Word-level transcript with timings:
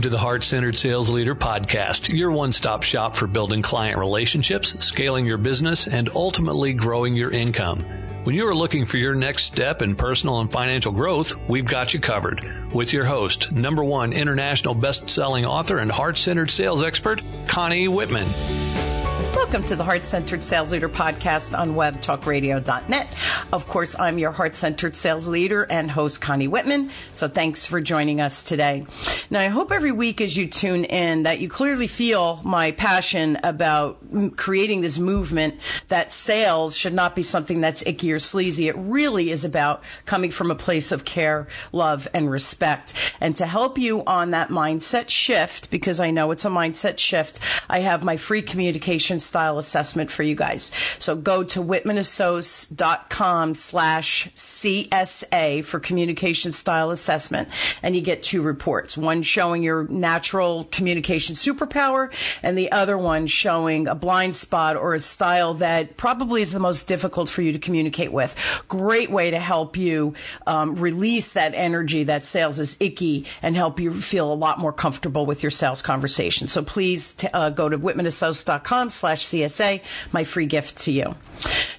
Welcome 0.00 0.12
to 0.12 0.16
the 0.16 0.22
Heart 0.22 0.44
Centered 0.44 0.78
Sales 0.78 1.10
Leader 1.10 1.34
Podcast, 1.34 2.08
your 2.08 2.30
one 2.30 2.54
stop 2.54 2.82
shop 2.82 3.16
for 3.16 3.26
building 3.26 3.60
client 3.60 3.98
relationships, 3.98 4.74
scaling 4.82 5.26
your 5.26 5.36
business, 5.36 5.86
and 5.86 6.08
ultimately 6.14 6.72
growing 6.72 7.14
your 7.14 7.30
income. 7.30 7.80
When 8.24 8.34
you 8.34 8.48
are 8.48 8.54
looking 8.54 8.86
for 8.86 8.96
your 8.96 9.14
next 9.14 9.44
step 9.44 9.82
in 9.82 9.96
personal 9.96 10.40
and 10.40 10.50
financial 10.50 10.90
growth, 10.90 11.36
we've 11.50 11.66
got 11.66 11.92
you 11.92 12.00
covered. 12.00 12.72
With 12.72 12.94
your 12.94 13.04
host, 13.04 13.52
number 13.52 13.84
one 13.84 14.14
international 14.14 14.74
best 14.74 15.10
selling 15.10 15.44
author 15.44 15.76
and 15.76 15.92
heart 15.92 16.16
centered 16.16 16.50
sales 16.50 16.82
expert, 16.82 17.20
Connie 17.46 17.86
Whitman. 17.86 18.69
Welcome 19.50 19.66
to 19.66 19.74
the 19.74 19.82
Heart 19.82 20.06
Centered 20.06 20.44
Sales 20.44 20.70
Leader 20.70 20.88
podcast 20.88 21.58
on 21.58 21.74
webtalkradio.net. 21.74 23.16
Of 23.52 23.66
course, 23.66 23.98
I'm 23.98 24.16
your 24.16 24.30
heart 24.30 24.54
centered 24.54 24.94
sales 24.94 25.26
leader 25.26 25.66
and 25.68 25.90
host, 25.90 26.20
Connie 26.20 26.46
Whitman. 26.46 26.92
So 27.10 27.26
thanks 27.26 27.66
for 27.66 27.80
joining 27.80 28.20
us 28.20 28.44
today. 28.44 28.86
Now, 29.28 29.40
I 29.40 29.48
hope 29.48 29.72
every 29.72 29.90
week 29.90 30.20
as 30.20 30.36
you 30.36 30.46
tune 30.46 30.84
in 30.84 31.24
that 31.24 31.40
you 31.40 31.48
clearly 31.48 31.88
feel 31.88 32.40
my 32.44 32.70
passion 32.70 33.38
about 33.42 33.98
creating 34.36 34.82
this 34.82 35.00
movement 35.00 35.56
that 35.88 36.12
sales 36.12 36.76
should 36.76 36.94
not 36.94 37.16
be 37.16 37.24
something 37.24 37.60
that's 37.60 37.84
icky 37.84 38.12
or 38.12 38.20
sleazy. 38.20 38.68
It 38.68 38.76
really 38.76 39.32
is 39.32 39.44
about 39.44 39.82
coming 40.06 40.30
from 40.30 40.52
a 40.52 40.54
place 40.54 40.92
of 40.92 41.04
care, 41.04 41.48
love, 41.72 42.06
and 42.14 42.30
respect. 42.30 42.94
And 43.20 43.36
to 43.38 43.46
help 43.46 43.78
you 43.78 44.04
on 44.04 44.30
that 44.30 44.50
mindset 44.50 45.08
shift, 45.08 45.72
because 45.72 45.98
I 45.98 46.12
know 46.12 46.30
it's 46.30 46.44
a 46.44 46.50
mindset 46.50 46.98
shift, 46.98 47.40
I 47.68 47.80
have 47.80 48.04
my 48.04 48.16
free 48.16 48.42
communication 48.42 49.18
style 49.18 49.39
assessment 49.48 50.10
for 50.10 50.22
you 50.22 50.34
guys. 50.34 50.72
So 50.98 51.14
go 51.14 51.44
to 51.44 51.62
whitmanassoc.com 51.62 53.54
slash 53.54 54.28
CSA 54.34 55.64
for 55.64 55.78
communication 55.78 56.52
style 56.52 56.90
assessment 56.90 57.48
and 57.82 57.94
you 57.94 58.02
get 58.02 58.22
two 58.22 58.42
reports. 58.42 58.96
One 58.96 59.22
showing 59.22 59.62
your 59.62 59.86
natural 59.88 60.64
communication 60.72 61.36
superpower 61.36 62.12
and 62.42 62.56
the 62.56 62.72
other 62.72 62.96
one 62.98 63.26
showing 63.26 63.86
a 63.86 63.94
blind 63.94 64.36
spot 64.36 64.76
or 64.76 64.94
a 64.94 65.00
style 65.00 65.54
that 65.54 65.96
probably 65.96 66.42
is 66.42 66.52
the 66.52 66.58
most 66.58 66.86
difficult 66.86 67.28
for 67.28 67.42
you 67.42 67.52
to 67.52 67.58
communicate 67.58 68.12
with. 68.12 68.64
Great 68.68 69.10
way 69.10 69.30
to 69.30 69.38
help 69.38 69.76
you 69.76 70.14
um, 70.46 70.74
release 70.76 71.34
that 71.34 71.54
energy 71.54 72.04
that 72.04 72.24
sales 72.24 72.58
is 72.58 72.76
icky 72.80 73.26
and 73.42 73.54
help 73.54 73.78
you 73.78 73.92
feel 73.92 74.32
a 74.32 74.34
lot 74.34 74.58
more 74.58 74.72
comfortable 74.72 75.26
with 75.26 75.42
your 75.42 75.50
sales 75.50 75.82
conversation. 75.82 76.48
So 76.48 76.62
please 76.62 77.14
t- 77.14 77.28
uh, 77.32 77.50
go 77.50 77.68
to 77.68 77.78
whitmanassoc.com 77.78 78.90
slash 78.90 79.10
slash 79.10 79.26
CSA, 79.30 79.82
my 80.12 80.24
free 80.24 80.46
gift 80.46 80.76
to 80.78 80.92
you. 80.92 81.14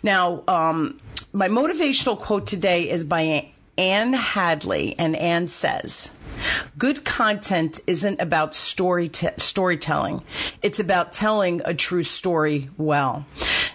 Now, 0.04 0.44
um, 0.48 1.00
my 1.34 1.48
motivational 1.48 2.20
quote 2.20 2.48
today 2.48 2.90
is 2.90 3.06
by 3.06 3.52
Ann 3.78 4.14
Handley, 4.14 4.96
and 4.98 5.16
Ann 5.16 5.48
says, 5.48 6.12
Good 6.78 7.06
content 7.06 7.80
isn't 7.88 8.20
about 8.20 8.56
story 8.56 9.10
t- 9.10 9.30
storytelling. 9.38 10.24
It's 10.62 10.80
about 10.80 11.14
telling 11.14 11.62
a 11.66 11.74
true 11.74 12.04
story 12.04 12.70
well. 12.78 13.26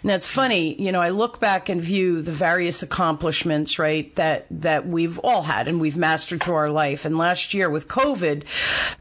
Now 0.07 0.15
it's 0.15 0.29
funny, 0.29 0.81
you 0.81 0.93
know, 0.93 1.01
I 1.01 1.09
look 1.09 1.41
back 1.41 1.69
and 1.69 1.83
view 1.83 2.23
the 2.23 2.31
various 2.31 2.81
accomplishments, 2.85 3.77
right, 3.77 4.15
that, 4.15 4.47
that 4.53 4.87
we've 4.87 5.19
all 5.19 5.43
had 5.43 5.67
and 5.67 5.81
we've 5.81 5.97
mastered 5.97 6.41
through 6.41 6.55
our 6.55 6.71
life. 6.71 7.05
And 7.05 7.19
last 7.19 7.55
year 7.55 7.69
with 7.69 7.89
COVID, 7.89 8.45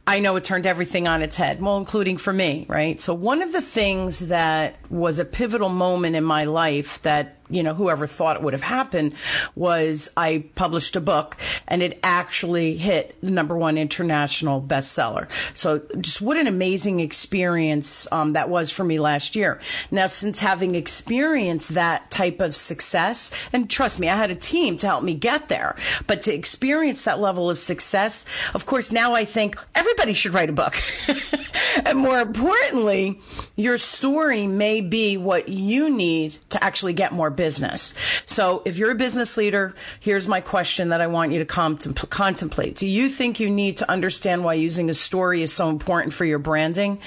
I 0.07 0.19
know 0.19 0.35
it 0.35 0.43
turned 0.43 0.65
everything 0.65 1.07
on 1.07 1.21
its 1.21 1.35
head, 1.35 1.61
well, 1.61 1.77
including 1.77 2.17
for 2.17 2.33
me, 2.33 2.65
right? 2.67 2.99
So 2.99 3.13
one 3.13 3.43
of 3.43 3.51
the 3.51 3.61
things 3.61 4.17
that 4.17 4.77
was 4.89 5.19
a 5.19 5.25
pivotal 5.25 5.69
moment 5.69 6.15
in 6.15 6.23
my 6.23 6.45
life 6.45 6.99
that 7.03 7.37
you 7.49 7.63
know, 7.63 7.73
whoever 7.73 8.07
thought 8.07 8.35
it 8.35 8.41
would 8.41 8.53
have 8.53 8.63
happened 8.63 9.13
was 9.55 10.09
I 10.17 10.45
published 10.55 10.95
a 10.95 11.01
book 11.01 11.37
and 11.67 11.83
it 11.83 11.99
actually 12.03 12.77
hit 12.77 13.15
the 13.21 13.31
number 13.31 13.57
one 13.57 13.77
international 13.77 14.61
bestseller. 14.61 15.27
So 15.53 15.81
just 15.99 16.21
what 16.21 16.37
an 16.37 16.47
amazing 16.47 16.99
experience 16.99 18.07
um, 18.11 18.33
that 18.33 18.49
was 18.49 18.71
for 18.71 18.83
me 18.83 18.99
last 18.99 19.35
year. 19.35 19.59
Now, 19.91 20.07
since 20.07 20.39
having 20.39 20.75
experienced 20.75 21.73
that 21.75 22.09
type 22.11 22.41
of 22.41 22.55
success, 22.55 23.31
and 23.53 23.69
trust 23.69 23.99
me, 23.99 24.09
I 24.09 24.15
had 24.15 24.31
a 24.31 24.35
team 24.35 24.77
to 24.77 24.87
help 24.87 25.03
me 25.03 25.13
get 25.13 25.49
there, 25.49 25.75
but 26.07 26.21
to 26.23 26.33
experience 26.33 27.03
that 27.03 27.19
level 27.19 27.49
of 27.49 27.59
success, 27.59 28.25
of 28.53 28.65
course, 28.65 28.91
now 28.91 29.13
I 29.13 29.25
think 29.25 29.57
everybody 29.75 30.13
should 30.13 30.33
write 30.33 30.49
a 30.49 30.53
book. 30.53 30.81
and 31.85 31.99
more 31.99 32.19
importantly, 32.19 33.19
your 33.55 33.77
story 33.77 34.47
may 34.47 34.81
be 34.81 35.17
what 35.17 35.47
you 35.47 35.89
need 35.89 36.35
to 36.49 36.63
actually 36.63 36.93
get 36.93 37.13
more 37.13 37.29
business. 37.29 37.93
So 38.25 38.61
if 38.65 38.77
you're 38.77 38.91
a 38.91 38.95
business 38.95 39.37
leader, 39.37 39.73
here's 39.99 40.27
my 40.27 40.41
question 40.41 40.89
that 40.89 40.99
I 40.99 41.07
want 41.07 41.31
you 41.31 41.43
to 41.43 41.45
contemplate. 41.45 42.75
Do 42.75 42.87
you 42.87 43.07
think 43.09 43.39
you 43.39 43.49
need 43.49 43.77
to 43.77 43.89
understand 43.89 44.43
why 44.43 44.55
using 44.55 44.89
a 44.89 44.93
story 44.93 45.41
is 45.41 45.53
so 45.53 45.69
important 45.69 46.13
for 46.13 46.25
your 46.25 46.39
branding? 46.39 46.99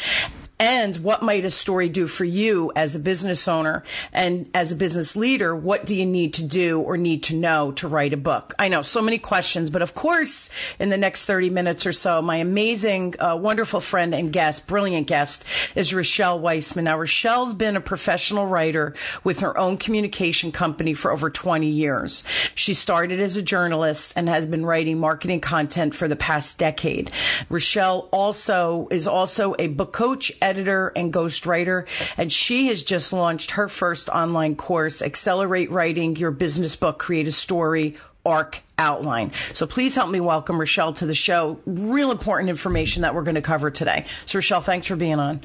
And 0.60 0.96
what 0.98 1.22
might 1.22 1.44
a 1.44 1.50
story 1.50 1.88
do 1.88 2.08
for 2.08 2.24
you 2.24 2.72
as 2.74 2.96
a 2.96 2.98
business 2.98 3.46
owner 3.46 3.84
and 4.12 4.50
as 4.52 4.72
a 4.72 4.76
business 4.76 5.14
leader? 5.14 5.54
What 5.54 5.86
do 5.86 5.94
you 5.94 6.04
need 6.04 6.34
to 6.34 6.42
do 6.42 6.80
or 6.80 6.96
need 6.96 7.22
to 7.24 7.36
know 7.36 7.70
to 7.72 7.86
write 7.86 8.12
a 8.12 8.16
book? 8.16 8.54
I 8.58 8.66
know 8.66 8.82
so 8.82 9.00
many 9.00 9.18
questions 9.18 9.70
but 9.70 9.82
of 9.82 9.94
course 9.94 10.50
in 10.80 10.88
the 10.88 10.96
next 10.96 11.26
30 11.26 11.50
minutes 11.50 11.86
or 11.86 11.92
so 11.92 12.20
my 12.20 12.36
amazing 12.36 13.14
uh, 13.20 13.36
wonderful 13.36 13.80
friend 13.80 14.12
and 14.12 14.32
guest 14.32 14.66
brilliant 14.66 15.06
guest 15.06 15.44
is 15.76 15.94
Richelle 15.94 16.40
Wiseman. 16.40 16.86
Now 16.86 16.98
Richelle's 16.98 17.54
been 17.54 17.76
a 17.76 17.80
professional 17.80 18.46
writer 18.46 18.94
with 19.22 19.40
her 19.40 19.56
own 19.56 19.76
communication 19.76 20.50
company 20.50 20.92
for 20.92 21.12
over 21.12 21.30
20 21.30 21.68
years. 21.68 22.24
She 22.56 22.74
started 22.74 23.20
as 23.20 23.36
a 23.36 23.42
journalist 23.42 24.12
and 24.16 24.28
has 24.28 24.44
been 24.46 24.66
writing 24.66 24.98
marketing 24.98 25.40
content 25.40 25.94
for 25.94 26.08
the 26.08 26.16
past 26.16 26.58
decade. 26.58 27.12
Richelle 27.48 28.08
also 28.10 28.88
is 28.90 29.06
also 29.06 29.54
a 29.60 29.68
book 29.68 29.92
coach 29.92 30.32
editor 30.48 30.92
and 30.96 31.12
ghostwriter, 31.12 31.86
and 32.16 32.32
she 32.32 32.68
has 32.68 32.82
just 32.82 33.12
launched 33.12 33.52
her 33.52 33.68
first 33.68 34.08
online 34.08 34.56
course, 34.56 35.02
Accelerate 35.02 35.70
Writing 35.70 36.16
Your 36.16 36.30
Business 36.30 36.74
Book, 36.74 36.98
Create 36.98 37.28
a 37.28 37.32
Story, 37.32 37.96
Arc 38.24 38.62
outline. 38.78 39.32
So 39.52 39.66
please 39.66 39.94
help 39.94 40.10
me 40.10 40.20
welcome 40.20 40.58
Richelle 40.58 40.92
to 40.94 41.06
the 41.06 41.14
show. 41.14 41.60
Real 41.66 42.10
important 42.10 42.48
information 42.48 43.02
that 43.02 43.14
we're 43.14 43.22
going 43.22 43.34
to 43.34 43.42
cover 43.42 43.70
today. 43.70 44.06
So 44.26 44.38
Richelle, 44.38 44.60
thanks 44.60 44.86
for 44.86 44.96
being 44.96 45.18
on. 45.18 45.40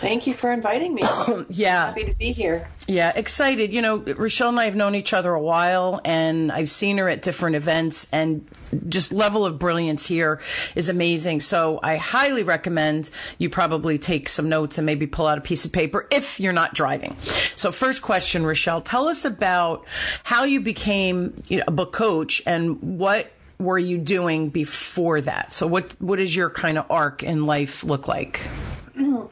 Thank 0.00 0.26
you 0.26 0.34
for 0.34 0.52
inviting 0.52 0.94
me. 0.94 1.02
yeah. 1.50 1.86
Happy 1.86 2.04
to 2.04 2.14
be 2.14 2.32
here. 2.32 2.68
Yeah, 2.86 3.12
excited. 3.14 3.72
You 3.72 3.80
know, 3.82 3.96
Richelle 3.96 4.50
and 4.50 4.60
I 4.60 4.66
have 4.66 4.76
known 4.76 4.94
each 4.94 5.12
other 5.12 5.32
a 5.32 5.40
while 5.40 6.00
and 6.04 6.52
I've 6.52 6.68
seen 6.68 6.98
her 6.98 7.08
at 7.08 7.22
different 7.22 7.56
events 7.56 8.06
and 8.12 8.46
just 8.88 9.12
level 9.12 9.46
of 9.46 9.58
brilliance 9.58 10.06
here 10.06 10.40
is 10.74 10.88
amazing. 10.88 11.40
So 11.40 11.80
I 11.82 11.96
highly 11.96 12.42
recommend 12.42 13.10
you 13.38 13.48
probably 13.48 13.98
take 13.98 14.28
some 14.28 14.48
notes 14.48 14.78
and 14.78 14.84
maybe 14.84 15.06
pull 15.06 15.26
out 15.26 15.38
a 15.38 15.40
piece 15.40 15.64
of 15.64 15.72
paper 15.72 16.06
if 16.10 16.38
you're 16.38 16.52
not 16.52 16.74
driving. 16.74 17.16
So 17.56 17.72
first 17.72 18.02
question, 18.02 18.44
Richelle, 18.44 18.82
tell 18.82 19.08
us 19.08 19.24
about 19.24 19.86
how 20.24 20.44
you 20.44 20.60
became 20.60 21.34
you 21.48 21.58
know, 21.58 21.64
a 21.66 21.70
book 21.70 21.92
coach 21.92 22.42
and 22.46 22.98
what 22.98 23.30
were 23.58 23.78
you 23.78 23.98
doing 23.98 24.50
before 24.50 25.20
that? 25.20 25.54
So 25.54 25.66
what 25.66 26.00
what 26.00 26.16
does 26.16 26.34
your 26.34 26.50
kind 26.50 26.78
of 26.78 26.90
arc 26.90 27.22
in 27.22 27.46
life 27.46 27.84
look 27.84 28.08
like? 28.08 28.40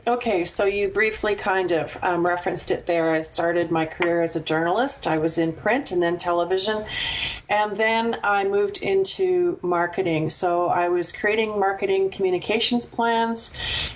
Okay, 0.04 0.44
so 0.44 0.64
you 0.64 0.88
briefly 0.88 1.36
kind 1.36 1.70
of 1.70 1.96
um, 2.02 2.26
referenced 2.26 2.72
it 2.72 2.86
there. 2.86 3.12
I 3.12 3.22
started 3.22 3.70
my 3.70 3.86
career 3.86 4.20
as 4.20 4.34
a 4.34 4.40
journalist. 4.40 5.06
I 5.06 5.18
was 5.18 5.38
in 5.38 5.52
print 5.52 5.92
and 5.92 6.02
then 6.02 6.18
television, 6.18 6.84
and 7.48 7.76
then 7.76 8.18
I 8.24 8.42
moved 8.42 8.78
into 8.78 9.60
marketing. 9.62 10.30
So 10.30 10.66
I 10.66 10.88
was 10.88 11.12
creating 11.12 11.60
marketing 11.60 12.10
communications 12.10 12.86
plans 12.86 13.54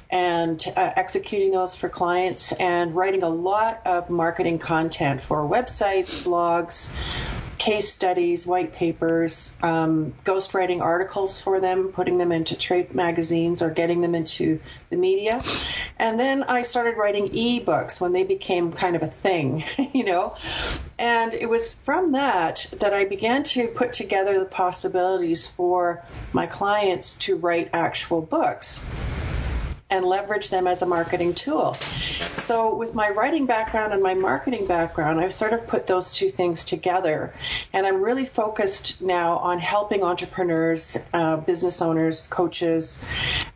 and 0.09 0.65
uh, 0.76 0.93
executing 0.94 1.50
those 1.50 1.75
for 1.75 1.88
clients 1.88 2.53
and 2.53 2.94
writing 2.94 3.25
a 3.25 3.28
lot 3.28 3.81
of 3.84 4.09
marketing 4.09 4.60
content 4.60 5.21
for 5.21 5.38
websites, 5.38 6.23
blogs, 6.23 6.94
case 7.58 7.93
studies, 7.93 8.47
white 8.47 8.73
papers, 8.73 9.55
um, 9.62 10.14
ghostwriting 10.25 10.81
articles 10.81 11.41
for 11.41 11.61
them, 11.61 11.88
putting 11.88 12.19
them 12.19 12.32
into 12.32 12.56
trade 12.56 12.94
magazines 12.94 13.62
or 13.62 13.70
getting 13.70 14.00
them 14.00 14.14
into 14.14 14.61
the 14.91 14.97
media. 14.97 15.43
And 15.99 16.19
then 16.20 16.43
I 16.44 16.62
started 16.62 16.97
writing 16.97 17.29
e-books 17.32 18.00
when 18.00 18.12
they 18.12 18.25
became 18.25 18.73
kind 18.73 18.97
of 18.97 19.03
a 19.03 19.06
thing, 19.06 19.64
you 19.94 20.05
know. 20.05 20.37
And 20.99 21.35
it 21.35 21.49
was 21.49 21.73
from 21.73 22.12
that 22.12 22.67
that 22.79 22.94
I 22.94 23.05
began 23.05 23.44
to 23.44 23.69
put 23.69 23.93
together 23.93 24.38
the 24.38 24.47
possibilities 24.47 25.47
for 25.47 26.05
my 26.32 26.47
clients 26.47 27.17
to 27.17 27.37
write 27.37 27.70
actual 27.73 28.23
books 28.23 28.85
and 29.91 30.05
leverage 30.05 30.50
them 30.50 30.67
as 30.67 30.83
a 30.83 30.87
marketing 30.87 31.35
tool. 31.35 31.75
So, 32.37 32.75
with 32.75 32.94
my 32.94 33.11
writing 33.11 33.47
background 33.47 33.93
and 33.93 34.03
my 34.03 34.15
marketing 34.15 34.67
background, 34.67 35.21
I've 35.21 35.35
sort 35.35 35.53
of 35.53 35.67
put 35.67 35.87
those 35.87 36.12
two 36.12 36.29
things 36.29 36.65
together. 36.65 37.33
And 37.73 37.87
I'm 37.87 38.03
really 38.03 38.27
focused 38.27 39.00
now 39.00 39.38
on 39.38 39.59
helping 39.59 40.03
entrepreneurs, 40.03 40.99
uh, 41.12 41.37
business 41.38 41.81
owners, 41.83 42.27
coaches, 42.27 43.05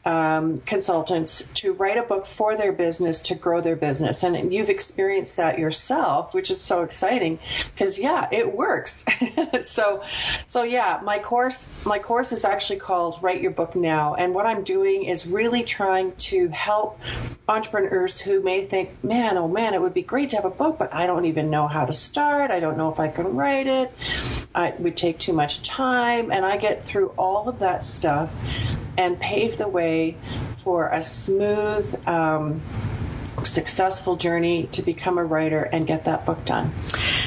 um, 0.05 0.61
consultants 0.61 1.49
to 1.55 1.75
write 1.75 1.99
a 1.99 2.03
book 2.03 2.25
for 2.25 2.57
their 2.57 2.73
business 2.73 3.21
to 3.23 3.35
grow 3.35 3.61
their 3.61 3.77
business. 3.77 4.23
And 4.23 4.53
you've 4.53 4.71
experienced 4.71 5.37
that 5.37 5.59
yourself, 5.59 6.33
which 6.33 6.51
is 6.51 6.61
so 6.61 6.83
exciting 6.83 7.39
because 7.73 7.99
yeah, 7.99 8.29
it 8.33 8.55
works. 8.55 9.05
so, 9.65 10.03
so 10.47 10.63
yeah, 10.63 11.01
my 11.03 11.19
course, 11.19 11.69
my 11.85 11.99
course 11.99 12.33
is 12.33 12.45
actually 12.45 12.79
called 12.79 13.19
Write 13.23 13.43
Your 13.43 13.51
Book 13.51 13.77
Now. 13.77 14.15
And 14.15 14.35
what 14.35 14.47
I'm 14.47 14.65
doing 14.65 15.05
is 15.05 15.27
really 15.27 15.65
trying 15.65 16.17
to 16.17 16.49
help 16.49 16.99
entrepreneurs 17.47 18.21
who 18.21 18.43
may 18.43 18.65
think, 18.65 19.05
man, 19.05 19.37
oh 19.37 19.49
man, 19.49 19.75
it 19.75 19.83
would 19.83 19.95
be 19.95 20.03
great 20.03 20.31
to 20.31 20.37
have 20.37 20.45
a 20.47 20.51
book, 20.51 20.79
but 20.79 20.95
I 20.95 21.07
don't 21.07 21.27
even 21.27 21.51
know 21.51 21.69
how 21.69 21.85
to 21.85 21.93
start. 21.93 22.51
I 22.51 22.61
don't 22.61 22.79
know 22.79 22.91
if 22.91 23.01
I 23.01 23.09
can 23.09 23.37
write 23.37 23.67
it. 23.67 23.93
It 24.57 24.81
would 24.81 24.97
take 24.97 25.19
too 25.19 25.35
much 25.35 25.63
time. 25.63 26.33
And 26.33 26.45
I 26.45 26.57
get 26.57 26.87
through 26.87 27.09
all 27.19 27.49
of 27.49 27.59
that 27.59 27.85
stuff 27.85 28.35
and 28.97 29.19
pave 29.19 29.59
the 29.59 29.69
way 29.69 30.17
for 30.59 30.89
a 30.89 31.03
smooth, 31.03 32.09
um, 32.09 32.61
successful 33.45 34.17
journey 34.17 34.69
to 34.73 34.83
become 34.83 35.19
a 35.19 35.25
writer 35.25 35.63
and 35.63 35.87
get 35.87 36.05
that 36.05 36.27
book 36.27 36.45
done. 36.45 36.73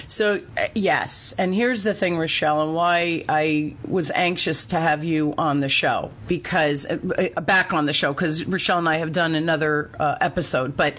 So, 0.07 0.42
uh, 0.57 0.68
yes. 0.75 1.33
And 1.39 1.56
here's 1.56 1.81
the 1.83 1.95
thing, 1.95 2.18
Richelle, 2.18 2.62
and 2.62 2.75
why 2.75 3.24
I 3.27 3.75
was 3.88 4.12
anxious 4.12 4.65
to 4.65 4.80
have 4.80 5.04
you 5.04 5.33
on 5.38 5.60
the 5.60 5.69
show 5.69 6.12
because, 6.27 6.86
uh, 6.86 7.30
uh 7.36 7.42
back 7.42 7.74
on 7.74 7.86
the 7.86 7.94
show, 7.94 8.13
because 8.13 8.45
Richelle 8.45 8.77
and 8.77 8.89
I 8.89 8.98
have 8.98 9.12
done 9.12 9.33
another 9.33 9.89
uh, 10.00 10.18
episode. 10.21 10.77
But 10.77 10.95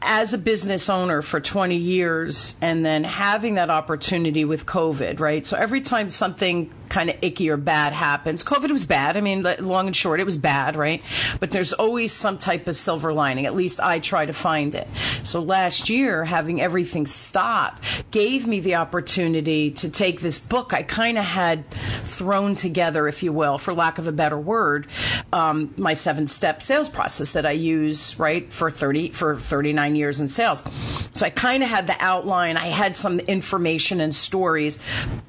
as 0.00 0.32
a 0.32 0.38
business 0.38 0.88
owner 0.88 1.22
for 1.22 1.40
20 1.40 1.76
years 1.76 2.56
and 2.60 2.84
then 2.84 3.04
having 3.04 3.56
that 3.56 3.70
opportunity 3.70 4.44
with 4.44 4.66
COVID, 4.66 5.20
right? 5.20 5.44
So 5.44 5.56
every 5.56 5.80
time 5.80 6.10
something 6.10 6.70
kind 6.88 7.10
of 7.10 7.16
icky 7.22 7.50
or 7.50 7.56
bad 7.56 7.92
happens. 7.92 8.42
COVID 8.42 8.70
was 8.70 8.86
bad. 8.86 9.16
I 9.16 9.20
mean, 9.20 9.46
long 9.60 9.86
and 9.86 9.94
short, 9.94 10.20
it 10.20 10.24
was 10.24 10.36
bad, 10.36 10.76
right? 10.76 11.02
But 11.40 11.50
there's 11.50 11.72
always 11.72 12.12
some 12.12 12.38
type 12.38 12.66
of 12.66 12.76
silver 12.76 13.12
lining. 13.12 13.46
At 13.46 13.54
least 13.54 13.80
I 13.80 13.98
try 13.98 14.26
to 14.26 14.32
find 14.32 14.74
it. 14.74 14.88
So 15.22 15.40
last 15.40 15.88
year, 15.88 16.24
having 16.24 16.60
everything 16.60 17.06
stop 17.06 17.80
gave 18.10 18.46
me 18.46 18.60
the 18.60 18.76
opportunity 18.76 19.70
to 19.72 19.88
take 19.88 20.20
this 20.20 20.38
book 20.38 20.72
I 20.72 20.82
kind 20.82 21.18
of 21.18 21.24
had 21.24 21.70
thrown 21.70 22.54
together, 22.54 23.06
if 23.08 23.22
you 23.22 23.32
will, 23.32 23.58
for 23.58 23.74
lack 23.74 23.98
of 23.98 24.06
a 24.06 24.12
better 24.12 24.38
word, 24.38 24.86
um, 25.32 25.74
my 25.76 25.94
seven 25.94 26.26
step 26.26 26.62
sales 26.62 26.88
process 26.88 27.32
that 27.32 27.44
I 27.44 27.50
use, 27.52 28.18
right, 28.18 28.50
for 28.52 28.70
30, 28.70 29.10
for 29.10 29.36
39 29.36 29.96
years 29.96 30.20
in 30.20 30.28
sales. 30.28 30.64
So 31.12 31.26
I 31.26 31.30
kind 31.30 31.62
of 31.62 31.68
had 31.68 31.86
the 31.86 31.96
outline. 32.00 32.56
I 32.56 32.68
had 32.68 32.96
some 32.96 33.20
information 33.20 34.00
and 34.00 34.14
stories, 34.14 34.78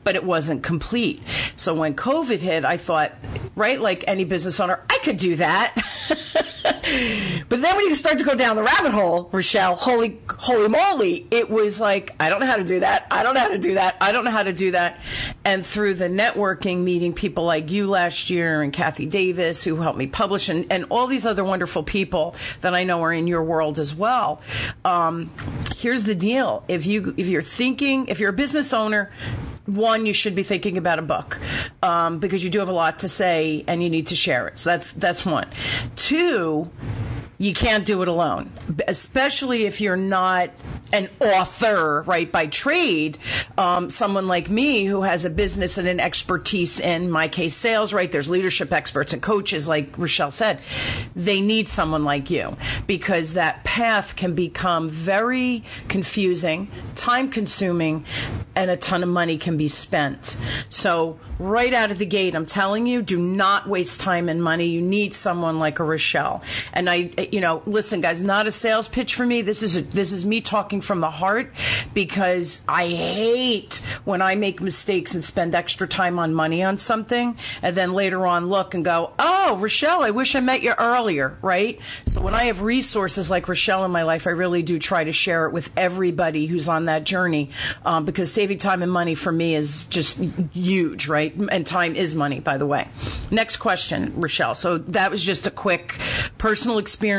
but 0.04 0.16
it 0.16 0.24
wasn't 0.24 0.64
complete. 0.64 1.22
So 1.56 1.74
when 1.74 1.96
COVID 1.96 2.40
hit, 2.40 2.64
I 2.64 2.78
thought, 2.78 3.14
right, 3.56 3.80
like 3.80 4.04
any 4.08 4.24
business 4.24 4.60
owner, 4.60 4.80
I 4.90 5.00
could 5.04 5.18
do 5.18 5.36
that. 5.36 5.76
but 7.50 7.62
then 7.62 7.76
when 7.76 7.88
you 7.88 7.96
start 7.96 8.18
to 8.18 8.24
go 8.24 8.36
down 8.36 8.56
the 8.56 8.64
rabbit 8.64 8.92
hole, 8.92 9.30
Richelle, 9.32 9.76
holy, 9.76 10.20
holy 10.28 10.68
moly, 10.68 11.28
it 11.32 11.50
was 11.50 11.80
like, 11.80 12.16
I 12.20 12.30
don't 12.30 12.40
know 12.40 12.46
how 12.46 12.58
to 12.58 12.64
do 12.64 12.80
that. 12.82 13.08
I 13.12 13.24
don't 13.24 13.34
know 13.34 13.42
how 13.42 13.50
to 13.50 13.58
do 13.58 13.76
that. 13.76 13.98
I 14.02 14.12
don't 14.12 14.26
know 14.26 14.32
how 14.32 14.44
to 14.44 14.54
do 14.54 14.72
that. 14.72 15.00
And 15.44 15.66
through 15.66 15.96
the 15.96 16.10
networking, 16.10 16.84
meeting 16.84 17.14
people 17.14 17.44
like 17.46 17.70
you 17.70 17.88
last 17.88 18.30
year 18.30 18.62
and 18.62 18.72
Kathy 18.72 19.06
Davis, 19.06 19.64
who 19.64 19.78
helped 19.78 19.98
me 19.98 20.08
publish, 20.08 20.50
and, 20.50 20.66
and 20.72 20.86
all 20.90 21.08
these 21.08 21.26
other 21.26 21.44
wonderful 21.44 21.84
people 21.84 22.36
that 22.62 22.74
I 22.74 22.84
know 22.84 23.02
are 23.04 23.14
in 23.14 23.28
your 23.28 23.44
world 23.44 23.80
as 23.80 23.94
well. 23.94 24.42
Um, 24.86 25.30
here's 25.76 26.04
the 26.04 26.16
deal: 26.16 26.64
if 26.68 26.86
you 26.86 27.14
if 27.18 27.28
you're 27.28 27.42
thinking, 27.42 28.08
if 28.08 28.20
you're 28.20 28.30
a 28.30 28.34
business 28.34 28.74
owner, 28.74 29.10
one, 29.70 30.06
you 30.06 30.14
should 30.14 30.36
be 30.36 30.44
thinking 30.44 30.78
about 30.78 31.00
a 31.00 31.02
book 31.04 31.40
um, 31.84 32.20
because 32.20 32.44
you 32.44 32.50
do 32.50 32.60
have 32.60 32.70
a 32.70 32.74
lot 32.74 33.00
to 33.00 33.10
say 33.10 33.64
and 33.68 33.82
you 33.84 33.90
need 33.90 34.08
to 34.08 34.16
share 34.16 34.48
it. 34.48 34.60
So 34.60 34.70
that's 34.72 34.92
that's 34.94 35.26
one. 35.26 35.48
Two, 35.96 36.70
you 37.42 37.54
can't 37.54 37.86
do 37.86 38.02
it 38.02 38.10
alone, 38.10 38.52
especially 38.86 39.64
if 39.66 39.80
you're 39.80 39.96
not 39.96 40.50
an 40.92 41.10
author, 41.22 42.02
right, 42.02 42.30
by 42.30 42.48
trade. 42.48 43.18
Um, 43.58 43.90
someone 43.90 44.28
like 44.28 44.50
me 44.50 44.84
who 44.84 45.04
has 45.04 45.24
a 45.24 45.30
business 45.30 45.78
and 45.78 45.88
an 45.88 46.02
expertise 46.02 46.82
in 46.82 47.10
my 47.10 47.30
case 47.30 47.56
sales, 47.56 47.94
right? 47.94 48.12
There's 48.12 48.30
leadership 48.30 48.74
experts 48.74 49.14
and 49.14 49.22
coaches, 49.22 49.70
like 49.70 49.98
Richelle 49.98 50.32
said. 50.32 50.60
They 51.16 51.40
need 51.40 51.70
someone 51.70 52.04
like 52.04 52.30
you 52.30 52.58
because 52.88 53.34
that 53.34 53.64
path 53.64 54.18
can 54.18 54.36
become 54.36 54.90
very 54.90 55.64
confusing, 55.88 56.70
time 56.96 57.30
consuming, 57.30 58.04
and 58.54 58.70
a 58.70 58.76
ton 58.76 59.02
of 59.02 59.08
money 59.08 59.38
can 59.38 59.56
be 59.56 59.70
spent. 59.70 60.36
So 60.70 61.18
right 61.40 61.74
out 61.74 61.90
of 61.90 61.98
the 61.98 62.06
gate, 62.06 62.36
I'm 62.36 62.46
telling 62.46 62.86
you, 62.86 63.02
do 63.02 63.18
not 63.18 63.68
waste 63.68 64.02
time 64.02 64.28
and 64.28 64.44
money. 64.44 64.66
You 64.66 64.82
need 64.82 65.14
someone 65.14 65.58
like 65.58 65.80
a 65.80 65.84
Richelle. 65.86 66.44
And 66.74 66.90
I, 66.90 67.12
you 67.32 67.42
know, 67.42 67.62
listen, 67.66 68.02
guys, 68.02 68.22
not 68.24 68.48
a 68.48 68.52
sales 68.52 68.88
pitch 68.88 69.16
for 69.16 69.26
me. 69.26 69.42
This 69.42 69.64
is 69.64 69.76
a, 69.76 69.82
this 69.82 70.12
is 70.12 70.26
me 70.26 70.42
talking 70.42 70.82
from 70.82 71.00
the 71.00 71.10
heart 71.10 71.52
because 71.94 72.62
I 72.68 72.88
hate 72.88 73.82
when 74.06 74.22
I 74.22 74.36
make 74.36 74.62
mistakes 74.62 75.16
and 75.16 75.24
spend 75.24 75.56
extra 75.56 75.88
time 75.88 76.20
on 76.20 76.34
money 76.34 76.64
on 76.64 76.78
something, 76.78 77.38
and 77.62 77.76
then 77.76 77.94
later 77.94 78.26
on 78.26 78.48
look 78.48 78.74
and 78.74 78.84
go, 78.84 79.12
oh, 79.20 79.58
Richelle, 79.60 80.02
I 80.02 80.12
wish 80.12 80.36
I 80.36 80.40
met 80.40 80.62
you 80.62 80.74
earlier, 80.78 81.38
right? 81.42 81.80
So 82.06 82.22
when 82.22 82.34
I 82.34 82.46
have 82.46 82.62
resources 82.62 83.30
like 83.30 83.48
Richelle 83.48 83.86
in 83.86 83.92
my 83.92 84.04
life, 84.04 84.28
I 84.28 84.32
really 84.32 84.64
do 84.64 84.80
try 84.80 85.04
to 85.04 85.12
share 85.12 85.46
it 85.46 85.54
with 85.54 85.70
everybody 85.78 86.46
who's 86.46 86.68
on 86.68 86.86
that 86.86 87.04
journey 87.04 87.50
um, 87.86 88.06
because 88.06 88.32
saving 88.32 88.58
time 88.58 88.82
and 88.82 88.92
money 88.92 89.16
for 89.16 89.32
me 89.32 89.56
is 89.56 89.88
just 89.88 90.18
huge, 90.54 91.08
right? 91.08 91.34
And 91.36 91.66
time 91.66 91.96
is 91.96 92.16
money, 92.16 92.40
by 92.40 92.58
the 92.58 92.66
way. 92.66 92.88
Next 93.32 93.58
question, 93.58 94.14
Richelle. 94.22 94.56
So 94.56 94.78
that 94.78 95.12
was 95.12 95.24
just 95.24 95.48
a 95.48 95.52
quick 95.52 95.98
personal 96.38 96.78
experience. 96.78 97.19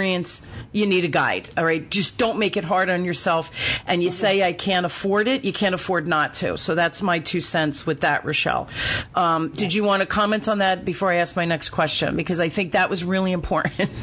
You 0.72 0.86
need 0.86 1.04
a 1.04 1.08
guide, 1.08 1.50
all 1.56 1.64
right? 1.64 1.88
Just 1.90 2.18
don't 2.18 2.38
make 2.38 2.56
it 2.56 2.64
hard 2.64 2.90
on 2.90 3.04
yourself. 3.04 3.50
And 3.86 4.02
you 4.02 4.10
say, 4.10 4.42
I 4.42 4.52
can't 4.52 4.86
afford 4.86 5.28
it, 5.28 5.44
you 5.44 5.52
can't 5.52 5.74
afford 5.74 6.06
not 6.06 6.34
to. 6.34 6.56
So 6.56 6.74
that's 6.74 7.02
my 7.02 7.18
two 7.18 7.40
cents 7.40 7.86
with 7.86 8.00
that, 8.00 8.24
Richelle. 8.24 8.68
Um, 9.14 9.50
did 9.50 9.74
you 9.74 9.84
want 9.84 10.02
to 10.02 10.06
comment 10.06 10.48
on 10.48 10.58
that 10.58 10.84
before 10.84 11.10
I 11.10 11.16
ask 11.16 11.36
my 11.36 11.44
next 11.44 11.70
question? 11.70 12.16
Because 12.16 12.40
I 12.40 12.48
think 12.48 12.72
that 12.72 12.90
was 12.90 13.04
really 13.04 13.32
important. 13.32 13.90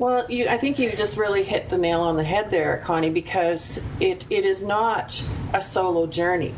Well, 0.00 0.24
you, 0.30 0.48
I 0.48 0.56
think 0.56 0.78
you 0.78 0.90
just 0.96 1.18
really 1.18 1.42
hit 1.42 1.68
the 1.68 1.76
nail 1.76 2.00
on 2.00 2.16
the 2.16 2.24
head 2.24 2.50
there, 2.50 2.78
Connie, 2.86 3.10
because 3.10 3.86
it, 4.00 4.24
it 4.30 4.46
is 4.46 4.62
not 4.62 5.22
a 5.52 5.60
solo 5.60 6.06
journey 6.06 6.54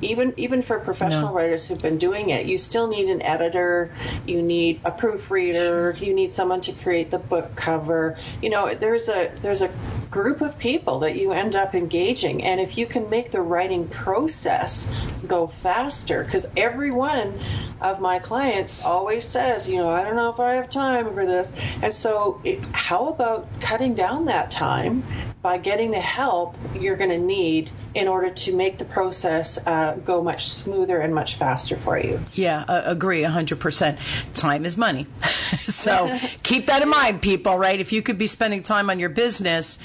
even 0.00 0.32
even 0.36 0.62
for 0.62 0.78
professional 0.78 1.28
no. 1.28 1.34
writers 1.34 1.66
who've 1.66 1.80
been 1.80 1.98
doing 1.98 2.30
it, 2.30 2.46
you 2.46 2.58
still 2.58 2.88
need 2.88 3.08
an 3.08 3.22
editor, 3.22 3.92
you 4.26 4.42
need 4.42 4.80
a 4.84 4.90
proofreader, 4.90 5.96
you 5.98 6.14
need 6.14 6.32
someone 6.32 6.60
to 6.62 6.72
create 6.72 7.10
the 7.10 7.18
book 7.18 7.56
cover. 7.56 8.16
You 8.40 8.50
know, 8.50 8.74
there's 8.74 9.08
a 9.08 9.32
there's 9.42 9.62
a 9.62 9.72
group 10.10 10.40
of 10.40 10.58
people 10.58 11.00
that 11.00 11.16
you 11.16 11.32
end 11.32 11.56
up 11.56 11.74
engaging, 11.74 12.44
and 12.44 12.60
if 12.60 12.78
you 12.78 12.86
can 12.86 13.10
make 13.10 13.30
the 13.30 13.42
writing 13.42 13.88
process 13.88 14.92
go 15.26 15.46
faster, 15.46 16.24
because 16.24 16.46
every 16.56 16.90
one 16.90 17.38
of 17.80 18.00
my 18.00 18.18
clients 18.18 18.82
always 18.82 19.26
says, 19.26 19.68
you 19.68 19.78
know, 19.78 19.90
I 19.90 20.04
don't 20.04 20.16
know 20.16 20.30
if 20.30 20.40
I 20.40 20.54
have 20.54 20.70
time 20.70 21.12
for 21.12 21.26
this, 21.26 21.52
and 21.82 21.92
so 21.92 22.40
it, 22.44 22.60
how 22.72 23.08
about 23.08 23.48
cutting 23.60 23.94
down 23.94 24.26
that 24.26 24.50
time 24.50 25.02
by 25.42 25.58
getting 25.58 25.90
the 25.90 26.00
help 26.00 26.56
you're 26.74 26.96
going 26.96 27.10
to 27.10 27.18
need 27.18 27.70
in 27.98 28.06
order 28.06 28.30
to 28.30 28.54
make 28.54 28.78
the 28.78 28.84
process 28.84 29.58
uh, 29.66 29.94
go 30.04 30.22
much 30.22 30.46
smoother 30.46 31.00
and 31.00 31.12
much 31.12 31.34
faster 31.34 31.76
for 31.76 31.98
you. 31.98 32.20
Yeah, 32.32 32.64
uh, 32.68 32.82
agree 32.84 33.22
100%. 33.22 33.98
Time 34.34 34.64
is 34.64 34.76
money. 34.76 35.08
so 35.62 36.16
keep 36.44 36.66
that 36.66 36.80
in 36.80 36.88
mind, 36.88 37.20
people, 37.20 37.58
right? 37.58 37.80
If 37.80 37.92
you 37.92 38.00
could 38.00 38.16
be 38.16 38.28
spending 38.28 38.62
time 38.62 38.88
on 38.88 39.00
your 39.00 39.08
business 39.08 39.80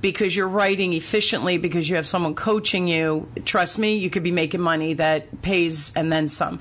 because 0.00 0.34
you're 0.34 0.48
writing 0.48 0.94
efficiently, 0.94 1.58
because 1.58 1.90
you 1.90 1.96
have 1.96 2.06
someone 2.06 2.34
coaching 2.34 2.88
you, 2.88 3.28
trust 3.44 3.78
me, 3.78 3.96
you 3.96 4.08
could 4.08 4.22
be 4.22 4.32
making 4.32 4.62
money 4.62 4.94
that 4.94 5.42
pays 5.42 5.92
and 5.94 6.10
then 6.10 6.28
some. 6.28 6.60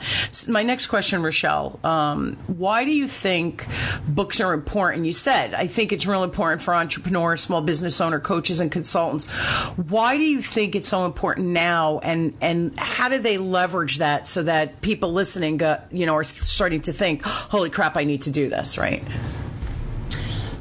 My 0.49 0.63
next 0.63 0.87
question, 0.87 1.23
Richelle, 1.23 1.79
um, 1.85 2.35
why 2.47 2.83
do 2.83 2.91
you 2.91 3.07
think 3.07 3.65
books 4.05 4.41
are 4.41 4.53
important? 4.53 5.05
You 5.05 5.13
said, 5.13 5.53
I 5.53 5.67
think 5.67 5.93
it's 5.93 6.05
real 6.05 6.23
important 6.23 6.61
for 6.61 6.75
entrepreneurs, 6.75 7.39
small 7.39 7.61
business 7.61 8.01
owner, 8.01 8.19
coaches, 8.19 8.59
and 8.59 8.69
consultants. 8.69 9.25
Why 9.77 10.17
do 10.17 10.23
you 10.23 10.41
think 10.41 10.75
it's 10.75 10.88
so 10.89 11.05
important 11.05 11.47
now, 11.47 11.99
and 11.99 12.33
and 12.41 12.77
how 12.77 13.09
do 13.09 13.19
they 13.19 13.37
leverage 13.37 13.99
that 13.99 14.27
so 14.27 14.43
that 14.43 14.81
people 14.81 15.13
listening, 15.13 15.57
go, 15.57 15.79
you 15.91 16.05
know, 16.05 16.15
are 16.15 16.23
starting 16.23 16.81
to 16.81 16.93
think, 16.93 17.23
"Holy 17.23 17.69
crap, 17.69 17.95
I 17.95 18.03
need 18.03 18.23
to 18.23 18.31
do 18.31 18.49
this," 18.49 18.77
right? 18.77 19.03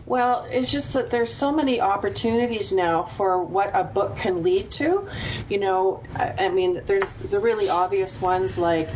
Well, 0.09 0.47
it's 0.51 0.73
just 0.73 0.95
that 0.95 1.11
there's 1.11 1.33
so 1.33 1.53
many 1.53 1.83
opportunities 1.83 2.73
now 2.73 3.03
for 3.03 3.43
what 3.43 3.73
a 3.75 3.85
book 3.85 4.17
can 4.17 4.43
lead 4.43 4.71
to. 4.73 5.07
You 5.51 5.59
know, 5.59 6.03
I, 6.15 6.35
I 6.39 6.49
mean, 6.49 6.81
there's 6.87 7.13
the 7.13 7.39
really 7.39 7.69
obvious 7.69 8.21
ones 8.21 8.57
like 8.57 8.89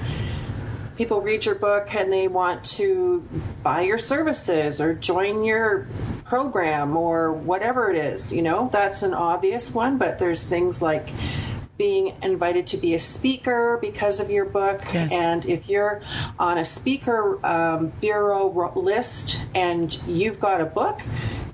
people 1.02 1.20
read 1.20 1.44
your 1.44 1.56
book 1.56 1.92
and 1.96 2.12
they 2.12 2.28
want 2.28 2.64
to 2.64 3.28
buy 3.60 3.80
your 3.80 3.98
services 3.98 4.80
or 4.80 4.94
join 4.94 5.42
your 5.42 5.88
program 6.22 6.96
or 6.96 7.32
whatever 7.32 7.90
it 7.90 7.96
is. 7.96 8.32
You 8.32 8.42
know, 8.42 8.68
that's 8.72 9.02
an 9.02 9.12
obvious 9.12 9.74
one, 9.74 9.98
but 9.98 10.20
there's 10.20 10.46
things 10.46 10.80
like 10.80 11.08
being 11.76 12.14
invited 12.22 12.68
to 12.68 12.76
be 12.76 12.94
a 12.94 13.00
speaker 13.00 13.78
because 13.80 14.20
of 14.20 14.30
your 14.30 14.44
book. 14.44 14.80
Yes. 14.94 15.12
And 15.12 15.44
if 15.44 15.68
you're 15.68 16.02
on 16.38 16.58
a 16.58 16.64
speaker 16.64 17.44
um, 17.44 17.88
bureau 18.00 18.72
list 18.76 19.40
and 19.56 19.92
you've 20.06 20.38
got 20.38 20.60
a 20.60 20.66
book, 20.66 21.00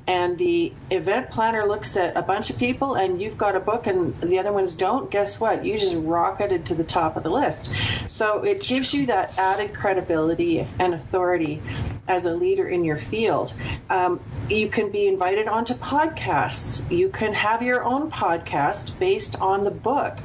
and 0.09 0.39
the 0.39 0.73
event 0.91 1.29
planner 1.29 1.67
looks 1.67 1.95
at 1.99 2.17
a 2.17 2.23
bunch 2.23 2.49
of 2.49 2.57
people 2.59 2.95
and 2.95 3.21
you've 3.21 3.37
got 3.37 3.55
a 3.55 3.61
book 3.61 3.87
and 3.87 4.19
the 4.23 4.39
other 4.39 4.55
ones 4.55 4.75
don't, 4.75 5.11
guess 5.11 5.39
what? 5.39 5.67
You 5.67 5.79
just 5.79 5.95
rocketed 5.95 6.65
to 6.67 6.75
the 6.75 6.83
top 6.83 7.17
of 7.17 7.23
the 7.23 7.31
list. 7.31 7.71
So 8.09 8.43
it 8.43 8.63
gives 8.63 8.95
you 8.95 9.07
that 9.07 9.39
added 9.39 9.75
credibility 9.75 10.67
and 10.79 10.95
authority 10.95 11.61
as 12.09 12.25
a 12.25 12.33
leader 12.33 12.67
in 12.67 12.85
your 12.85 12.97
field. 12.97 13.53
Um, 13.91 14.19
you 14.49 14.69
can 14.69 14.91
be 14.91 15.07
invited 15.07 15.47
onto 15.47 15.75
podcasts. 15.75 16.91
You 16.91 17.11
can 17.11 17.35
have 17.35 17.61
your 17.61 17.85
own 17.85 18.11
podcast 18.11 18.99
based 18.99 19.37
on 19.37 19.63
the 19.63 19.71
book. 19.71 20.17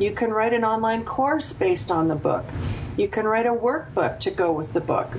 You 0.00 0.10
can 0.10 0.30
write 0.30 0.52
an 0.52 0.64
online 0.64 1.04
course 1.04 1.52
based 1.52 1.92
on 1.92 2.08
the 2.08 2.16
book. 2.16 2.44
You 2.96 3.06
can 3.06 3.24
write 3.24 3.46
a 3.46 3.54
workbook 3.54 4.18
to 4.20 4.32
go 4.32 4.50
with 4.50 4.72
the 4.72 4.80
book 4.80 5.16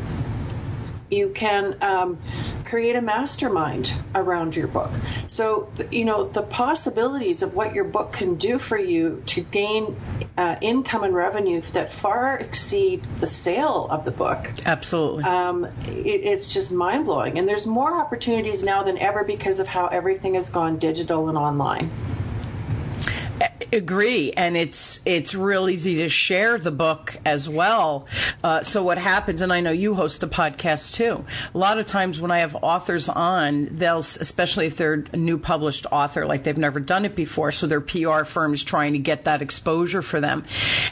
you 1.09 1.29
can 1.29 1.81
um, 1.81 2.19
create 2.65 2.95
a 2.95 3.01
mastermind 3.01 3.93
around 4.13 4.55
your 4.55 4.67
book. 4.67 4.91
So, 5.27 5.71
you 5.91 6.05
know, 6.05 6.25
the 6.25 6.43
possibilities 6.43 7.41
of 7.41 7.55
what 7.55 7.73
your 7.73 7.85
book 7.85 8.13
can 8.13 8.35
do 8.35 8.59
for 8.59 8.77
you 8.77 9.23
to 9.27 9.41
gain 9.41 9.99
uh, 10.37 10.57
income 10.61 11.03
and 11.03 11.13
revenue 11.13 11.61
that 11.61 11.91
far 11.91 12.37
exceed 12.37 13.03
the 13.19 13.27
sale 13.27 13.87
of 13.89 14.05
the 14.05 14.11
book. 14.11 14.47
Absolutely. 14.65 15.23
Um, 15.23 15.65
it, 15.87 16.21
it's 16.23 16.47
just 16.47 16.71
mind 16.71 17.05
blowing. 17.05 17.39
And 17.39 17.47
there's 17.47 17.65
more 17.65 17.95
opportunities 17.95 18.63
now 18.63 18.83
than 18.83 18.97
ever 18.97 19.23
because 19.23 19.59
of 19.59 19.67
how 19.67 19.87
everything 19.87 20.35
has 20.35 20.49
gone 20.49 20.77
digital 20.77 21.29
and 21.29 21.37
online 21.37 21.89
agree 23.71 24.31
and 24.31 24.57
it's 24.57 24.99
it's 25.05 25.35
real 25.35 25.69
easy 25.69 25.97
to 25.97 26.09
share 26.09 26.57
the 26.57 26.71
book 26.71 27.17
as 27.25 27.47
well. 27.47 28.07
Uh, 28.43 28.61
so 28.61 28.83
what 28.83 28.97
happens 28.97 29.41
and 29.41 29.51
i 29.51 29.59
know 29.59 29.71
you 29.71 29.95
host 29.95 30.23
a 30.23 30.27
podcast 30.27 30.93
too 30.93 31.23
a 31.53 31.57
lot 31.57 31.77
of 31.77 31.85
times 31.85 32.19
when 32.21 32.31
i 32.31 32.39
have 32.39 32.55
authors 32.61 33.09
on 33.09 33.67
they'll 33.71 33.99
especially 33.99 34.65
if 34.65 34.77
they're 34.77 35.05
a 35.11 35.17
new 35.17 35.37
published 35.37 35.85
author 35.91 36.25
like 36.25 36.43
they've 36.43 36.57
never 36.57 36.79
done 36.79 37.05
it 37.05 37.15
before 37.15 37.51
so 37.51 37.67
their 37.67 37.81
pr 37.81 38.23
firm 38.23 38.53
is 38.53 38.63
trying 38.63 38.93
to 38.93 38.99
get 38.99 39.25
that 39.25 39.41
exposure 39.41 40.01
for 40.01 40.21
them. 40.21 40.45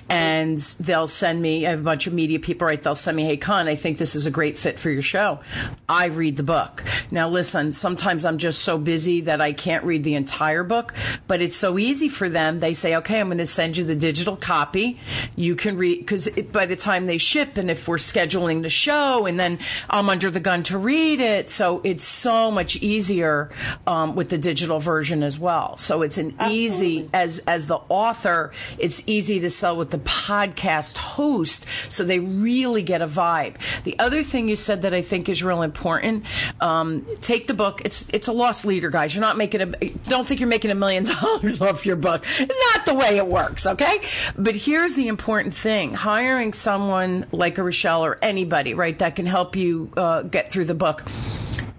And 0.10 0.57
they'll 0.57 1.07
send 1.07 1.41
me 1.41 1.65
i 1.65 1.72
have 1.72 1.79
a 1.79 1.84
bunch 1.84 2.07
of 2.07 2.13
media 2.13 2.39
people 2.39 2.67
right 2.67 2.81
they'll 2.81 2.96
send 2.96 3.17
me 3.17 3.24
hey 3.24 3.38
con 3.38 3.67
i 3.67 3.75
think 3.75 3.98
this 3.98 4.15
is 4.15 4.25
a 4.25 4.31
great 4.31 4.57
fit 4.57 4.79
for 4.79 4.89
your 4.89 5.01
show. 5.01 5.39
I 5.88 6.05
read 6.07 6.38
the 6.38 6.43
book. 6.43 6.84
Now 7.12 7.29
listen 7.29 7.72
sometimes 7.72 8.25
i'm 8.25 8.38
just 8.38 8.62
so 8.62 8.77
busy 8.77 9.22
that 9.22 9.41
i 9.41 9.53
can't 9.53 9.84
read 9.84 10.03
the 10.03 10.15
entire 10.15 10.63
book 10.63 10.93
but 11.27 11.41
it's 11.41 11.55
so 11.55 11.77
easy 11.77 12.10
for 12.10 12.29
them 12.29 12.60
they 12.60 12.66
say, 12.74 12.95
okay, 12.97 13.19
I'm 13.19 13.27
going 13.27 13.38
to 13.38 13.45
send 13.45 13.77
you 13.77 13.83
the 13.83 13.95
digital 13.95 14.36
copy. 14.36 15.00
You 15.36 15.55
can 15.55 15.77
read, 15.77 16.00
because 16.00 16.29
by 16.29 16.65
the 16.65 16.75
time 16.75 17.05
they 17.05 17.17
ship, 17.17 17.57
and 17.57 17.69
if 17.69 17.88
we're 17.88 17.97
scheduling 17.97 18.62
the 18.62 18.69
show, 18.69 19.25
and 19.25 19.39
then 19.39 19.59
I'm 19.89 20.09
under 20.09 20.29
the 20.29 20.39
gun 20.39 20.63
to 20.63 20.77
read 20.77 21.19
it. 21.19 21.50
So 21.50 21.81
it's 21.83 22.03
so 22.03 22.51
much 22.51 22.77
easier 22.77 23.50
um, 23.86 24.15
with 24.15 24.29
the 24.29 24.38
digital 24.38 24.79
version 24.79 25.24
as 25.24 25.39
well. 25.39 25.77
So 25.77 26.01
it's 26.01 26.17
an 26.17 26.36
Absolutely. 26.39 26.57
easy, 26.57 27.09
as, 27.13 27.39
as 27.39 27.67
the 27.67 27.79
author, 27.89 28.51
it's 28.77 29.03
easy 29.05 29.39
to 29.39 29.50
sell 29.50 29.75
with 29.75 29.91
the 29.91 30.00
podcast 30.00 30.97
host. 30.97 31.65
So 31.89 32.03
they 32.03 32.19
really 32.19 32.83
get 32.83 33.01
a 33.01 33.07
vibe. 33.07 33.55
The 33.83 33.97
other 34.00 34.24
thing 34.24 34.50
you 34.50 34.55
said 34.55 34.81
that 34.83 34.93
I 34.93 35.01
think 35.01 35.29
is 35.29 35.43
real 35.43 35.62
important, 35.62 36.25
um, 36.59 37.05
take 37.21 37.47
the 37.47 37.53
book. 37.53 37.81
It's, 37.86 38.07
it's 38.13 38.27
a 38.27 38.33
loss 38.33 38.65
leader, 38.65 38.89
guys. 38.89 39.15
You're 39.15 39.21
not 39.21 39.38
making 39.38 39.62
a, 39.62 39.65
don't 40.07 40.27
think 40.27 40.39
you're 40.39 40.50
making 40.50 40.71
a 40.71 40.75
million 40.75 41.03
dollars 41.21 41.62
off 41.62 41.86
your 41.86 41.95
book 41.95 42.25
not 42.59 42.85
the 42.85 42.93
way 42.93 43.17
it 43.17 43.27
works, 43.27 43.65
okay? 43.65 43.99
But 44.37 44.55
here's 44.55 44.95
the 44.95 45.07
important 45.07 45.53
thing 45.53 45.93
hiring 45.93 46.53
someone 46.53 47.25
like 47.31 47.57
a 47.57 47.63
Richelle 47.63 48.05
or 48.05 48.17
anybody, 48.21 48.73
right, 48.73 48.97
that 48.99 49.15
can 49.15 49.25
help 49.25 49.55
you 49.55 49.91
uh, 49.97 50.23
get 50.23 50.51
through 50.51 50.65
the 50.65 50.75
book 50.75 51.03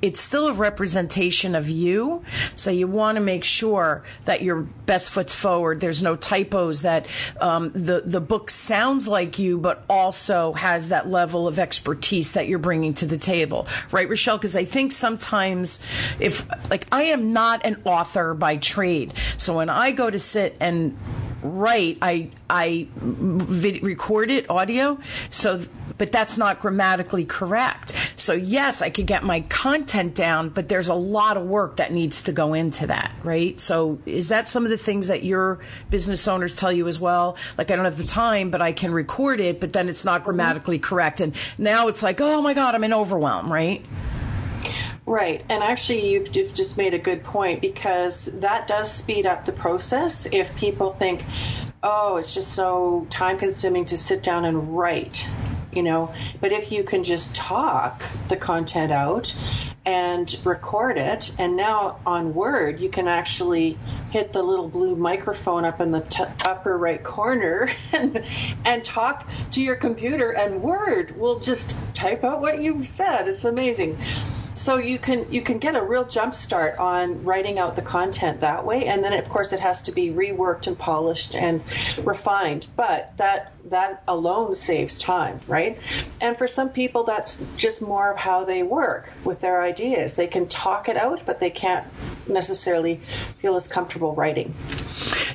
it's 0.01 0.21
still 0.21 0.49
a 0.49 0.53
representation 0.53 1.55
of 1.55 1.69
you. 1.69 2.23
So 2.55 2.71
you 2.71 2.87
want 2.87 3.17
to 3.17 3.21
make 3.21 3.45
sure 3.45 4.05
that 4.27 4.43
your 4.43 4.63
best 4.63 5.11
foot's 5.11 5.35
forward. 5.35 5.81
There's 5.81 6.03
no 6.03 6.17
typos. 6.17 6.83
That 6.83 7.07
um, 7.41 7.71
the 7.71 8.03
the 8.05 8.21
book 8.21 8.51
sounds 8.51 9.09
like 9.09 9.39
you, 9.39 9.59
but 9.59 9.85
also 9.89 10.53
has 10.53 10.91
that 10.91 11.09
level 11.09 11.49
of 11.49 11.59
expertise 11.59 12.33
that 12.33 12.49
you're 12.49 12.59
bringing 12.59 12.95
to 12.95 13.07
the 13.07 13.19
table, 13.19 13.67
right, 13.91 14.09
Richelle? 14.09 14.39
Because 14.39 14.57
I 14.57 14.65
think 14.65 14.93
sometimes 14.93 15.81
if 16.21 16.49
like 16.71 16.87
I 16.93 17.05
am 17.05 17.33
not 17.33 17.65
an 17.65 17.81
author 17.85 18.35
by 18.35 18.57
trade, 18.57 19.15
so 19.37 19.57
when 19.57 19.69
I 19.69 19.93
go 19.93 20.11
to 20.11 20.19
sit 20.19 20.57
and 20.61 20.97
write, 21.43 21.99
I 22.03 22.31
I 22.49 22.89
vid- 22.97 23.83
record 23.83 24.31
it 24.31 24.49
audio, 24.51 24.99
so 25.31 25.65
but 25.97 26.13
that's 26.13 26.39
not 26.39 26.61
grammatically 26.61 27.25
correct. 27.25 27.95
So 28.17 28.33
yes, 28.33 28.83
I 28.83 28.91
could 28.91 29.07
get 29.07 29.25
my 29.25 29.41
content 29.43 30.15
down, 30.15 30.51
but 30.51 30.69
there's 30.69 30.89
a 30.89 30.95
lot 30.95 31.37
of 31.37 31.45
work 31.45 31.77
that 31.79 31.93
needs 31.93 32.23
to 32.25 32.33
go 32.33 32.55
into 32.55 32.87
that, 32.87 33.13
right? 33.25 33.59
So 33.59 33.99
is 34.07 34.29
that 34.29 34.49
some 34.49 34.65
of 34.65 34.71
the 34.71 34.79
things 34.79 35.09
that 35.09 35.25
your 35.25 35.59
business 35.91 36.29
owners 36.29 36.55
tell 36.55 36.73
you 36.73 36.87
as 36.89 37.01
well? 37.01 37.37
Like 37.57 37.71
I 37.71 37.77
don't 37.77 37.85
have 37.85 37.99
the 37.99 38.05
time, 38.05 38.51
but 38.51 38.63
I 38.63 38.73
can 38.73 38.93
record 38.93 39.41
it, 39.41 39.61
but 39.61 39.73
then 39.73 39.89
it's 39.89 40.05
not 40.05 40.25
grammatically 40.25 40.79
correct. 40.79 41.21
And 41.21 41.35
now 41.57 41.89
it's 41.89 42.03
like, 42.03 42.21
oh 42.21 42.43
my 42.43 42.55
God, 42.55 42.75
I'm 42.75 42.85
in 42.85 42.93
overwhelm, 42.93 43.53
right? 43.53 43.85
Right. 45.09 45.43
And 45.49 45.63
actually, 45.63 46.11
you've, 46.11 46.37
you've, 46.37 46.53
just 46.53 46.77
made 46.77 46.93
a 46.93 46.99
good 46.99 47.25
point 47.25 47.63
because 47.63 48.27
that 48.41 48.69
does 48.69 48.93
speed 48.93 49.25
up 49.25 49.47
the 49.47 49.53
process 49.53 50.27
if 50.31 50.55
people 50.55 50.91
think, 50.91 51.25
oh, 51.83 52.19
it's 52.19 52.35
just 52.35 52.53
so 52.53 53.07
time 53.09 53.39
consuming 53.39 53.87
to 53.87 53.97
sit 53.97 54.23
down 54.23 54.45
and 54.45 54.77
write 54.77 55.27
you 55.73 55.83
know? 55.83 56.13
But 56.41 56.53
if 56.53 56.73
you 56.73 56.83
can 56.83 57.05
just 57.05 57.35
talk 57.35 58.03
the 58.29 58.37
content 58.37 58.91
out 58.91 59.35
and 59.85 60.35
record 60.45 60.99
it 60.99 61.35
and 61.39 61.57
now 61.57 62.01
on 62.05 62.35
word 62.35 62.81
you 62.81 62.89
can 62.89 63.07
actually 63.07 63.79
hit 64.11 64.33
the 64.33 64.43
little 64.43 64.69
blue 64.69 64.97
microphone 64.97 65.65
up 65.65 65.81
in 65.81 65.93
the 65.93 66.01
t- 66.01 66.25
upper 66.45 66.77
right 66.77 67.03
corner 67.05 67.71
and, 67.93 68.25
and 68.65 68.85
talk 68.85 69.29
to 69.53 69.63
your 69.63 69.77
computer 69.77 70.31
and 70.35 70.63
word 70.63 71.17
will 71.17 71.39
just 71.39 71.77
type 71.95 72.25
out 72.25 72.41
what 72.41 72.61
you've 72.61 72.87
said. 72.87 73.29
It's 73.29 73.45
amazing 73.45 73.99
so 74.59 74.77
you 74.77 74.99
can 74.99 75.27
you 75.31 75.43
can 75.43 75.59
get 75.59 75.77
a 75.77 75.83
real 75.83 76.07
jump 76.07 76.35
start 76.35 76.79
on 76.79 77.23
writing 77.25 77.59
out 77.59 77.77
the 77.77 77.83
content 77.83 78.41
that 78.41 78.67
way. 78.67 78.87
And 78.87 79.03
then 79.03 79.13
of 79.13 79.29
course 79.29 79.53
it 79.53 79.61
has 79.61 79.83
to 79.83 79.93
be 79.93 80.11
reworked 80.11 80.67
and 80.67 80.79
polished 80.79 81.35
and 81.35 81.63
refined. 82.05 82.67
But 82.77 83.13
that 83.19 83.55
that 83.71 84.03
alone 84.09 84.55
saves 84.55 84.99
time 84.99 85.41
right 85.47 85.79
and 86.21 86.37
for 86.37 86.49
some 86.49 86.69
people 86.69 87.05
that's 87.05 87.45
just 87.57 87.83
more 87.83 88.11
of 88.13 88.17
how 88.17 88.45
they 88.45 88.63
work 88.63 89.13
with 89.25 89.41
their 89.41 89.63
ideas 89.63 90.17
they 90.17 90.27
can 90.27 90.47
talk 90.49 90.89
it 90.89 90.97
out 90.97 91.23
but 91.27 91.41
they 91.41 91.51
can't 91.51 91.87
necessarily 92.27 93.01
feel 93.39 93.57
as 93.57 93.69
comfortable 93.69 94.15
writing 94.15 94.55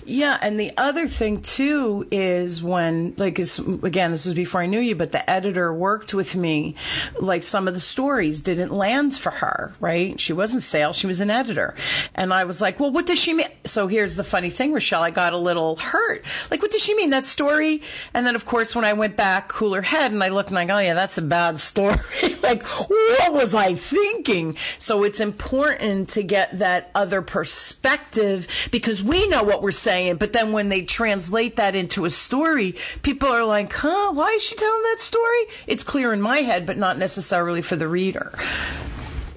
yeah, 0.05 0.37
and 0.41 0.59
the 0.59 0.71
other 0.77 1.07
thing 1.07 1.41
too 1.41 2.07
is 2.11 2.61
when, 2.61 3.13
like, 3.17 3.39
again, 3.39 4.11
this 4.11 4.25
was 4.25 4.33
before 4.33 4.61
I 4.61 4.65
knew 4.65 4.79
you, 4.79 4.95
but 4.95 5.11
the 5.11 5.27
editor 5.29 5.73
worked 5.73 6.13
with 6.13 6.35
me. 6.35 6.75
Like, 7.19 7.43
some 7.43 7.67
of 7.67 7.73
the 7.73 7.79
stories 7.79 8.41
didn't 8.41 8.71
land 8.71 9.15
for 9.15 9.31
her, 9.31 9.75
right? 9.79 10.19
She 10.19 10.33
wasn't 10.33 10.63
sales, 10.63 10.97
she 10.97 11.07
was 11.07 11.21
an 11.21 11.29
editor. 11.29 11.75
And 12.15 12.33
I 12.33 12.43
was 12.43 12.59
like, 12.59 12.79
well, 12.79 12.91
what 12.91 13.05
does 13.05 13.19
she 13.19 13.33
mean? 13.33 13.47
So 13.65 13.87
here's 13.87 14.15
the 14.15 14.23
funny 14.23 14.49
thing, 14.49 14.73
Richelle, 14.73 15.01
I 15.01 15.11
got 15.11 15.33
a 15.33 15.37
little 15.37 15.77
hurt. 15.77 16.25
Like, 16.51 16.61
what 16.61 16.71
does 16.71 16.83
she 16.83 16.95
mean? 16.95 17.11
That 17.11 17.25
story? 17.25 17.81
And 18.13 18.22
then, 18.27 18.35
of 18.35 18.45
course, 18.45 18.75
when 18.75 18.85
I 18.85 18.93
went 18.93 19.15
back, 19.15 19.47
cooler 19.47 19.81
head, 19.81 20.11
and 20.11 20.23
I 20.23 20.29
looked 20.29 20.49
and 20.49 20.59
I 20.59 20.65
go, 20.65 20.75
oh, 20.75 20.79
yeah, 20.79 20.93
that's 20.93 21.17
a 21.17 21.21
bad 21.21 21.59
story. 21.59 21.97
like, 22.43 22.65
what 22.65 23.33
was 23.33 23.53
I 23.53 23.75
thinking? 23.75 24.57
So 24.79 25.03
it's 25.03 25.19
important 25.19 26.09
to 26.09 26.23
get 26.23 26.59
that 26.59 26.91
other 26.93 27.21
perspective 27.21 28.47
because 28.71 29.01
we 29.01 29.27
know 29.27 29.43
what 29.43 29.61
we're 29.61 29.71
saying 29.71 29.93
saying. 29.93 30.17
But 30.17 30.33
then 30.33 30.51
when 30.51 30.69
they 30.69 30.83
translate 30.83 31.55
that 31.57 31.75
into 31.75 32.05
a 32.05 32.09
story, 32.09 32.75
people 33.01 33.29
are 33.29 33.45
like, 33.45 33.71
huh, 33.73 34.11
why 34.11 34.31
is 34.31 34.43
she 34.43 34.55
telling 34.55 34.83
that 34.83 34.97
story? 34.99 35.43
It's 35.67 35.83
clear 35.83 36.13
in 36.13 36.21
my 36.21 36.39
head, 36.39 36.65
but 36.65 36.77
not 36.77 36.97
necessarily 36.97 37.61
for 37.61 37.75
the 37.75 37.87
reader. 37.87 38.33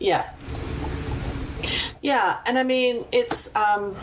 Yeah. 0.00 0.28
Yeah. 2.00 2.38
And 2.46 2.58
I 2.58 2.62
mean, 2.62 3.04
it's, 3.12 3.54
um, 3.54 3.96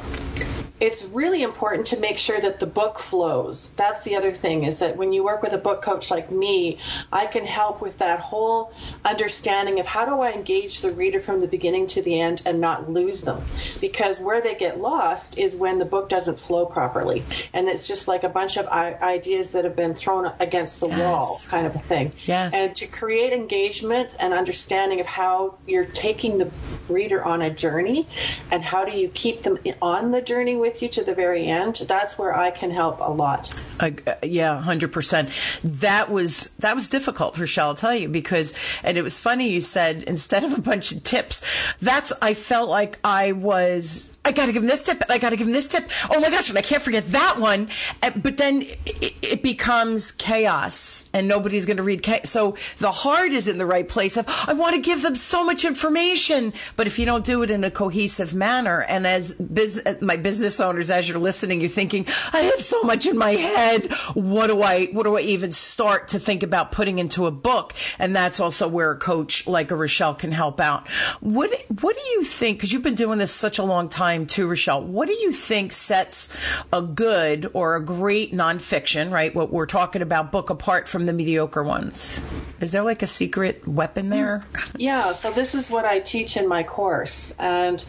it's 0.79 1.03
really 1.05 1.43
important 1.43 1.87
to 1.87 1.99
make 1.99 2.17
sure 2.17 2.39
that 2.39 2.59
the 2.59 2.65
book 2.65 2.99
flows. 2.99 3.69
That's 3.77 4.03
the 4.03 4.15
other 4.15 4.31
thing 4.31 4.63
is 4.63 4.79
that 4.79 4.97
when 4.97 5.13
you 5.13 5.23
work 5.23 5.41
with 5.41 5.53
a 5.53 5.57
book 5.57 5.81
coach 5.81 6.09
like 6.11 6.31
me, 6.31 6.79
I 7.11 7.27
can 7.27 7.45
help 7.45 7.81
with 7.81 7.99
that 7.99 8.19
whole 8.19 8.73
understanding 9.05 9.79
of 9.79 9.85
how 9.85 10.05
do 10.05 10.21
I 10.21 10.31
engage 10.31 10.81
the 10.81 10.91
reader 10.91 11.19
from 11.19 11.41
the 11.41 11.47
beginning 11.47 11.87
to 11.87 12.01
the 12.01 12.19
end 12.19 12.41
and 12.45 12.59
not 12.59 12.89
lose 12.89 13.21
them. 13.21 13.43
Because 13.79 14.19
where 14.19 14.41
they 14.41 14.55
get 14.55 14.79
lost 14.81 15.37
is 15.37 15.55
when 15.55 15.79
the 15.79 15.85
book 15.85 16.09
doesn't 16.09 16.39
flow 16.39 16.65
properly. 16.65 17.23
And 17.53 17.67
it's 17.67 17.87
just 17.87 18.07
like 18.07 18.23
a 18.23 18.29
bunch 18.29 18.57
of 18.57 18.67
ideas 18.67 19.51
that 19.51 19.63
have 19.63 19.75
been 19.75 19.93
thrown 19.93 20.33
against 20.39 20.79
the 20.79 20.89
yes. 20.89 20.99
wall 20.99 21.41
kind 21.47 21.67
of 21.67 21.75
a 21.75 21.79
thing. 21.79 22.13
Yes. 22.25 22.53
And 22.53 22.75
to 22.77 22.87
create 22.87 23.31
engagement 23.31 24.15
and 24.19 24.33
understanding 24.33 24.99
of 24.99 25.07
how 25.07 25.55
you're 25.67 25.85
taking 25.85 26.39
the 26.39 26.51
reader 26.89 27.23
on 27.23 27.41
a 27.41 27.49
journey 27.49 28.07
and 28.51 28.63
how 28.63 28.85
do 28.85 28.97
you 28.97 29.09
keep 29.09 29.43
them 29.43 29.57
on 29.81 30.11
the 30.11 30.21
journey 30.21 30.55
with 30.55 30.81
you 30.81 30.89
to 30.89 31.03
the 31.03 31.13
very 31.13 31.47
end, 31.47 31.83
that's 31.87 32.17
where 32.17 32.35
I 32.35 32.51
can 32.51 32.71
help 32.71 32.99
a 32.99 33.11
lot. 33.11 33.53
Uh, 33.79 33.91
yeah, 34.21 34.61
hundred 34.61 34.91
percent. 34.91 35.29
That 35.63 36.09
was 36.09 36.55
that 36.57 36.75
was 36.75 36.89
difficult, 36.89 37.37
Richelle. 37.37 37.69
I'll 37.69 37.75
tell 37.75 37.95
you 37.95 38.07
because, 38.07 38.53
and 38.83 38.97
it 38.97 39.01
was 39.01 39.17
funny. 39.17 39.49
You 39.49 39.61
said 39.61 40.03
instead 40.03 40.43
of 40.43 40.53
a 40.53 40.61
bunch 40.61 40.91
of 40.91 41.03
tips, 41.03 41.41
that's 41.81 42.13
I 42.21 42.33
felt 42.33 42.69
like 42.69 42.99
I 43.03 43.31
was 43.31 44.12
I 44.25 44.31
got 44.31 44.45
to 44.45 44.53
give 44.53 44.63
him 44.63 44.69
this 44.69 44.81
tip. 44.81 45.03
I 45.09 45.17
got 45.17 45.31
to 45.31 45.35
give 45.35 45.47
him 45.47 45.53
this 45.53 45.67
tip. 45.67 45.89
Oh 46.09 46.19
my 46.19 46.29
gosh, 46.29 46.47
and 46.49 46.57
I 46.57 46.61
can't 46.61 46.81
forget 46.81 47.05
that 47.07 47.39
one. 47.39 47.67
Eh, 48.01 48.11
but 48.15 48.37
then 48.37 48.61
it, 48.85 49.13
it 49.21 49.43
becomes 49.43 50.13
chaos, 50.13 51.09
and 51.13 51.27
nobody's 51.27 51.65
going 51.65 51.77
to 51.77 51.83
read. 51.83 52.03
Chaos. 52.03 52.29
So 52.29 52.55
the 52.77 52.91
heart 52.91 53.31
is 53.31 53.49
in 53.49 53.57
the 53.57 53.65
right 53.65 53.87
place. 53.87 54.15
Of 54.15 54.25
I 54.47 54.53
want 54.53 54.75
to 54.75 54.81
give 54.81 55.01
them 55.01 55.15
so 55.15 55.43
much 55.43 55.65
information, 55.65 56.53
but 56.77 56.87
if 56.87 56.97
you 56.97 57.05
don't 57.05 57.25
do 57.25 57.43
it 57.43 57.51
in 57.51 57.65
a 57.65 57.71
cohesive 57.71 58.33
manner, 58.33 58.83
and 58.83 59.05
as 59.05 59.33
biz, 59.33 59.81
eh, 59.85 59.95
my 59.99 60.15
business 60.15 60.59
owners, 60.61 60.89
as 60.89 61.09
you're 61.09 61.19
listening, 61.19 61.59
you're 61.59 61.69
thinking, 61.69 62.07
I 62.31 62.39
have 62.41 62.61
so 62.61 62.81
much 62.83 63.05
in 63.05 63.17
my 63.17 63.31
head. 63.31 63.91
What 64.13 64.47
do 64.47 64.61
I? 64.61 64.85
What 64.87 65.03
do 65.03 65.17
I 65.17 65.21
even 65.21 65.51
start 65.51 66.07
to 66.09 66.19
think 66.19 66.43
about 66.43 66.71
putting 66.71 66.97
into 66.97 67.25
a 67.25 67.31
book? 67.31 67.73
And 67.99 68.15
that's 68.15 68.39
also 68.39 68.69
where 68.69 68.91
a 68.91 68.97
coach 68.97 69.47
like 69.47 69.69
a 69.69 69.75
Richelle 69.75 70.13
can 70.13 70.31
help 70.31 70.61
out. 70.61 70.87
What 71.19 71.51
What 71.81 71.97
do 71.97 72.01
you 72.11 72.23
think? 72.23 72.57
Because 72.57 72.71
you've 72.71 72.83
been 72.83 72.95
doing 72.95 73.19
this 73.19 73.31
such 73.33 73.59
a 73.59 73.63
long 73.63 73.89
time 73.89 74.12
time 74.13 74.47
Richelle. 74.47 74.83
What 74.83 75.07
do 75.07 75.13
you 75.13 75.31
think 75.31 75.71
sets 75.71 76.35
a 76.71 76.81
good 76.81 77.49
or 77.53 77.75
a 77.75 77.83
great 77.83 78.33
nonfiction, 78.33 79.11
right? 79.11 79.33
What 79.33 79.51
we're 79.51 79.65
talking 79.65 80.01
about 80.01 80.31
book 80.31 80.49
apart 80.49 80.87
from 80.87 81.05
the 81.05 81.13
mediocre 81.13 81.63
ones? 81.63 82.21
Is 82.59 82.71
there 82.71 82.83
like 82.83 83.01
a 83.01 83.07
secret 83.07 83.67
weapon 83.67 84.09
there? 84.09 84.45
Yeah, 84.77 85.11
so 85.11 85.31
this 85.31 85.55
is 85.55 85.71
what 85.71 85.85
I 85.85 85.99
teach 85.99 86.37
in 86.37 86.47
my 86.47 86.63
course. 86.63 87.35
And 87.39 87.83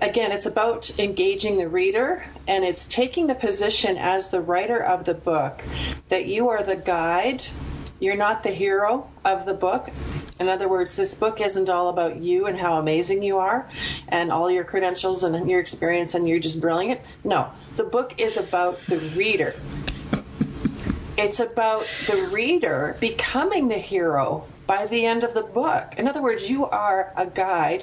again, 0.00 0.32
it's 0.32 0.46
about 0.46 0.98
engaging 0.98 1.58
the 1.58 1.68
reader 1.68 2.24
and 2.48 2.64
it's 2.64 2.86
taking 2.88 3.26
the 3.26 3.34
position 3.34 3.98
as 3.98 4.30
the 4.30 4.40
writer 4.40 4.82
of 4.82 5.04
the 5.04 5.14
book 5.14 5.62
that 6.08 6.26
you 6.26 6.48
are 6.48 6.62
the 6.62 6.76
guide 6.76 7.44
you're 8.00 8.16
not 8.16 8.42
the 8.42 8.50
hero 8.50 9.08
of 9.24 9.44
the 9.44 9.54
book. 9.54 9.90
In 10.40 10.48
other 10.48 10.68
words, 10.68 10.96
this 10.96 11.14
book 11.14 11.40
isn't 11.40 11.68
all 11.68 11.90
about 11.90 12.16
you 12.16 12.46
and 12.46 12.58
how 12.58 12.78
amazing 12.78 13.22
you 13.22 13.38
are 13.38 13.68
and 14.08 14.32
all 14.32 14.50
your 14.50 14.64
credentials 14.64 15.22
and 15.22 15.48
your 15.48 15.60
experience 15.60 16.14
and 16.14 16.26
you're 16.26 16.38
just 16.38 16.60
brilliant. 16.60 17.00
No, 17.22 17.52
the 17.76 17.84
book 17.84 18.14
is 18.18 18.38
about 18.38 18.80
the 18.86 18.98
reader. 19.14 19.54
It's 21.18 21.40
about 21.40 21.86
the 22.06 22.30
reader 22.32 22.96
becoming 23.00 23.68
the 23.68 23.78
hero 23.78 24.46
by 24.70 24.86
the 24.86 25.04
end 25.04 25.24
of 25.24 25.34
the 25.34 25.42
book. 25.42 25.94
In 25.96 26.06
other 26.06 26.22
words, 26.22 26.48
you 26.48 26.64
are 26.64 27.12
a 27.16 27.26
guide 27.26 27.82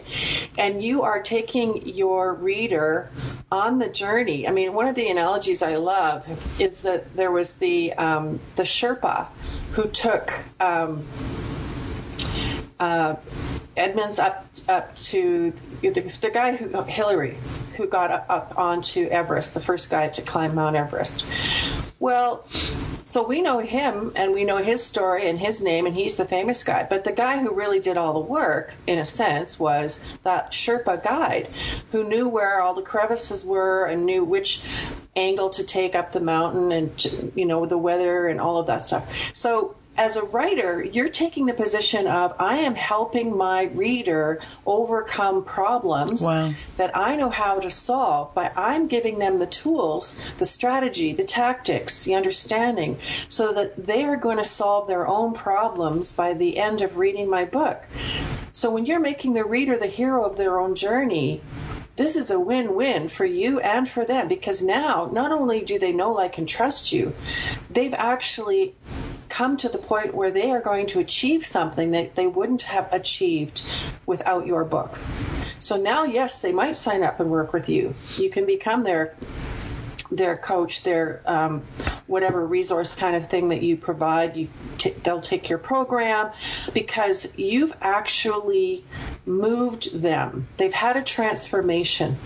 and 0.57 0.81
you 0.81 1.01
are 1.01 1.21
taking 1.21 1.85
your 1.85 2.33
reader 2.33 3.11
on 3.51 3.77
the 3.77 3.89
journey. 3.89 4.47
I 4.47 4.51
mean, 4.51 4.71
one 4.73 4.87
of 4.87 4.95
the 4.95 5.09
analogies 5.09 5.61
I 5.61 5.75
love 5.75 6.25
is 6.61 6.83
that 6.83 7.13
there 7.13 7.29
was 7.29 7.55
the 7.55 7.91
um, 7.91 8.39
the 8.55 8.63
Sherpa 8.63 9.27
who 9.71 9.89
took 9.89 10.31
um, 10.61 11.05
uh, 12.79 13.17
Edmonds 13.77 14.19
up 14.19 14.45
up 14.67 14.95
to 14.95 15.53
the, 15.81 15.89
the 15.91 16.31
guy 16.31 16.55
who 16.55 16.83
Hillary 16.83 17.37
who 17.77 17.87
got 17.87 18.11
up, 18.11 18.25
up 18.27 18.57
onto 18.57 19.07
Everest, 19.07 19.53
the 19.53 19.59
first 19.59 19.89
guy 19.89 20.07
to 20.07 20.21
climb 20.23 20.55
Mount 20.55 20.75
Everest. 20.75 21.25
Well, 21.99 22.45
so 23.03 23.25
we 23.25 23.41
know 23.41 23.59
him 23.59 24.11
and 24.15 24.33
we 24.33 24.43
know 24.43 24.57
his 24.57 24.83
story 24.83 25.29
and 25.29 25.39
his 25.39 25.63
name 25.63 25.85
and 25.85 25.95
he's 25.95 26.17
the 26.17 26.25
famous 26.25 26.63
guy. 26.63 26.85
But 26.89 27.03
the 27.03 27.11
guy 27.11 27.39
who 27.39 27.53
really 27.53 27.79
did 27.79 27.97
all 27.97 28.13
the 28.13 28.19
work, 28.19 28.75
in 28.85 28.99
a 28.99 29.05
sense, 29.05 29.59
was 29.59 29.99
that 30.23 30.51
Sherpa 30.51 31.03
guide 31.03 31.49
who 31.91 32.03
knew 32.03 32.27
where 32.27 32.61
all 32.61 32.73
the 32.73 32.81
crevices 32.81 33.45
were 33.45 33.85
and 33.85 34.05
knew 34.05 34.23
which 34.23 34.61
angle 35.15 35.51
to 35.51 35.63
take 35.63 35.95
up 35.95 36.11
the 36.11 36.19
mountain 36.19 36.71
and 36.71 37.33
you 37.35 37.45
know 37.45 37.65
the 37.65 37.77
weather 37.77 38.27
and 38.27 38.41
all 38.41 38.59
of 38.59 38.67
that 38.67 38.81
stuff. 38.81 39.07
So 39.33 39.75
as 39.97 40.15
a 40.15 40.23
writer, 40.23 40.83
you're 40.83 41.09
taking 41.09 41.47
the 41.47 41.53
position 41.53 42.07
of 42.07 42.35
I 42.39 42.57
am 42.59 42.75
helping 42.75 43.35
my 43.35 43.63
reader 43.63 44.41
overcome 44.65 45.43
problems 45.43 46.21
wow. 46.21 46.53
that 46.75 46.95
I 46.95 47.15
know 47.15 47.29
how 47.29 47.59
to 47.59 47.69
solve, 47.69 48.35
but 48.35 48.53
I'm 48.55 48.87
giving 48.87 49.17
them 49.17 49.37
the 49.37 49.47
tools, 49.47 50.19
the 50.37 50.45
strategy, 50.45 51.13
the 51.13 51.23
tactics, 51.23 52.03
the 52.03 52.15
understanding, 52.15 52.99
so 53.27 53.53
that 53.53 53.85
they 53.85 54.03
are 54.03 54.17
going 54.17 54.37
to 54.37 54.43
solve 54.43 54.87
their 54.87 55.07
own 55.07 55.33
problems 55.33 56.11
by 56.11 56.33
the 56.33 56.57
end 56.57 56.81
of 56.81 56.97
reading 56.97 57.29
my 57.29 57.45
book. 57.45 57.83
So 58.53 58.71
when 58.71 58.85
you're 58.85 58.99
making 58.99 59.33
the 59.33 59.45
reader 59.45 59.77
the 59.77 59.87
hero 59.87 60.25
of 60.25 60.37
their 60.37 60.59
own 60.59 60.75
journey, 60.75 61.41
this 61.95 62.15
is 62.15 62.29
a 62.29 62.39
win-win 62.39 63.07
for 63.07 63.25
you 63.25 63.59
and 63.59 63.89
for 63.89 64.05
them 64.05 64.27
because 64.27 64.61
now 64.61 65.09
not 65.11 65.31
only 65.31 65.61
do 65.61 65.79
they 65.79 65.91
know 65.91 66.11
like 66.11 66.37
and 66.37 66.47
trust 66.47 66.91
you, 66.91 67.15
they've 67.71 67.93
actually 67.93 68.75
come 69.37 69.55
to 69.55 69.69
the 69.69 69.77
point 69.77 70.15
where 70.15 70.31
they 70.31 70.49
are 70.49 70.61
going 70.61 70.87
to 70.87 70.99
achieve 70.99 71.45
something 71.45 71.91
that 71.91 72.15
they 72.15 72.25
wouldn't 72.25 72.63
have 72.63 72.91
achieved 72.91 73.61
without 74.07 74.47
your 74.47 74.65
book. 74.65 74.97
So 75.59 75.77
now, 75.77 76.05
yes, 76.05 76.41
they 76.41 76.51
might 76.51 76.75
sign 76.75 77.03
up 77.03 77.19
and 77.19 77.29
work 77.29 77.53
with 77.53 77.69
you. 77.69 77.93
You 78.17 78.31
can 78.31 78.47
become 78.47 78.83
their 78.83 79.15
their 80.09 80.37
coach, 80.37 80.81
their 80.81 81.21
um, 81.27 81.61
whatever 82.07 82.43
resource 82.43 82.95
kind 82.95 83.15
of 83.15 83.29
thing 83.29 83.49
that 83.49 83.61
you 83.61 83.77
provide. 83.77 84.37
You 84.37 84.47
t- 84.79 84.95
they'll 85.03 85.21
take 85.21 85.49
your 85.49 85.59
program 85.59 86.31
because 86.73 87.37
you've 87.37 87.75
actually 87.79 88.85
moved 89.27 90.01
them. 90.01 90.47
They've 90.57 90.73
had 90.73 90.97
a 90.97 91.03
transformation 91.03 92.17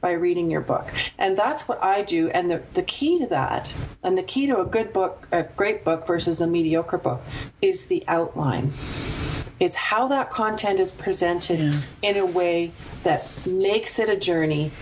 by 0.00 0.12
reading 0.12 0.50
your 0.50 0.60
book. 0.60 0.90
And 1.18 1.36
that's 1.36 1.68
what 1.68 1.82
I 1.82 2.02
do. 2.02 2.30
And 2.30 2.50
the, 2.50 2.62
the 2.74 2.82
key 2.82 3.18
to 3.20 3.26
that, 3.28 3.72
and 4.02 4.16
the 4.16 4.22
key 4.22 4.46
to 4.46 4.60
a 4.60 4.64
good 4.64 4.92
book, 4.92 5.28
a 5.32 5.42
great 5.42 5.84
book 5.84 6.06
versus 6.06 6.40
a 6.40 6.46
mediocre 6.46 6.98
book, 6.98 7.22
is 7.60 7.86
the 7.86 8.04
outline. 8.08 8.72
It's 9.58 9.76
how 9.76 10.08
that 10.08 10.30
content 10.30 10.80
is 10.80 10.90
presented 10.90 11.60
yeah. 11.60 11.80
in 12.00 12.16
a 12.16 12.24
way 12.24 12.72
that 13.02 13.28
makes 13.46 13.98
it 13.98 14.08
a 14.08 14.16
journey 14.16 14.72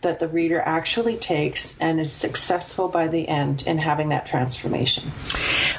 that 0.00 0.20
the 0.20 0.28
reader 0.28 0.60
actually 0.60 1.16
takes 1.16 1.76
and 1.78 2.00
is 2.00 2.12
successful 2.12 2.88
by 2.88 3.08
the 3.08 3.26
end 3.26 3.62
in 3.62 3.78
having 3.78 4.10
that 4.10 4.26
transformation. 4.26 5.10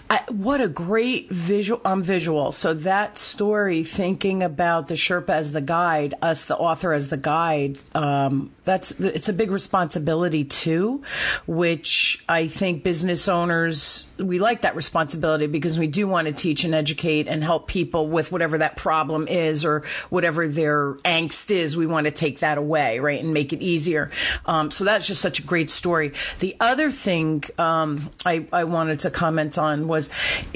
I, 0.09 0.21
what 0.29 0.59
a 0.59 0.67
great 0.67 1.29
visual 1.29 1.81
um, 1.85 2.03
visual. 2.03 2.51
So 2.51 2.73
that 2.73 3.17
story, 3.17 3.83
thinking 3.83 4.43
about 4.43 4.87
the 4.87 4.95
Sherpa 4.95 5.29
as 5.29 5.51
the 5.51 5.61
guide, 5.61 6.15
us 6.21 6.45
the 6.45 6.57
author 6.57 6.93
as 6.93 7.09
the 7.09 7.17
guide, 7.17 7.79
um, 7.95 8.51
that's 8.65 8.91
it's 8.99 9.29
a 9.29 9.33
big 9.33 9.51
responsibility 9.51 10.43
too, 10.43 11.01
which 11.47 12.23
I 12.27 12.47
think 12.47 12.83
business 12.83 13.27
owners 13.27 14.05
we 14.19 14.37
like 14.37 14.61
that 14.61 14.75
responsibility 14.75 15.47
because 15.47 15.79
we 15.79 15.87
do 15.87 16.07
want 16.07 16.27
to 16.27 16.33
teach 16.33 16.63
and 16.63 16.75
educate 16.75 17.27
and 17.27 17.43
help 17.43 17.67
people 17.67 18.07
with 18.07 18.31
whatever 18.31 18.57
that 18.57 18.77
problem 18.77 19.27
is 19.27 19.65
or 19.65 19.83
whatever 20.09 20.47
their 20.47 20.95
angst 21.05 21.51
is. 21.51 21.77
We 21.77 21.87
want 21.87 22.05
to 22.05 22.11
take 22.11 22.39
that 22.39 22.57
away, 22.57 22.99
right, 22.99 23.21
and 23.21 23.33
make 23.33 23.53
it 23.53 23.61
easier. 23.61 24.08
Um, 24.45 24.71
so 24.71 24.83
that's 24.83 25.07
just 25.07 25.21
such 25.21 25.39
a 25.39 25.43
great 25.43 25.69
story. 25.69 26.13
The 26.39 26.55
other 26.59 26.91
thing 26.91 27.43
um, 27.57 28.09
I, 28.25 28.45
I 28.51 28.63
wanted 28.63 28.99
to 29.01 29.11
comment 29.11 29.57
on 29.57 29.87
was 29.87 30.09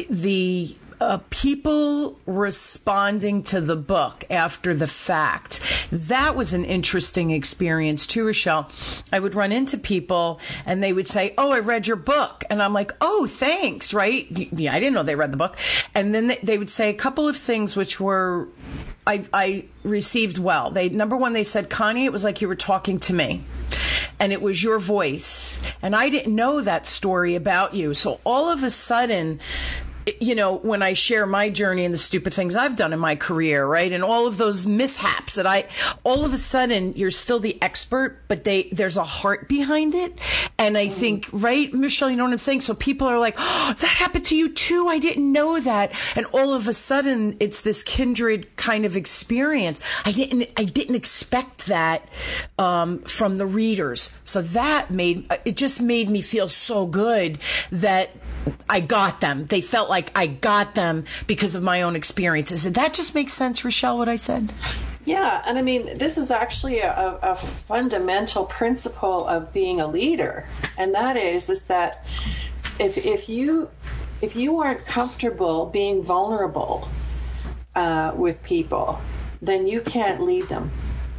the 0.10 0.76
uh, 1.04 1.20
people 1.30 2.18
responding 2.26 3.44
to 3.44 3.60
the 3.60 3.76
book 3.76 4.24
after 4.30 4.74
the 4.74 4.88
fact. 4.88 5.60
That 5.92 6.34
was 6.36 6.54
an 6.54 6.64
interesting 6.64 7.32
experience 7.32 8.08
too, 8.08 8.26
Richelle. 8.26 8.70
I 9.12 9.20
would 9.20 9.36
run 9.36 9.52
into 9.52 9.78
people 9.78 10.40
and 10.66 10.82
they 10.82 10.94
would 10.94 11.08
say, 11.08 11.34
Oh, 11.38 11.52
I 11.52 11.60
read 11.60 11.88
your 11.88 11.98
book. 11.98 12.46
And 12.50 12.64
I'm 12.64 12.74
like, 12.74 12.94
Oh, 13.02 13.28
thanks, 13.28 13.94
right? 13.94 14.28
Yeah, 14.32 14.74
I 14.74 14.80
didn't 14.80 14.94
know 14.94 15.04
they 15.04 15.16
read 15.16 15.34
the 15.34 15.38
book. 15.38 15.58
And 15.94 16.16
then 16.16 16.38
they 16.42 16.58
would 16.58 16.70
say 16.70 16.90
a 16.90 16.94
couple 16.94 17.28
of 17.28 17.36
things 17.36 17.76
which 17.76 18.00
were 18.00 18.48
I, 19.06 19.26
I 19.34 19.66
received 19.84 20.38
well. 20.38 20.72
They 20.72 20.90
number 20.90 21.18
one, 21.18 21.34
they 21.34 21.44
said, 21.44 21.70
Connie, 21.70 22.06
it 22.06 22.14
was 22.14 22.24
like 22.24 22.42
you 22.42 22.48
were 22.48 22.56
talking 22.56 23.00
to 23.02 23.14
me, 23.14 23.44
and 24.20 24.32
it 24.32 24.42
was 24.42 24.64
your 24.64 24.80
voice, 24.80 25.62
and 25.82 25.96
I 25.96 26.10
didn't 26.10 26.34
know 26.34 26.62
that 26.62 26.88
story 26.88 27.36
about 27.36 27.74
you. 27.74 27.94
So 27.94 28.20
all 28.24 28.50
of 28.50 28.64
a 28.64 28.70
sudden, 28.70 29.40
you 30.20 30.36
know, 30.36 30.58
when 30.58 30.82
I 30.82 30.94
share 30.94 31.26
my 31.26 31.50
journey 31.50 31.86
and 31.86 31.94
the 31.94 31.98
stupid 31.98 32.34
things 32.34 32.56
I've 32.56 32.76
done 32.76 32.94
in 32.94 33.00
my 33.00 33.16
career, 33.16 33.66
right? 33.66 33.92
And 33.92 34.04
all 34.04 34.28
of 34.28 34.38
those 34.38 34.68
mishaps 34.68 35.36
that 35.36 35.48
I, 35.48 35.66
all 36.04 36.26
of 36.26 36.34
a 36.34 36.38
sudden 36.38 36.94
you're 36.94 37.12
still 37.12 37.40
the 37.40 37.62
expert, 37.62 38.22
but 38.28 38.44
they, 38.44 38.70
there's 38.72 38.98
a 38.98 39.04
heart 39.04 39.48
behind 39.48 39.96
it. 39.96 40.18
And 40.58 40.78
I 40.78 40.88
think, 40.88 41.30
right, 41.32 41.74
Michelle, 41.74 42.10
you 42.10 42.18
know 42.18 42.24
what 42.24 42.32
I'm 42.32 42.38
saying? 42.38 42.62
So 42.62 42.74
people 42.74 43.08
are 43.08 43.20
like, 43.20 43.36
oh, 43.38 43.76
that 43.80 43.88
happened 43.88 44.26
to 44.26 44.36
you 44.36 44.52
too. 44.54 44.88
I 44.88 45.00
didn't 45.00 45.32
know 45.32 45.60
that. 45.60 45.92
And 46.16 46.26
all 46.28 46.54
of 46.54 46.68
a 46.68 46.74
sudden 46.74 47.38
it's 47.40 47.62
this 47.62 47.84
kindred 47.84 48.56
kind 48.58 48.86
of 48.86 48.96
experience. 48.96 49.82
I 50.06 50.12
didn't, 50.12 50.50
I 50.58 50.66
didn't 50.66 50.96
expect 50.96 51.68
that, 51.68 52.08
um, 52.58 53.00
from 53.00 53.38
the 53.38 53.46
readers. 53.46 54.12
So 54.24 54.42
that 54.42 54.92
made, 54.92 55.32
it 55.46 55.56
just 55.56 55.82
made 55.82 56.10
me 56.10 56.22
feel 56.22 56.50
so 56.50 56.86
good 56.86 57.40
that 57.72 58.12
I 58.70 58.80
got 58.82 59.22
them. 59.22 59.46
They 59.46 59.62
felt 59.62 59.90
like 59.94 60.12
I 60.16 60.26
got 60.26 60.74
them 60.74 61.06
because 61.28 61.54
of 61.54 61.62
my 61.62 61.84
own 61.84 61.96
experiences. 61.96 62.64
Did 62.64 62.74
that 62.74 62.96
just 62.96 63.14
make 63.14 63.30
sense, 63.30 63.64
Richelle, 63.64 64.00
what 64.00 64.10
I 64.10 64.16
said? 64.16 64.52
Yeah, 65.06 65.44
and 65.46 65.60
I 65.60 65.62
mean, 65.62 66.00
this 66.00 66.18
is 66.18 66.32
actually 66.32 66.80
a, 66.80 67.20
a, 67.22 67.36
fundamental 67.36 68.46
principle 68.46 69.28
of 69.28 69.54
being 69.54 69.82
a 69.82 69.86
leader, 69.86 70.48
and 70.80 70.96
that 70.96 71.16
is 71.16 71.50
is 71.50 71.68
that 71.68 72.06
if 72.80 72.98
if 72.98 73.30
you 73.30 73.70
if 74.22 74.36
you 74.36 74.60
aren't 74.62 74.84
comfortable 74.86 75.68
being 75.68 76.02
vulnerable 76.02 76.88
uh, 77.76 78.14
with 78.16 78.42
people, 78.42 79.00
then 79.44 79.68
you 79.68 79.82
can't 79.82 80.22
lead 80.22 80.44
them 80.44 80.72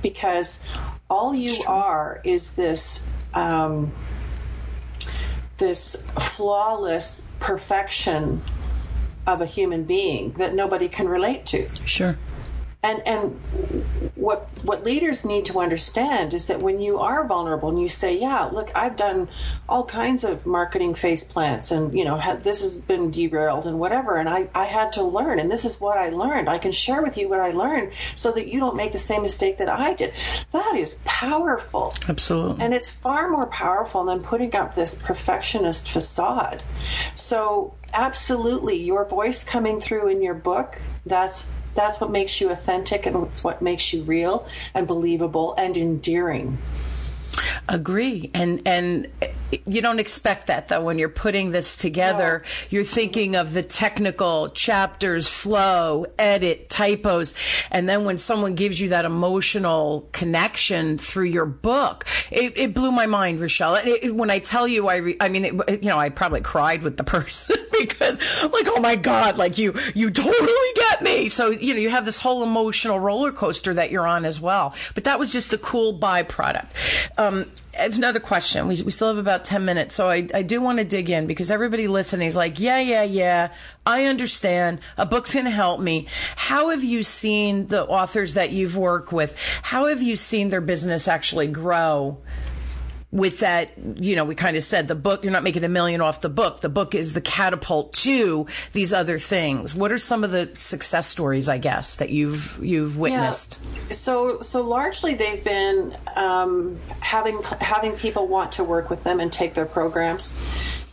because 0.03 0.65
all 1.09 1.33
you 1.33 1.63
are 1.69 2.21
is 2.25 2.57
this 2.57 3.07
um, 3.35 3.93
this 5.59 6.09
flawless 6.19 7.33
perfection 7.39 8.43
of 9.27 9.41
a 9.41 9.47
human 9.47 9.85
being 9.85 10.33
that 10.33 10.55
nobody 10.55 10.89
can 10.89 11.09
relate 11.09 11.47
to. 11.47 11.69
Sure. 11.85 12.17
And 12.85 13.01
and 13.07 13.41
what 14.15 14.47
what 14.63 14.85
leaders 14.85 15.25
need 15.25 15.47
to 15.47 15.59
understand 15.59 16.35
is 16.35 16.49
that 16.49 16.61
when 16.61 16.83
you 16.83 16.99
are 16.99 17.27
vulnerable 17.27 17.71
and 17.71 17.81
you 17.81 17.89
say, 17.89 18.19
"Yeah, 18.19 18.45
look, 18.45 18.71
I've 18.75 18.97
done 18.97 19.29
all 19.67 19.85
kinds 19.85 20.23
of 20.23 20.45
marketing 20.45 20.95
face 20.95 21.25
plants, 21.25 21.71
and 21.71 21.97
you 21.99 22.05
know, 22.05 22.21
this 22.43 22.61
has 22.61 22.77
been 22.77 23.11
derailed 23.11 23.67
and 23.67 23.81
whatever, 23.81 24.17
and 24.17 24.29
I 24.29 24.49
I 24.55 24.67
had 24.67 24.93
to 24.93 25.03
learn, 25.03 25.39
and 25.39 25.51
this 25.51 25.65
is 25.65 25.81
what 25.81 25.97
I 25.97 26.11
learned. 26.11 26.51
I 26.51 26.59
can 26.59 26.73
share 26.73 27.03
with 27.03 27.17
you 27.17 27.27
what 27.27 27.41
I 27.41 27.53
learned, 27.53 27.93
so 28.17 28.33
that 28.33 28.49
you 28.49 28.61
don't 28.61 28.77
make 28.77 28.93
the 28.93 28.99
same 28.99 29.23
mistake 29.23 29.57
that 29.59 29.71
I 29.71 29.95
did." 29.95 30.13
That 30.53 30.75
is 30.77 31.01
powerful. 31.07 31.95
Absolutely. 32.07 32.63
And 32.63 32.75
it's 32.75 32.91
far 32.91 33.31
more 33.31 33.47
powerful 33.47 34.05
than 34.05 34.21
putting 34.21 34.55
up 34.55 34.75
this 34.75 34.95
perfectionist 34.95 35.89
facade. 35.89 36.63
So 37.15 37.73
absolutely, 37.95 38.77
your 38.77 39.07
voice 39.07 39.43
coming 39.43 39.81
through 39.81 40.09
in 40.09 40.21
your 40.21 40.35
book, 40.35 40.79
that's 41.07 41.51
that's 41.75 42.01
what 42.01 42.11
makes 42.11 42.41
you 42.41 42.51
authentic 42.51 43.07
and 43.07 43.17
it's 43.27 43.45
what 43.45 43.63
makes 43.63 43.93
you 43.93 44.05
real 44.05 44.47
and 44.75 44.87
believable 44.87 45.55
and 45.59 45.77
endearing. 45.77 46.63
Agree. 47.69 48.31
And 48.35 48.63
and 48.67 49.09
you 49.67 49.81
don't 49.81 49.99
expect 49.99 50.49
that 50.49 50.69
though 50.69 50.83
when 50.83 50.99
you're 50.99 51.09
putting 51.09 51.51
this 51.51 51.77
together. 51.77 52.43
No. 52.45 52.51
You're 52.71 52.85
thinking 52.85 53.37
of 53.37 53.53
the 53.53 53.63
technical 53.63 54.51
chapters, 54.51 55.29
flow, 55.29 56.07
edit, 56.19 56.69
typos, 56.69 57.35
and 57.71 57.89
then 57.89 58.05
when 58.05 58.19
someone 58.19 58.55
gives 58.55 58.81
you 58.81 58.91
that 58.91 59.05
emotional 59.05 60.09
connection 60.13 60.99
through 60.99 61.25
your 61.25 61.47
book, 61.47 62.05
it, 62.31 62.57
it 62.57 62.75
blew 62.75 62.93
my 62.93 63.07
mind, 63.07 63.41
Richelle. 63.41 63.75
It, 63.77 64.05
it, 64.05 64.15
when 64.15 64.31
I 64.31 64.39
tell 64.39 64.69
you, 64.69 64.89
I 64.89 64.97
re, 64.97 65.17
I 65.21 65.29
mean, 65.29 65.45
you 65.45 65.89
know, 65.89 65.99
I 65.99 66.11
probably 66.11 66.41
cried 66.41 66.83
with 66.83 66.97
the 66.97 67.05
person 67.15 67.57
because, 67.79 68.19
like, 68.53 68.67
oh 68.69 68.81
my 68.81 68.97
god, 68.97 69.37
like 69.37 69.59
you 69.59 69.75
you 69.95 70.11
totally 70.11 70.73
get 70.75 71.03
me. 71.03 71.29
So 71.29 71.51
you 71.51 71.75
know, 71.75 71.81
you 71.81 71.91
have 71.91 72.05
this 72.05 72.19
whole 72.19 72.43
emotional 72.43 72.99
roller 73.01 73.33
coaster 73.33 73.75
that 73.75 73.91
you're 73.91 74.07
on 74.07 74.25
as 74.25 74.41
well. 74.41 74.75
But 74.95 75.05
that 75.05 75.19
was 75.19 75.33
just 75.33 75.53
a 75.53 75.59
cool 75.59 75.99
byproduct. 75.99 76.71
Um, 77.19 77.24
Um, 77.29 77.51
another 77.79 78.21
question. 78.21 78.69
We, 78.69 78.81
we 78.83 78.91
still 78.91 79.09
have 79.09 79.19
about 79.19 79.45
10 79.45 79.65
minutes. 79.65 79.95
So 79.95 80.09
I, 80.09 80.29
I 80.35 80.43
do 80.43 80.61
want 80.61 80.79
to 80.79 80.85
dig 80.85 81.11
in 81.11 81.27
because 81.27 81.51
everybody 81.51 81.89
listening 81.89 82.27
is 82.27 82.37
like, 82.37 82.61
yeah, 82.61 82.79
yeah, 82.79 83.03
yeah. 83.03 83.53
I 83.87 84.05
understand. 84.05 84.81
A 84.97 85.07
book's 85.07 85.35
going 85.35 85.45
to 85.47 85.51
help 85.51 85.81
me. 85.81 86.07
How 86.37 86.71
have 86.71 86.85
you 86.85 87.03
seen 87.03 87.69
the 87.69 87.85
authors 87.87 88.35
that 88.35 88.53
you've 88.53 88.77
worked 88.77 89.13
with? 89.13 89.37
How 89.63 89.87
have 89.87 90.03
you 90.03 90.17
seen 90.17 90.51
their 90.51 90.61
business 90.61 91.09
actually 91.09 91.49
grow 91.49 92.19
with 93.15 93.39
that, 93.39 93.71
you 93.95 94.17
know, 94.17 94.25
we 94.25 94.35
kind 94.35 94.57
of 94.57 94.65
said 94.65 94.89
the 94.89 94.97
book, 94.97 95.23
you're 95.23 95.33
not 95.33 95.45
making 95.45 95.63
a 95.63 95.69
million 95.69 96.01
off 96.01 96.21
the 96.21 96.29
book. 96.29 96.63
The 96.63 96.69
book 96.69 96.97
is 96.97 97.13
the 97.13 97.21
catapult 97.21 97.93
to 97.93 98.49
these 98.73 98.93
other 98.93 99.21
things. 99.21 99.73
What 99.73 99.93
are 99.93 99.99
some 99.99 100.25
of 100.25 100.33
the 100.33 100.51
success 100.57 101.07
stories, 101.07 101.49
I 101.49 101.59
guess, 101.59 101.97
that 101.97 102.11
you've 102.11 102.59
you've 102.61 102.99
witnessed? 102.99 103.57
Yeah. 103.87 103.93
So 103.93 104.41
so 104.41 104.63
largely 104.63 105.15
they've 105.15 105.45
been 105.45 105.97
um, 106.17 106.77
having 106.99 107.41
having 107.61 107.93
people 107.93 108.27
want 108.27 108.51
to 108.53 108.65
work 108.65 108.91
with 108.91 109.05
them 109.05 109.21
and 109.21 109.33
take 109.33 109.55
their 109.55 109.67
programs 109.67 110.37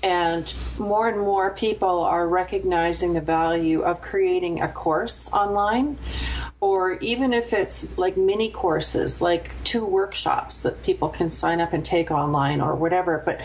and 0.03 0.53
more 0.77 1.07
and 1.07 1.19
more 1.19 1.51
people 1.51 2.01
are 2.01 2.27
recognizing 2.27 3.13
the 3.13 3.21
value 3.21 3.81
of 3.81 4.01
creating 4.01 4.61
a 4.61 4.67
course 4.67 5.31
online, 5.31 5.97
or 6.59 6.93
even 6.99 7.33
if 7.33 7.53
it's 7.53 7.97
like 7.97 8.17
mini 8.17 8.49
courses, 8.49 9.21
like 9.21 9.51
two 9.63 9.85
workshops 9.85 10.61
that 10.61 10.83
people 10.83 11.09
can 11.09 11.29
sign 11.29 11.61
up 11.61 11.73
and 11.73 11.85
take 11.85 12.11
online 12.11 12.61
or 12.61 12.75
whatever. 12.75 13.21
But, 13.23 13.41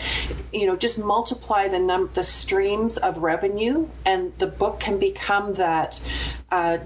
you 0.51 0.65
know, 0.65 0.75
just 0.75 0.97
multiply 0.99 1.67
the 1.67 1.79
num- 1.79 2.09
the 2.13 2.23
streams 2.23 2.97
of 2.97 3.17
revenue, 3.17 3.87
and 4.05 4.33
the 4.39 4.47
book 4.47 4.79
can 4.79 4.99
become 4.99 5.53
that. 5.53 5.99
Uh, 6.51 6.79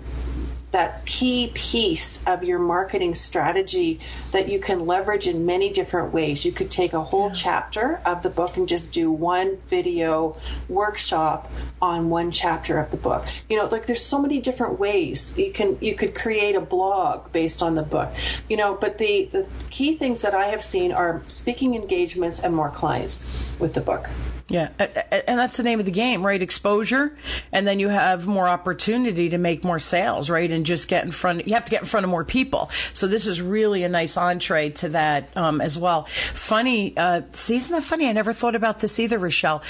that 0.71 1.05
key 1.05 1.51
piece 1.53 2.25
of 2.25 2.43
your 2.43 2.59
marketing 2.59 3.13
strategy 3.13 3.99
that 4.31 4.47
you 4.47 4.59
can 4.59 4.85
leverage 4.85 5.27
in 5.27 5.45
many 5.45 5.71
different 5.71 6.13
ways. 6.13 6.45
You 6.45 6.51
could 6.51 6.71
take 6.71 6.93
a 6.93 7.03
whole 7.03 7.27
yeah. 7.27 7.33
chapter 7.33 8.01
of 8.05 8.23
the 8.23 8.29
book 8.29 8.55
and 8.57 8.67
just 8.67 8.91
do 8.93 9.11
one 9.11 9.57
video 9.67 10.37
workshop 10.69 11.51
on 11.81 12.09
one 12.09 12.31
chapter 12.31 12.79
of 12.79 12.89
the 12.89 12.97
book. 12.97 13.25
You 13.49 13.57
know, 13.57 13.65
like 13.65 13.85
there's 13.85 14.03
so 14.03 14.21
many 14.21 14.39
different 14.39 14.79
ways 14.79 15.37
you 15.37 15.51
can 15.51 15.77
you 15.81 15.95
could 15.95 16.15
create 16.15 16.55
a 16.55 16.61
blog 16.61 17.31
based 17.31 17.61
on 17.61 17.75
the 17.75 17.83
book. 17.83 18.13
You 18.47 18.57
know, 18.57 18.75
but 18.75 18.97
the, 18.97 19.29
the 19.31 19.47
key 19.69 19.97
things 19.97 20.21
that 20.21 20.33
I 20.33 20.47
have 20.47 20.63
seen 20.63 20.93
are 20.93 21.21
speaking 21.27 21.75
engagements 21.75 22.39
and 22.39 22.55
more 22.55 22.69
clients 22.69 23.29
with 23.59 23.73
the 23.73 23.81
book. 23.81 24.09
Yeah, 24.51 24.69
and 24.77 25.39
that's 25.39 25.55
the 25.55 25.63
name 25.63 25.79
of 25.79 25.85
the 25.85 25.91
game, 25.91 26.25
right? 26.25 26.41
Exposure, 26.41 27.17
and 27.53 27.65
then 27.65 27.79
you 27.79 27.87
have 27.87 28.27
more 28.27 28.49
opportunity 28.49 29.29
to 29.29 29.37
make 29.37 29.63
more 29.63 29.79
sales, 29.79 30.29
right? 30.29 30.51
And 30.51 30.65
just 30.65 30.89
get 30.89 31.05
in 31.05 31.11
front. 31.11 31.47
You 31.47 31.53
have 31.53 31.63
to 31.63 31.71
get 31.71 31.83
in 31.83 31.87
front 31.87 32.03
of 32.03 32.09
more 32.09 32.25
people. 32.25 32.69
So 32.93 33.07
this 33.07 33.27
is 33.27 33.41
really 33.41 33.83
a 33.83 33.89
nice 33.89 34.17
entree 34.17 34.71
to 34.71 34.89
that 34.89 35.29
um, 35.37 35.61
as 35.61 35.79
well. 35.79 36.03
Funny, 36.33 36.93
uh, 36.97 37.21
see, 37.31 37.55
isn't 37.55 37.71
that 37.71 37.83
funny? 37.83 38.09
I 38.09 38.11
never 38.11 38.33
thought 38.33 38.55
about 38.55 38.81
this 38.81 38.99
either, 38.99 39.17
Richelle. 39.17 39.63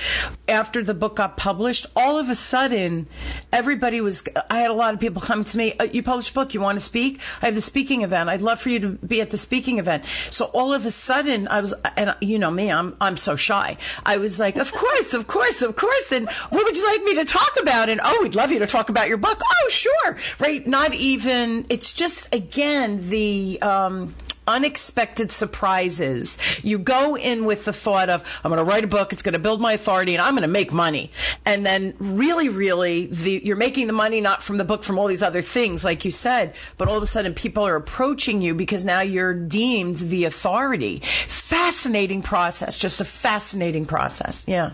After 0.47 0.81
the 0.81 0.95
book 0.95 1.17
got 1.17 1.37
published, 1.37 1.85
all 1.95 2.17
of 2.17 2.29
a 2.29 2.35
sudden, 2.35 3.07
everybody 3.53 4.01
was. 4.01 4.23
I 4.49 4.61
had 4.61 4.71
a 4.71 4.73
lot 4.73 4.95
of 4.95 4.99
people 4.99 5.21
come 5.21 5.43
to 5.43 5.57
me. 5.57 5.73
Uh, 5.77 5.83
you 5.83 6.01
published 6.01 6.31
a 6.31 6.33
book. 6.33 6.55
You 6.55 6.61
want 6.61 6.77
to 6.77 6.83
speak? 6.83 7.21
I 7.43 7.45
have 7.45 7.55
the 7.55 7.61
speaking 7.61 8.01
event. 8.01 8.29
I'd 8.29 8.41
love 8.41 8.59
for 8.59 8.69
you 8.69 8.79
to 8.79 8.89
be 8.89 9.21
at 9.21 9.29
the 9.29 9.37
speaking 9.37 9.77
event. 9.77 10.05
So 10.31 10.45
all 10.45 10.73
of 10.73 10.87
a 10.87 10.91
sudden, 10.91 11.47
I 11.47 11.61
was, 11.61 11.71
and 11.95 12.15
you 12.19 12.39
know 12.39 12.49
me, 12.49 12.71
I'm 12.71 12.95
I'm 12.99 13.15
so 13.15 13.35
shy. 13.35 13.77
I 14.03 14.17
was 14.17 14.39
like, 14.39 14.57
of 14.57 14.70
course, 14.71 15.13
of 15.13 15.27
course, 15.27 15.61
of 15.61 15.75
course. 15.75 16.11
And 16.11 16.29
what 16.49 16.63
would 16.63 16.75
you 16.75 16.85
like 16.85 17.03
me 17.03 17.15
to 17.15 17.25
talk 17.25 17.51
about? 17.61 17.89
And 17.89 17.99
oh, 18.03 18.19
we'd 18.21 18.35
love 18.35 18.51
you 18.51 18.59
to 18.59 18.67
talk 18.67 18.89
about 18.89 19.07
your 19.07 19.17
book. 19.17 19.39
Oh, 19.41 19.69
sure. 19.69 20.17
Right. 20.39 20.65
Not 20.65 20.93
even, 20.93 21.65
it's 21.69 21.93
just, 21.93 22.33
again, 22.33 23.09
the, 23.09 23.59
um, 23.61 24.15
unexpected 24.51 25.31
surprises. 25.31 26.37
You 26.63 26.77
go 26.77 27.15
in 27.15 27.45
with 27.45 27.65
the 27.65 27.73
thought 27.73 28.09
of, 28.09 28.23
I'm 28.43 28.49
going 28.49 28.63
to 28.63 28.69
write 28.69 28.83
a 28.83 28.87
book, 28.87 29.13
it's 29.13 29.21
going 29.21 29.33
to 29.33 29.39
build 29.39 29.61
my 29.61 29.73
authority, 29.73 30.13
and 30.13 30.21
I'm 30.21 30.33
going 30.33 30.41
to 30.41 30.47
make 30.47 30.71
money. 30.71 31.11
And 31.45 31.65
then 31.65 31.93
really, 31.99 32.49
really, 32.49 33.07
the, 33.07 33.41
you're 33.43 33.55
making 33.55 33.87
the 33.87 33.93
money 33.93 34.21
not 34.21 34.43
from 34.43 34.57
the 34.57 34.65
book, 34.65 34.83
from 34.83 34.99
all 34.99 35.07
these 35.07 35.23
other 35.23 35.41
things, 35.41 35.83
like 35.83 36.05
you 36.05 36.11
said, 36.11 36.53
but 36.77 36.87
all 36.87 36.97
of 36.97 37.03
a 37.03 37.07
sudden 37.07 37.33
people 37.33 37.63
are 37.63 37.75
approaching 37.75 38.41
you 38.41 38.53
because 38.53 38.85
now 38.85 39.01
you're 39.01 39.33
deemed 39.33 39.97
the 39.97 40.25
authority. 40.25 40.99
Fascinating 41.27 42.21
process, 42.21 42.77
just 42.77 43.01
a 43.01 43.05
fascinating 43.05 43.85
process. 43.85 44.45
Yeah. 44.47 44.71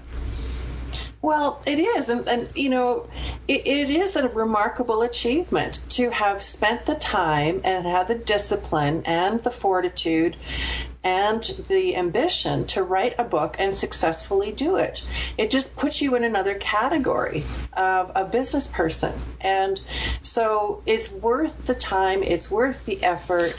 Well, 1.21 1.61
it 1.65 1.79
is, 1.79 2.09
and, 2.09 2.27
and 2.27 2.47
you 2.55 2.69
know, 2.69 3.07
it, 3.47 3.65
it 3.65 3.89
is 3.89 4.15
a 4.15 4.29
remarkable 4.29 5.01
achievement 5.01 5.79
to 5.89 6.11
have 6.11 6.43
spent 6.43 6.85
the 6.85 6.95
time 6.95 7.61
and 7.63 7.87
had 7.87 8.07
the 8.07 8.15
discipline 8.15 9.03
and 9.05 9.43
the 9.43 9.51
fortitude 9.51 10.37
and 11.07 11.41
the 11.69 11.95
ambition 11.95 12.65
to 12.65 12.83
write 12.83 13.15
a 13.17 13.23
book 13.23 13.55
and 13.59 13.73
successfully 13.73 14.51
do 14.51 14.75
it. 14.75 15.01
It 15.37 15.49
just 15.49 15.77
puts 15.77 16.01
you 16.01 16.15
in 16.15 16.25
another 16.25 16.55
category 16.55 17.45
of 17.71 18.11
a 18.13 18.25
business 18.25 18.67
person. 18.67 19.13
And 19.39 19.79
so 20.21 20.83
it's 20.85 21.09
worth 21.09 21.65
the 21.65 21.75
time, 21.75 22.23
it's 22.23 22.51
worth 22.51 22.85
the 22.85 23.01
effort, 23.05 23.57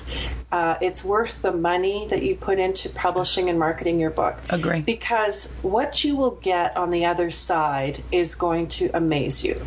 uh, 0.52 0.74
it's 0.82 1.02
worth 1.02 1.40
the 1.40 1.52
money 1.52 2.06
that 2.11 2.22
you 2.22 2.37
put 2.37 2.58
into 2.58 2.90
publishing 2.90 3.48
and 3.48 3.58
marketing 3.58 3.98
your 3.98 4.11
book. 4.11 4.37
Agree. 4.50 4.82
Because 4.82 5.56
what 5.62 6.04
you 6.04 6.16
will 6.16 6.32
get 6.32 6.76
on 6.76 6.90
the 6.90 7.06
other 7.06 7.30
side 7.30 8.04
is 8.12 8.34
going 8.34 8.68
to 8.68 8.90
amaze 8.92 9.42
you. 9.42 9.58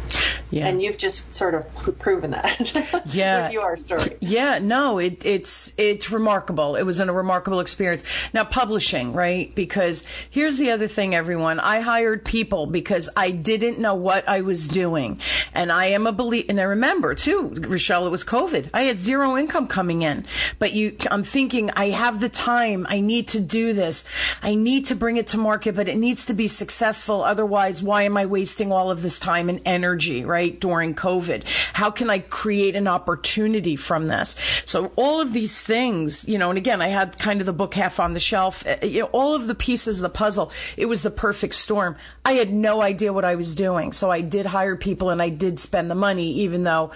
Yeah. 0.52 0.68
And 0.68 0.84
you've 0.84 0.98
just 0.98 1.34
sort 1.34 1.56
of 1.56 1.98
proven 1.98 2.32
that. 2.32 3.06
yeah. 3.08 3.46
with 3.46 3.54
your 3.54 3.76
story. 3.78 4.18
Yeah, 4.20 4.60
no, 4.60 5.00
it, 5.00 5.26
it's 5.26 5.74
it's 5.78 6.12
remarkable. 6.12 6.76
It 6.76 6.84
was 6.84 7.00
in 7.00 7.10
a 7.10 7.14
remarkable 7.14 7.60
experience 7.60 7.71
experience. 7.72 8.04
Now, 8.34 8.44
publishing, 8.44 9.14
right? 9.14 9.54
Because 9.56 10.04
here's 10.30 10.58
the 10.58 10.72
other 10.72 10.88
thing, 10.88 11.14
everyone. 11.14 11.60
I 11.60 11.82
hired 11.82 12.24
people 12.26 12.68
because 12.68 13.10
I 13.18 13.32
didn't 13.32 13.80
know 13.80 13.96
what 13.96 14.28
I 14.28 14.42
was 14.42 14.68
doing. 14.68 15.20
And 15.54 15.72
I 15.72 15.88
am 15.88 16.08
a 16.08 16.12
believer, 16.12 16.46
and 16.50 16.60
I 16.60 16.64
remember 16.64 17.16
too, 17.16 17.50
Richelle, 17.50 18.08
it 18.08 18.12
was 18.12 18.24
COVID. 18.24 18.70
I 18.74 18.84
had 18.84 19.00
zero 19.00 19.38
income 19.38 19.68
coming 19.68 20.02
in, 20.02 20.26
but 20.60 20.74
you, 20.74 20.96
I'm 21.10 21.24
thinking 21.24 21.72
I 21.72 21.90
have 21.90 22.20
the 22.20 22.30
time. 22.30 22.86
I 22.90 23.00
need 23.00 23.28
to 23.30 23.40
do 23.40 23.74
this. 23.74 24.06
I 24.42 24.56
need 24.56 24.86
to 24.88 24.96
bring 24.96 25.18
it 25.18 25.28
to 25.30 25.38
market, 25.38 25.76
but 25.76 25.90
it 25.90 25.98
needs 25.98 26.26
to 26.28 26.34
be 26.34 26.48
successful. 26.48 27.24
Otherwise, 27.24 27.84
why 27.84 28.04
am 28.04 28.16
I 28.16 28.26
wasting 28.26 28.72
all 28.72 28.92
of 28.92 29.02
this 29.02 29.20
time 29.20 29.50
and 29.50 29.62
energy, 29.66 30.24
right? 30.24 30.60
during 30.62 30.96
COVID? 30.96 31.44
How 31.74 31.92
can 31.92 32.10
I 32.10 32.20
create 32.20 32.76
an 32.76 32.88
opportunity 32.88 33.76
from 33.76 34.08
this? 34.08 34.38
So 34.66 34.94
all 34.96 35.20
of 35.20 35.34
these 35.34 35.60
things, 35.60 36.28
you 36.28 36.38
know, 36.38 36.50
and 36.50 36.58
again, 36.58 36.82
I 36.82 36.88
had 36.88 37.18
kind 37.20 37.42
of 37.42 37.46
the 37.46 37.51
book 37.54 37.74
half 37.74 38.00
on 38.00 38.14
the 38.14 38.20
shelf, 38.20 38.66
uh, 38.68 38.78
you 38.86 39.02
know, 39.02 39.10
all 39.12 39.36
of 39.36 39.48
the 39.48 39.56
pieces 39.56 40.00
of 40.00 40.04
the 40.04 40.10
puzzle. 40.10 40.52
It 40.78 40.86
was 40.86 41.04
the 41.04 41.12
perfect 41.12 41.56
storm. 41.56 41.96
I 42.26 42.34
had 42.34 42.52
no 42.52 42.82
idea 42.82 43.14
what 43.14 43.26
I 43.26 43.36
was 43.36 43.56
doing. 43.56 43.94
So 43.94 44.12
I 44.12 44.22
did 44.22 44.46
hire 44.46 44.76
people 44.76 45.10
and 45.10 45.22
I 45.22 45.30
did 45.30 45.60
spend 45.60 45.90
the 45.90 45.96
money, 45.96 46.32
even 46.34 46.64
though, 46.64 46.92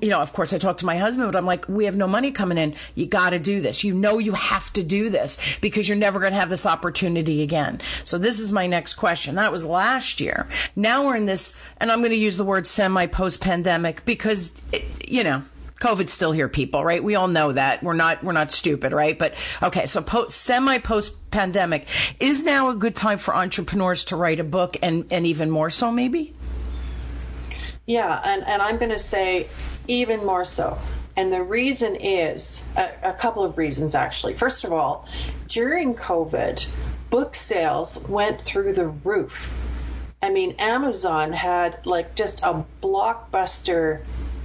you 0.00 0.08
know, 0.08 0.20
of 0.20 0.32
course 0.32 0.52
I 0.52 0.58
talked 0.58 0.80
to 0.80 0.86
my 0.86 0.96
husband, 0.96 1.30
but 1.30 1.38
I'm 1.38 1.46
like, 1.46 1.68
we 1.68 1.84
have 1.84 1.96
no 1.96 2.06
money 2.06 2.30
coming 2.30 2.58
in. 2.58 2.74
You 2.94 3.06
got 3.06 3.30
to 3.30 3.38
do 3.38 3.60
this. 3.60 3.84
You 3.84 3.94
know, 3.94 4.18
you 4.18 4.32
have 4.32 4.72
to 4.74 4.82
do 4.82 5.10
this 5.10 5.38
because 5.60 5.88
you're 5.88 5.98
never 5.98 6.18
going 6.20 6.32
to 6.32 6.38
have 6.38 6.50
this 6.50 6.66
opportunity 6.66 7.42
again. 7.42 7.80
So 8.04 8.18
this 8.18 8.40
is 8.40 8.52
my 8.52 8.66
next 8.66 8.94
question. 8.94 9.34
That 9.34 9.52
was 9.52 9.64
last 9.64 10.20
year. 10.20 10.48
Now 10.76 11.06
we're 11.06 11.16
in 11.16 11.26
this, 11.26 11.56
and 11.78 11.90
I'm 11.90 12.00
going 12.00 12.10
to 12.10 12.16
use 12.16 12.36
the 12.36 12.44
word 12.44 12.66
semi 12.66 13.06
post 13.06 13.40
pandemic 13.40 14.04
because, 14.04 14.52
it, 14.72 15.08
you 15.08 15.24
know, 15.24 15.42
COVID's 15.80 16.12
still 16.12 16.32
here, 16.32 16.48
people, 16.48 16.84
right? 16.84 17.02
We 17.02 17.14
all 17.14 17.28
know 17.28 17.52
that. 17.52 17.82
We're 17.82 17.94
not, 17.94 18.24
we're 18.24 18.32
not 18.32 18.50
stupid, 18.50 18.92
right? 18.92 19.18
But 19.18 19.34
okay, 19.62 19.86
so 19.86 20.02
post, 20.02 20.36
semi 20.36 20.78
post 20.78 21.14
pandemic 21.30 21.86
is 22.18 22.42
now 22.42 22.68
a 22.68 22.74
good 22.74 22.96
time 22.96 23.18
for 23.18 23.34
entrepreneurs 23.34 24.04
to 24.06 24.16
write 24.16 24.40
a 24.40 24.44
book 24.44 24.76
and, 24.82 25.06
and 25.10 25.26
even 25.26 25.50
more 25.50 25.70
so 25.70 25.92
maybe? 25.92 26.34
Yeah, 27.86 28.20
and, 28.24 28.46
and 28.46 28.60
I'm 28.60 28.76
going 28.76 28.90
to 28.90 28.98
say 28.98 29.48
even 29.86 30.24
more 30.24 30.44
so. 30.44 30.78
And 31.16 31.32
the 31.32 31.42
reason 31.42 31.96
is 31.96 32.66
a, 32.76 32.90
a, 33.02 33.12
couple 33.12 33.42
of 33.42 33.58
reasons, 33.58 33.94
actually. 33.94 34.34
First 34.34 34.64
of 34.64 34.72
all, 34.72 35.08
during 35.48 35.94
COVID, 35.94 36.66
book 37.10 37.34
sales 37.34 37.98
went 38.08 38.42
through 38.42 38.74
the 38.74 38.88
roof. 38.88 39.52
I 40.22 40.30
mean, 40.30 40.54
Amazon 40.58 41.32
had 41.32 41.84
like 41.86 42.14
just 42.14 42.42
a 42.42 42.64
blockbuster 42.82 44.02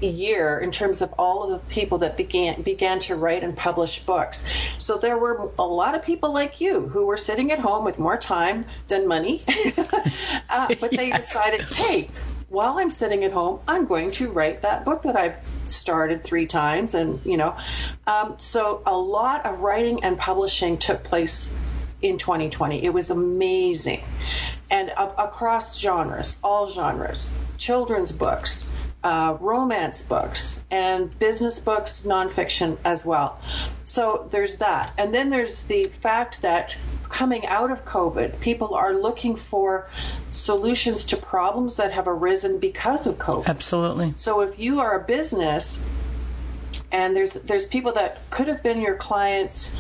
year 0.08 0.60
in 0.60 0.72
terms 0.72 1.02
of 1.02 1.14
all 1.18 1.44
of 1.44 1.50
the 1.52 1.74
people 1.74 2.00
that 2.00 2.18
began 2.18 2.62
began 2.62 3.00
to 3.00 3.16
write 3.16 3.44
and 3.44 3.56
publish 3.56 4.00
books. 4.00 4.44
So 4.78 4.98
there 4.98 5.18
were 5.18 5.50
a 5.58 5.66
lot 5.66 5.96
of 5.96 6.04
people 6.04 6.34
like 6.34 6.62
you 6.62 6.88
who 6.88 7.06
were 7.06 7.18
sitting 7.18 7.52
at 7.52 7.60
home 7.60 7.86
with 7.86 8.00
more 8.00 8.18
time 8.18 8.66
than 8.88 9.08
money, 9.08 9.44
uh, 10.50 10.76
but 10.80 10.92
they 10.92 11.10
yes. 11.10 11.28
decided, 11.28 11.62
hey, 11.62 12.10
while 12.54 12.78
I'm 12.78 12.92
sitting 12.92 13.24
at 13.24 13.32
home, 13.32 13.62
I'm 13.68 13.88
going 13.88 14.12
to 14.12 14.30
write 14.30 14.62
that 14.62 14.86
book 14.86 15.02
that 15.04 15.18
I've 15.18 15.40
started 15.66 16.24
three 16.24 16.46
times, 16.46 16.94
and 16.94 17.20
you 17.26 17.38
know, 17.38 17.58
um, 18.06 18.36
so 18.38 18.84
a 18.86 18.96
lot 18.96 19.48
of 19.48 19.62
writing 19.62 20.04
and 20.04 20.18
publishing 20.20 20.78
took 20.78 21.04
place 21.04 21.52
in 22.04 22.20
2020. 22.20 22.84
It 22.84 22.94
was 22.94 23.10
amazing, 23.10 24.04
and 24.70 24.92
uh, 24.96 25.12
across 25.18 25.80
genres, 25.80 26.36
all 26.44 26.70
genres, 26.70 27.32
children's 27.58 28.12
books, 28.12 28.70
uh, 29.04 29.38
romance 29.40 30.02
books 30.02 30.62
and 30.72 31.18
business 31.20 31.60
books, 31.60 32.04
nonfiction 32.04 32.78
as 32.86 33.06
well. 33.06 33.40
So 33.84 34.28
there's 34.32 34.58
that. 34.58 34.94
And 34.98 35.14
then 35.14 35.30
there's 35.30 35.64
the 35.64 35.86
fact 35.86 36.42
that 36.42 36.78
coming 37.10 37.46
out 37.46 37.70
of 37.70 37.86
COVID, 37.86 38.40
people 38.40 38.74
are 38.76 38.94
looking 38.94 39.36
for 39.36 39.90
solutions 40.32 41.06
to 41.06 41.18
problems 41.18 41.78
that 41.78 41.92
have 41.92 42.08
arisen 42.08 42.60
because 42.60 43.06
of 43.06 43.18
COVID. 43.18 43.48
Absolutely. 43.48 44.14
So 44.16 44.42
if 44.42 44.58
you 44.58 44.80
are 44.80 45.00
a 45.00 45.04
business 45.04 45.82
and 46.92 47.16
there's 47.16 47.34
there's 47.34 47.66
people 47.66 47.94
that 47.94 48.30
could 48.30 48.48
have 48.48 48.64
been 48.64 48.80
your 48.80 48.96
clients 48.96 49.76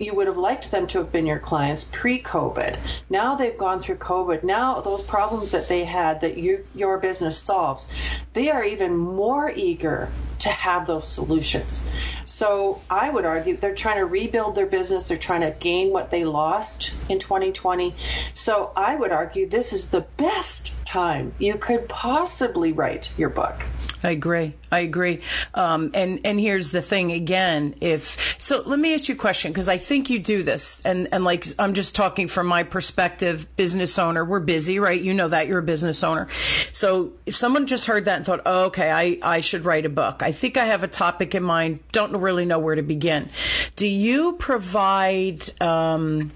you 0.00 0.14
would 0.14 0.26
have 0.26 0.38
liked 0.38 0.70
them 0.70 0.86
to 0.88 0.98
have 0.98 1.12
been 1.12 1.26
your 1.26 1.38
clients 1.38 1.84
pre-COVID. 1.84 2.78
Now 3.10 3.34
they've 3.34 3.56
gone 3.56 3.80
through 3.80 3.96
COVID. 3.96 4.42
Now 4.42 4.80
those 4.80 5.02
problems 5.02 5.50
that 5.50 5.68
they 5.68 5.84
had 5.84 6.22
that 6.22 6.38
you, 6.38 6.66
your 6.74 6.98
business 6.98 7.38
solves, 7.38 7.86
they 8.32 8.50
are 8.50 8.64
even 8.64 8.96
more 8.96 9.52
eager 9.54 10.10
to 10.40 10.48
have 10.48 10.86
those 10.86 11.06
solutions. 11.06 11.84
So 12.24 12.80
I 12.88 13.10
would 13.10 13.26
argue 13.26 13.58
they're 13.58 13.74
trying 13.74 13.98
to 13.98 14.06
rebuild 14.06 14.54
their 14.54 14.64
business. 14.64 15.08
They're 15.08 15.18
trying 15.18 15.42
to 15.42 15.50
gain 15.50 15.92
what 15.92 16.10
they 16.10 16.24
lost 16.24 16.94
in 17.10 17.18
2020. 17.18 17.94
So 18.32 18.72
I 18.74 18.96
would 18.96 19.12
argue 19.12 19.48
this 19.48 19.74
is 19.74 19.90
the 19.90 20.06
best 20.16 20.74
time 20.86 21.34
you 21.38 21.56
could 21.56 21.90
possibly 21.90 22.72
write 22.72 23.12
your 23.18 23.28
book. 23.28 23.62
I 24.02 24.10
agree. 24.10 24.54
I 24.72 24.80
agree. 24.80 25.20
Um, 25.54 25.90
and 25.94 26.20
and 26.24 26.40
here's 26.40 26.72
the 26.72 26.80
thing 26.80 27.12
again. 27.12 27.74
If 27.80 28.36
so, 28.38 28.62
let 28.64 28.78
me 28.78 28.94
ask 28.94 29.08
you 29.08 29.14
a 29.14 29.18
question 29.18 29.52
because 29.52 29.68
I 29.68 29.76
think 29.76 30.08
you 30.08 30.18
do 30.18 30.42
this, 30.42 30.80
and 30.86 31.08
and 31.12 31.22
like 31.22 31.44
I'm 31.58 31.74
just 31.74 31.94
talking 31.94 32.26
from 32.26 32.46
my 32.46 32.62
perspective, 32.62 33.46
business 33.56 33.98
owner. 33.98 34.24
We're 34.24 34.40
busy, 34.40 34.78
right? 34.78 35.00
You 35.00 35.12
know 35.12 35.28
that 35.28 35.48
you're 35.48 35.58
a 35.58 35.62
business 35.62 36.02
owner. 36.02 36.28
So 36.72 37.12
if 37.26 37.36
someone 37.36 37.66
just 37.66 37.86
heard 37.86 38.06
that 38.06 38.16
and 38.16 38.24
thought, 38.24 38.40
oh, 38.46 38.64
okay, 38.66 38.90
I 38.90 39.18
I 39.22 39.40
should 39.40 39.66
write 39.66 39.84
a 39.84 39.90
book. 39.90 40.22
I 40.22 40.32
think 40.32 40.56
I 40.56 40.64
have 40.64 40.82
a 40.82 40.88
topic 40.88 41.34
in 41.34 41.42
mind. 41.42 41.80
Don't 41.92 42.16
really 42.16 42.46
know 42.46 42.58
where 42.58 42.76
to 42.76 42.82
begin. 42.82 43.28
Do 43.76 43.86
you 43.86 44.32
provide 44.34 45.60
um, 45.60 46.32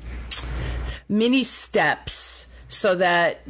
mini 1.08 1.44
steps? 1.44 2.53
So 2.74 2.94
that 2.94 3.40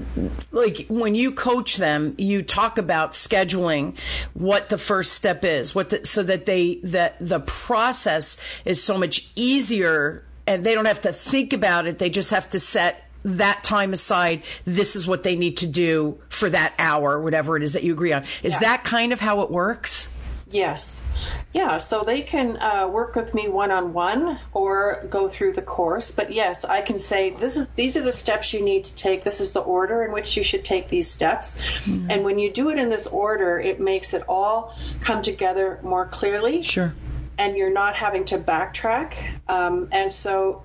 like 0.52 0.86
when 0.88 1.14
you 1.14 1.32
coach 1.32 1.76
them 1.76 2.14
you 2.18 2.42
talk 2.42 2.78
about 2.78 3.12
scheduling 3.12 3.96
what 4.34 4.68
the 4.68 4.78
first 4.78 5.12
step 5.12 5.44
is 5.44 5.74
what 5.74 5.90
the, 5.90 6.04
so 6.04 6.22
that 6.22 6.46
they 6.46 6.76
that 6.82 7.16
the 7.20 7.40
process 7.40 8.38
is 8.64 8.82
so 8.82 8.98
much 8.98 9.30
easier 9.34 10.24
and 10.46 10.64
they 10.64 10.74
don't 10.74 10.84
have 10.86 11.02
to 11.02 11.12
think 11.12 11.52
about 11.52 11.86
it. 11.86 11.98
They 11.98 12.10
just 12.10 12.30
have 12.30 12.50
to 12.50 12.58
set 12.58 13.04
that 13.24 13.64
time 13.64 13.92
aside. 13.92 14.42
This 14.64 14.96
is 14.96 15.06
what 15.06 15.22
they 15.22 15.36
need 15.36 15.56
to 15.58 15.66
do 15.66 16.20
for 16.28 16.50
that 16.50 16.74
hour 16.78 17.20
whatever 17.20 17.56
it 17.56 17.62
is 17.62 17.72
that 17.72 17.82
you 17.82 17.92
agree 17.92 18.12
on. 18.12 18.24
Is 18.42 18.52
yeah. 18.52 18.60
that 18.60 18.84
kind 18.84 19.12
of 19.12 19.20
how 19.20 19.40
it 19.40 19.50
works 19.50 20.13
Yes. 20.54 21.04
Yeah, 21.52 21.78
so 21.78 22.04
they 22.04 22.22
can 22.22 22.56
uh, 22.58 22.86
work 22.86 23.16
with 23.16 23.34
me 23.34 23.48
one 23.48 23.72
on 23.72 23.92
one 23.92 24.38
or 24.52 25.04
go 25.10 25.26
through 25.26 25.54
the 25.54 25.62
course. 25.62 26.12
But 26.12 26.32
yes, 26.32 26.64
I 26.64 26.80
can 26.80 27.00
say 27.00 27.30
this 27.30 27.56
is 27.56 27.70
these 27.70 27.96
are 27.96 28.02
the 28.02 28.12
steps 28.12 28.52
you 28.52 28.62
need 28.62 28.84
to 28.84 28.94
take. 28.94 29.24
This 29.24 29.40
is 29.40 29.50
the 29.50 29.60
order 29.60 30.04
in 30.04 30.12
which 30.12 30.36
you 30.36 30.44
should 30.44 30.64
take 30.64 30.86
these 30.88 31.10
steps. 31.10 31.60
Mm-hmm. 31.60 32.08
And 32.08 32.24
when 32.24 32.38
you 32.38 32.52
do 32.52 32.70
it 32.70 32.78
in 32.78 32.88
this 32.88 33.08
order, 33.08 33.58
it 33.58 33.80
makes 33.80 34.14
it 34.14 34.22
all 34.28 34.76
come 35.00 35.22
together 35.22 35.80
more 35.82 36.06
clearly. 36.06 36.62
Sure. 36.62 36.94
And 37.36 37.56
you're 37.56 37.72
not 37.72 37.96
having 37.96 38.24
to 38.26 38.38
backtrack. 38.38 39.40
Um, 39.48 39.88
and 39.90 40.12
so 40.12 40.62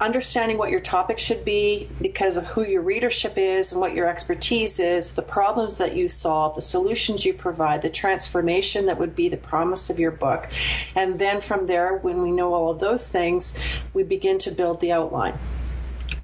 understanding 0.00 0.56
what 0.56 0.70
your 0.70 0.80
topic 0.80 1.18
should 1.18 1.44
be 1.44 1.88
because 2.00 2.38
of 2.38 2.46
who 2.46 2.64
your 2.64 2.80
readership 2.80 3.36
is 3.36 3.72
and 3.72 3.80
what 3.80 3.94
your 3.94 4.08
expertise 4.08 4.80
is, 4.80 5.10
the 5.10 5.22
problems 5.22 5.78
that 5.78 5.94
you 5.94 6.08
solve, 6.08 6.54
the 6.54 6.62
solutions 6.62 7.24
you 7.24 7.34
provide, 7.34 7.82
the 7.82 7.90
transformation 7.90 8.86
that 8.86 8.98
would 8.98 9.14
be 9.14 9.28
the 9.28 9.36
promise 9.36 9.90
of 9.90 10.00
your 10.00 10.10
book. 10.10 10.48
And 10.94 11.18
then 11.18 11.42
from 11.42 11.66
there, 11.66 11.98
when 11.98 12.22
we 12.22 12.32
know 12.32 12.54
all 12.54 12.70
of 12.70 12.78
those 12.78 13.10
things, 13.10 13.54
we 13.92 14.02
begin 14.02 14.38
to 14.40 14.50
build 14.50 14.80
the 14.80 14.92
outline. 14.92 15.38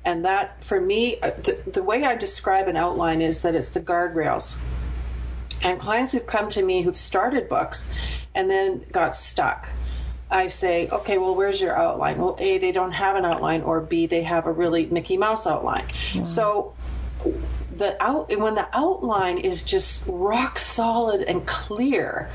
And 0.04 0.24
that, 0.24 0.64
for 0.64 0.80
me, 0.80 1.20
uh, 1.20 1.32
the, 1.42 1.60
the 1.66 1.82
way 1.82 2.02
I 2.04 2.14
describe 2.14 2.68
an 2.68 2.76
outline 2.76 3.20
is 3.20 3.42
that 3.42 3.54
it's 3.54 3.70
the 3.70 3.80
guardrails. 3.80 4.56
And 5.62 5.78
clients 5.78 6.12
who've 6.12 6.26
come 6.26 6.48
to 6.50 6.62
me 6.62 6.82
who've 6.82 6.96
started 6.96 7.48
books 7.48 7.92
and 8.34 8.50
then 8.50 8.84
got 8.90 9.16
stuck 9.16 9.68
I 10.30 10.48
say, 10.48 10.88
okay, 10.88 11.18
well, 11.18 11.34
where's 11.34 11.60
your 11.60 11.76
outline? 11.76 12.18
Well, 12.18 12.36
A, 12.38 12.58
they 12.58 12.72
don't 12.72 12.92
have 12.92 13.16
an 13.16 13.24
outline, 13.24 13.62
or 13.62 13.80
B, 13.80 14.06
they 14.06 14.22
have 14.22 14.46
a 14.46 14.52
really 14.52 14.86
Mickey 14.86 15.16
Mouse 15.16 15.46
outline. 15.46 15.86
So 16.24 16.74
the 17.76 18.02
out 18.02 18.36
when 18.36 18.54
the 18.54 18.66
outline 18.72 19.38
is 19.38 19.62
just 19.62 20.04
rock 20.06 20.58
solid 20.58 21.22
and 21.22 21.46
clear, 21.46 22.30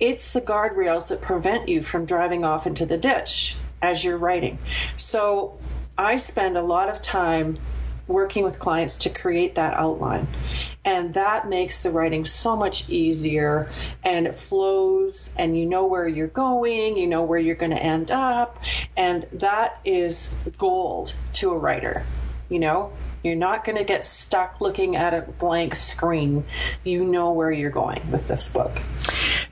it's 0.00 0.32
the 0.32 0.40
guardrails 0.40 1.08
that 1.08 1.20
prevent 1.20 1.68
you 1.68 1.82
from 1.82 2.06
driving 2.06 2.44
off 2.44 2.66
into 2.66 2.86
the 2.86 2.96
ditch 2.96 3.56
as 3.82 4.02
you're 4.02 4.16
writing. 4.16 4.58
So 4.96 5.58
I 5.98 6.16
spend 6.18 6.56
a 6.56 6.62
lot 6.62 6.88
of 6.88 7.02
time 7.02 7.58
working 8.08 8.44
with 8.44 8.58
clients 8.58 8.98
to 8.98 9.10
create 9.10 9.56
that 9.56 9.74
outline. 9.74 10.28
And 10.84 11.14
that 11.14 11.48
makes 11.48 11.82
the 11.82 11.90
writing 11.90 12.24
so 12.24 12.56
much 12.56 12.88
easier 12.88 13.70
and 14.04 14.26
it 14.26 14.34
flows 14.34 15.32
and 15.36 15.58
you 15.58 15.66
know 15.66 15.86
where 15.86 16.06
you're 16.06 16.28
going, 16.28 16.96
you 16.96 17.06
know 17.06 17.22
where 17.22 17.38
you're 17.38 17.56
going 17.56 17.72
to 17.72 17.82
end 17.82 18.10
up. 18.10 18.58
And 18.96 19.26
that 19.32 19.80
is 19.84 20.34
gold 20.58 21.14
to 21.34 21.50
a 21.50 21.58
writer. 21.58 22.04
You 22.48 22.60
know, 22.60 22.92
you're 23.24 23.34
not 23.34 23.64
going 23.64 23.78
to 23.78 23.84
get 23.84 24.04
stuck 24.04 24.60
looking 24.60 24.94
at 24.94 25.12
a 25.12 25.22
blank 25.22 25.74
screen. 25.74 26.44
You 26.84 27.04
know 27.04 27.32
where 27.32 27.50
you're 27.50 27.70
going 27.70 28.12
with 28.12 28.28
this 28.28 28.48
book. 28.48 28.80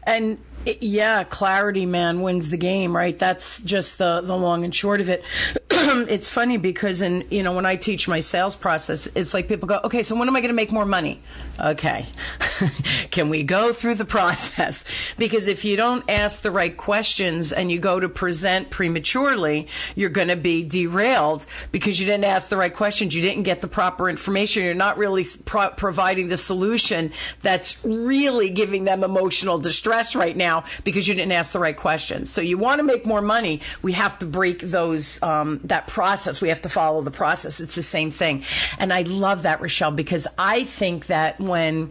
And 0.04 0.38
yeah, 0.81 1.24
clarity, 1.24 1.87
man, 1.87 2.22
wins 2.22 2.50
the 2.50 2.57
game, 2.57 2.96
right? 2.96 3.18
That's 3.18 3.61
just 3.62 3.98
the, 3.98 4.20
the 4.20 4.37
long 4.37 4.64
and 4.64 4.74
short 4.74 5.00
of 5.00 5.09
it. 5.09 5.24
it's 5.70 6.29
funny 6.29 6.57
because 6.57 7.03
in, 7.03 7.27
you 7.31 7.42
know, 7.42 7.53
when 7.53 7.66
I 7.66 7.77
teach 7.77 8.09
my 8.09 8.20
sales 8.20 8.57
process, 8.57 9.07
it's 9.14 9.35
like 9.35 9.48
people 9.48 9.68
go, 9.68 9.81
okay, 9.85 10.03
so 10.03 10.16
when 10.16 10.29
am 10.29 10.37
I 10.37 10.40
going 10.40 10.48
to 10.48 10.55
make 10.55 10.72
more 10.72 10.87
money? 10.87 11.22
Okay. 11.61 12.07
Can 13.10 13.28
we 13.28 13.42
go 13.42 13.72
through 13.72 13.96
the 13.96 14.04
process? 14.04 14.84
Because 15.16 15.48
if 15.48 15.64
you 15.64 15.76
don't 15.76 16.08
ask 16.10 16.42
the 16.42 16.50
right 16.50 16.76
questions 16.76 17.52
and 17.52 17.70
you 17.70 17.78
go 17.78 18.00
to 18.00 18.08
present 18.08 18.70
prematurely, 18.70 19.68
you're 19.94 20.10
going 20.10 20.28
to 20.28 20.36
be 20.36 20.64
derailed 20.64 21.46
because 21.72 22.00
you 22.00 22.06
didn't 22.06 22.24
ask 22.24 22.48
the 22.48 22.56
right 22.56 22.74
questions. 22.74 23.14
You 23.14 23.22
didn't 23.22 23.44
get 23.44 23.60
the 23.60 23.68
proper 23.68 24.08
information. 24.08 24.64
You're 24.64 24.74
not 24.74 24.98
really 24.98 25.24
pro- 25.44 25.70
providing 25.70 26.28
the 26.28 26.36
solution 26.36 27.12
that's 27.42 27.84
really 27.84 28.50
giving 28.50 28.84
them 28.84 29.04
emotional 29.04 29.58
distress 29.58 30.16
right 30.16 30.36
now 30.36 30.64
because 30.82 31.06
you 31.06 31.14
didn't 31.14 31.32
ask 31.32 31.52
the 31.52 31.60
right 31.60 31.76
questions. 31.76 32.30
So 32.30 32.40
you 32.40 32.58
want 32.58 32.78
to 32.80 32.82
make 32.82 33.06
more 33.06 33.22
money. 33.22 33.60
We 33.82 33.92
have 33.92 34.18
to 34.18 34.26
break 34.26 34.60
those, 34.60 35.22
um, 35.22 35.60
that 35.64 35.86
process. 35.86 36.40
We 36.40 36.48
have 36.48 36.62
to 36.62 36.68
follow 36.68 37.02
the 37.02 37.10
process. 37.10 37.60
It's 37.60 37.76
the 37.76 37.82
same 37.82 38.10
thing. 38.10 38.44
And 38.78 38.92
I 38.92 39.02
love 39.02 39.42
that, 39.42 39.60
Richelle, 39.60 39.92
because 39.92 40.26
I 40.38 40.64
think 40.64 41.06
that 41.06 41.40
when 41.40 41.90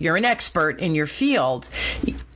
you're 0.00 0.16
an 0.16 0.24
expert 0.24 0.80
in 0.80 0.94
your 0.94 1.06
field 1.06 1.68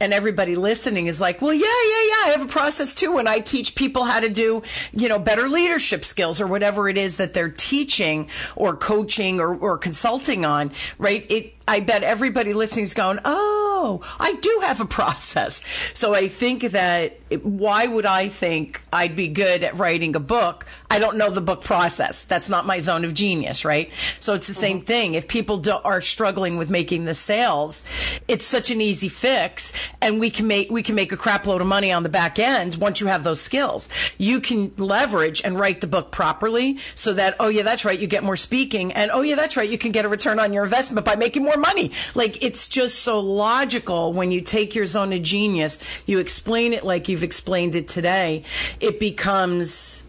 and 0.00 0.12
everybody 0.12 0.54
listening 0.54 1.06
is 1.06 1.18
like, 1.18 1.40
well, 1.40 1.54
yeah, 1.54 1.62
yeah, 1.62 2.02
yeah, 2.08 2.26
I 2.26 2.34
have 2.36 2.42
a 2.42 2.50
process 2.50 2.94
too. 2.94 3.14
When 3.14 3.26
I 3.26 3.38
teach 3.40 3.74
people 3.74 4.04
how 4.04 4.20
to 4.20 4.28
do, 4.28 4.62
you 4.92 5.08
know, 5.08 5.18
better 5.18 5.48
leadership 5.48 6.04
skills 6.04 6.42
or 6.42 6.46
whatever 6.46 6.88
it 6.90 6.98
is 6.98 7.16
that 7.16 7.32
they're 7.32 7.48
teaching 7.48 8.28
or 8.54 8.76
coaching 8.76 9.40
or, 9.40 9.54
or 9.54 9.78
consulting 9.78 10.44
on, 10.44 10.72
right? 10.98 11.24
It, 11.30 11.54
I 11.66 11.80
bet 11.80 12.02
everybody 12.02 12.52
listening 12.52 12.84
is 12.84 12.92
going, 12.92 13.18
oh, 13.24 14.02
I 14.20 14.34
do 14.34 14.60
have 14.62 14.80
a 14.82 14.84
process. 15.00 15.62
So 15.94 16.14
I 16.14 16.28
think 16.28 16.62
that 16.72 17.18
why 17.42 17.86
would 17.86 18.06
I 18.06 18.28
think 18.28 18.80
I'd 18.92 19.16
be 19.16 19.28
good 19.28 19.64
at 19.64 19.76
writing 19.76 20.14
a 20.14 20.20
book? 20.20 20.66
I 20.94 21.00
don't 21.00 21.16
know 21.16 21.28
the 21.28 21.40
book 21.40 21.64
process. 21.64 22.22
That's 22.22 22.48
not 22.48 22.66
my 22.66 22.78
zone 22.78 23.04
of 23.04 23.14
genius, 23.14 23.64
right? 23.64 23.90
So 24.20 24.34
it's 24.34 24.46
the 24.46 24.52
same 24.52 24.78
mm-hmm. 24.78 24.86
thing. 24.86 25.14
If 25.14 25.26
people 25.26 25.58
do, 25.58 25.72
are 25.72 26.00
struggling 26.00 26.56
with 26.56 26.70
making 26.70 27.04
the 27.04 27.14
sales, 27.14 27.84
it's 28.28 28.46
such 28.46 28.70
an 28.70 28.80
easy 28.80 29.08
fix 29.08 29.72
and 30.00 30.20
we 30.20 30.30
can 30.30 30.46
make, 30.46 30.70
we 30.70 30.84
can 30.84 30.94
make 30.94 31.10
a 31.10 31.16
crap 31.16 31.48
load 31.48 31.60
of 31.60 31.66
money 31.66 31.90
on 31.90 32.04
the 32.04 32.08
back 32.08 32.38
end 32.38 32.76
once 32.76 33.00
you 33.00 33.08
have 33.08 33.24
those 33.24 33.40
skills. 33.40 33.88
You 34.18 34.40
can 34.40 34.72
leverage 34.76 35.42
and 35.44 35.58
write 35.58 35.80
the 35.80 35.88
book 35.88 36.12
properly 36.12 36.78
so 36.94 37.12
that, 37.14 37.34
oh 37.40 37.48
yeah, 37.48 37.64
that's 37.64 37.84
right. 37.84 37.98
You 37.98 38.06
get 38.06 38.22
more 38.22 38.36
speaking 38.36 38.92
and 38.92 39.10
oh 39.10 39.22
yeah, 39.22 39.34
that's 39.34 39.56
right. 39.56 39.68
You 39.68 39.78
can 39.78 39.90
get 39.90 40.04
a 40.04 40.08
return 40.08 40.38
on 40.38 40.52
your 40.52 40.62
investment 40.62 41.04
by 41.04 41.16
making 41.16 41.42
more 41.42 41.56
money. 41.56 41.90
Like 42.14 42.40
it's 42.44 42.68
just 42.68 43.00
so 43.00 43.18
logical 43.18 44.12
when 44.12 44.30
you 44.30 44.40
take 44.40 44.76
your 44.76 44.86
zone 44.86 45.12
of 45.12 45.22
genius, 45.22 45.80
you 46.06 46.20
explain 46.20 46.72
it 46.72 46.84
like 46.84 47.08
you've 47.08 47.23
explained 47.24 47.74
it 47.74 47.88
today, 47.88 48.44
it 48.78 49.00
becomes 49.00 50.04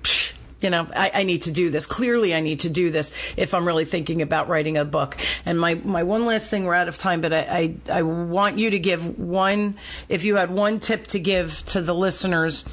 you 0.62 0.72
know, 0.72 0.88
I, 0.96 1.12
I, 1.14 1.24
need 1.24 1.44
to 1.44 1.52
do 1.52 1.70
this. 1.70 1.86
Clearly, 1.86 2.34
I 2.34 2.40
need 2.40 2.62
to 2.62 2.70
do 2.70 2.90
this 2.90 3.14
if 3.38 3.54
I'm 3.54 3.68
really 3.68 3.86
thinking 3.86 4.24
about 4.24 4.48
writing 4.48 4.78
a 4.78 4.84
book. 4.84 5.16
And 5.46 5.60
my, 5.60 5.76
my 5.76 6.02
one 6.02 6.26
last 6.26 6.50
thing, 6.50 6.64
we're 6.64 6.74
out 6.74 6.88
of 6.88 6.98
time, 6.98 7.22
but 7.22 7.34
I, 7.34 7.76
I, 7.88 8.00
I 8.00 8.02
want 8.02 8.58
you 8.58 8.72
to 8.72 8.80
give 8.80 9.20
one, 9.20 9.76
if 10.10 10.24
you 10.24 10.38
had 10.38 10.50
one 10.50 10.80
tip 10.80 11.06
to 11.08 11.20
give 11.20 11.64
to 11.68 11.82
the 11.82 11.94
listeners 11.94 12.66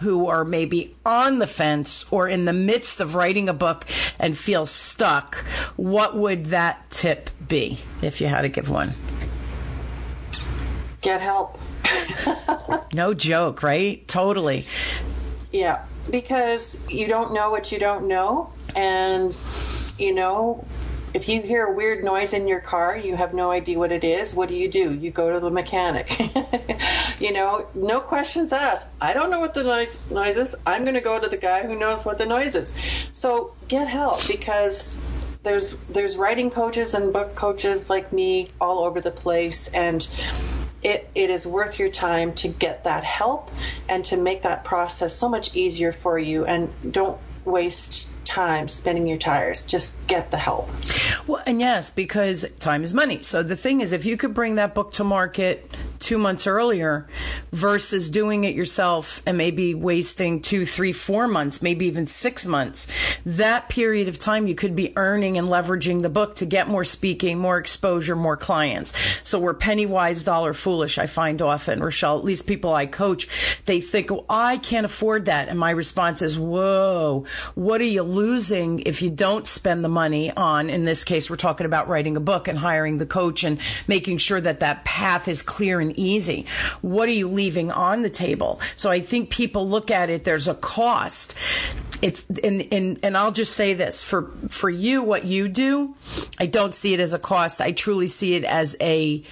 who 0.00 0.26
are 0.26 0.44
maybe 0.44 0.96
on 1.04 1.38
the 1.38 1.46
fence 1.46 2.04
or 2.10 2.26
in 2.26 2.46
the 2.46 2.52
midst 2.52 3.00
of 3.00 3.14
writing 3.14 3.48
a 3.48 3.54
book 3.54 3.86
and 4.18 4.36
feel 4.36 4.66
stuck, 4.66 5.36
what 5.76 6.16
would 6.16 6.46
that 6.46 6.90
tip 6.90 7.30
be 7.46 7.78
if 8.02 8.20
you 8.20 8.26
had 8.26 8.42
to 8.42 8.48
give 8.48 8.70
one? 8.70 8.94
Get 11.00 11.20
help. 11.20 11.60
No 12.92 13.14
joke, 13.14 13.62
right? 13.62 14.06
Totally. 14.08 14.66
Yeah 15.52 15.84
because 16.10 16.86
you 16.90 17.08
don't 17.08 17.32
know 17.32 17.50
what 17.50 17.72
you 17.72 17.78
don't 17.78 18.08
know. 18.08 18.52
And, 18.74 19.34
you 19.98 20.14
know, 20.14 20.66
if 21.14 21.28
you 21.28 21.40
hear 21.40 21.66
a 21.66 21.72
weird 21.72 22.04
noise 22.04 22.34
in 22.34 22.46
your 22.46 22.60
car, 22.60 22.96
you 22.96 23.16
have 23.16 23.32
no 23.32 23.50
idea 23.50 23.78
what 23.78 23.90
it 23.90 24.04
is. 24.04 24.34
What 24.34 24.48
do 24.48 24.54
you 24.54 24.68
do? 24.68 24.92
You 24.92 25.10
go 25.10 25.32
to 25.32 25.40
the 25.40 25.50
mechanic. 25.50 26.18
you 27.20 27.32
know, 27.32 27.66
no 27.74 28.00
questions 28.00 28.52
asked. 28.52 28.86
I 29.00 29.12
don't 29.12 29.30
know 29.30 29.40
what 29.40 29.54
the 29.54 29.64
noise, 29.64 29.98
noise 30.10 30.36
is. 30.36 30.54
I'm 30.66 30.82
going 30.82 30.94
to 30.94 31.00
go 31.00 31.18
to 31.18 31.28
the 31.28 31.36
guy 31.36 31.66
who 31.66 31.74
knows 31.74 32.04
what 32.04 32.18
the 32.18 32.26
noise 32.26 32.54
is. 32.54 32.74
So 33.12 33.54
get 33.68 33.88
help 33.88 34.26
because 34.28 35.00
there's 35.42 35.76
there's 35.90 36.16
writing 36.16 36.50
coaches 36.50 36.94
and 36.94 37.12
book 37.12 37.36
coaches 37.36 37.88
like 37.88 38.12
me 38.12 38.50
all 38.60 38.80
over 38.80 39.00
the 39.00 39.12
place 39.12 39.68
and 39.68 40.06
it, 40.82 41.08
it 41.14 41.30
is 41.30 41.46
worth 41.46 41.78
your 41.78 41.88
time 41.88 42.34
to 42.34 42.48
get 42.48 42.84
that 42.84 43.04
help 43.04 43.50
and 43.88 44.04
to 44.06 44.16
make 44.16 44.42
that 44.42 44.64
process 44.64 45.14
so 45.14 45.28
much 45.28 45.56
easier 45.56 45.92
for 45.92 46.18
you. 46.18 46.44
And 46.44 46.70
don't 46.92 47.18
waste 47.44 48.12
time 48.24 48.68
spinning 48.68 49.06
your 49.06 49.16
tires. 49.16 49.64
Just 49.64 50.04
get 50.06 50.30
the 50.30 50.36
help. 50.36 50.70
Well, 51.26 51.42
and 51.46 51.60
yes, 51.60 51.90
because 51.90 52.44
time 52.58 52.82
is 52.82 52.92
money. 52.92 53.22
So 53.22 53.42
the 53.42 53.56
thing 53.56 53.80
is, 53.80 53.92
if 53.92 54.04
you 54.04 54.16
could 54.16 54.34
bring 54.34 54.56
that 54.56 54.74
book 54.74 54.92
to 54.94 55.04
market 55.04 55.70
two 56.00 56.18
months 56.18 56.46
earlier 56.46 57.06
versus 57.52 58.08
doing 58.08 58.44
it 58.44 58.54
yourself 58.54 59.22
and 59.26 59.36
maybe 59.36 59.74
wasting 59.74 60.40
two, 60.40 60.66
three, 60.66 60.92
four 60.92 61.26
months, 61.26 61.62
maybe 61.62 61.86
even 61.86 62.06
six 62.06 62.46
months, 62.46 62.86
that 63.24 63.68
period 63.68 64.08
of 64.08 64.18
time 64.18 64.46
you 64.46 64.54
could 64.54 64.76
be 64.76 64.92
earning 64.96 65.38
and 65.38 65.48
leveraging 65.48 66.02
the 66.02 66.08
book 66.08 66.36
to 66.36 66.46
get 66.46 66.68
more 66.68 66.84
speaking, 66.84 67.38
more 67.38 67.58
exposure, 67.58 68.16
more 68.16 68.36
clients. 68.36 68.92
So 69.24 69.38
we're 69.38 69.54
penny 69.54 69.86
wise, 69.86 70.22
dollar 70.22 70.52
foolish, 70.52 70.98
I 70.98 71.06
find 71.06 71.40
often, 71.42 71.82
Richelle, 71.82 72.18
at 72.18 72.24
least 72.24 72.46
people 72.46 72.74
I 72.74 72.86
coach, 72.86 73.28
they 73.66 73.80
think, 73.80 74.10
oh, 74.10 74.24
I 74.28 74.58
can't 74.58 74.86
afford 74.86 75.26
that. 75.26 75.48
And 75.48 75.58
my 75.58 75.70
response 75.70 76.22
is, 76.22 76.38
whoa, 76.38 77.24
what 77.54 77.80
are 77.80 77.84
you 77.84 78.02
losing 78.02 78.80
if 78.80 79.02
you 79.02 79.10
don't 79.10 79.46
spend 79.46 79.84
the 79.84 79.88
money 79.88 80.30
on, 80.32 80.70
in 80.70 80.84
this 80.84 81.04
case, 81.04 81.30
we're 81.30 81.36
talking 81.36 81.66
about 81.66 81.88
writing 81.88 82.16
a 82.16 82.20
book 82.20 82.48
and 82.48 82.58
hiring 82.58 82.98
the 82.98 83.06
coach 83.06 83.44
and 83.44 83.58
making 83.86 84.18
sure 84.18 84.40
that 84.40 84.60
that 84.60 84.84
path 84.84 85.28
is 85.28 85.42
clear 85.42 85.80
and 85.86 85.98
easy. 85.98 86.46
What 86.82 87.08
are 87.08 87.12
you 87.12 87.28
leaving 87.28 87.70
on 87.70 88.02
the 88.02 88.10
table? 88.10 88.60
So 88.76 88.90
I 88.90 89.00
think 89.00 89.30
people 89.30 89.68
look 89.68 89.90
at 89.90 90.10
it, 90.10 90.24
there's 90.24 90.48
a 90.48 90.54
cost. 90.54 91.34
It's, 92.02 92.24
and, 92.44 92.66
and, 92.72 92.98
and 93.02 93.16
I'll 93.16 93.32
just 93.32 93.54
say 93.54 93.72
this 93.72 94.02
for, 94.02 94.30
for 94.48 94.68
you, 94.68 95.02
what 95.02 95.24
you 95.24 95.48
do, 95.48 95.94
I 96.38 96.46
don't 96.46 96.74
see 96.74 96.92
it 96.92 97.00
as 97.00 97.14
a 97.14 97.18
cost. 97.18 97.60
I 97.60 97.72
truly 97.72 98.06
see 98.06 98.34
it 98.34 98.44
as 98.44 98.76
a, 98.80 99.24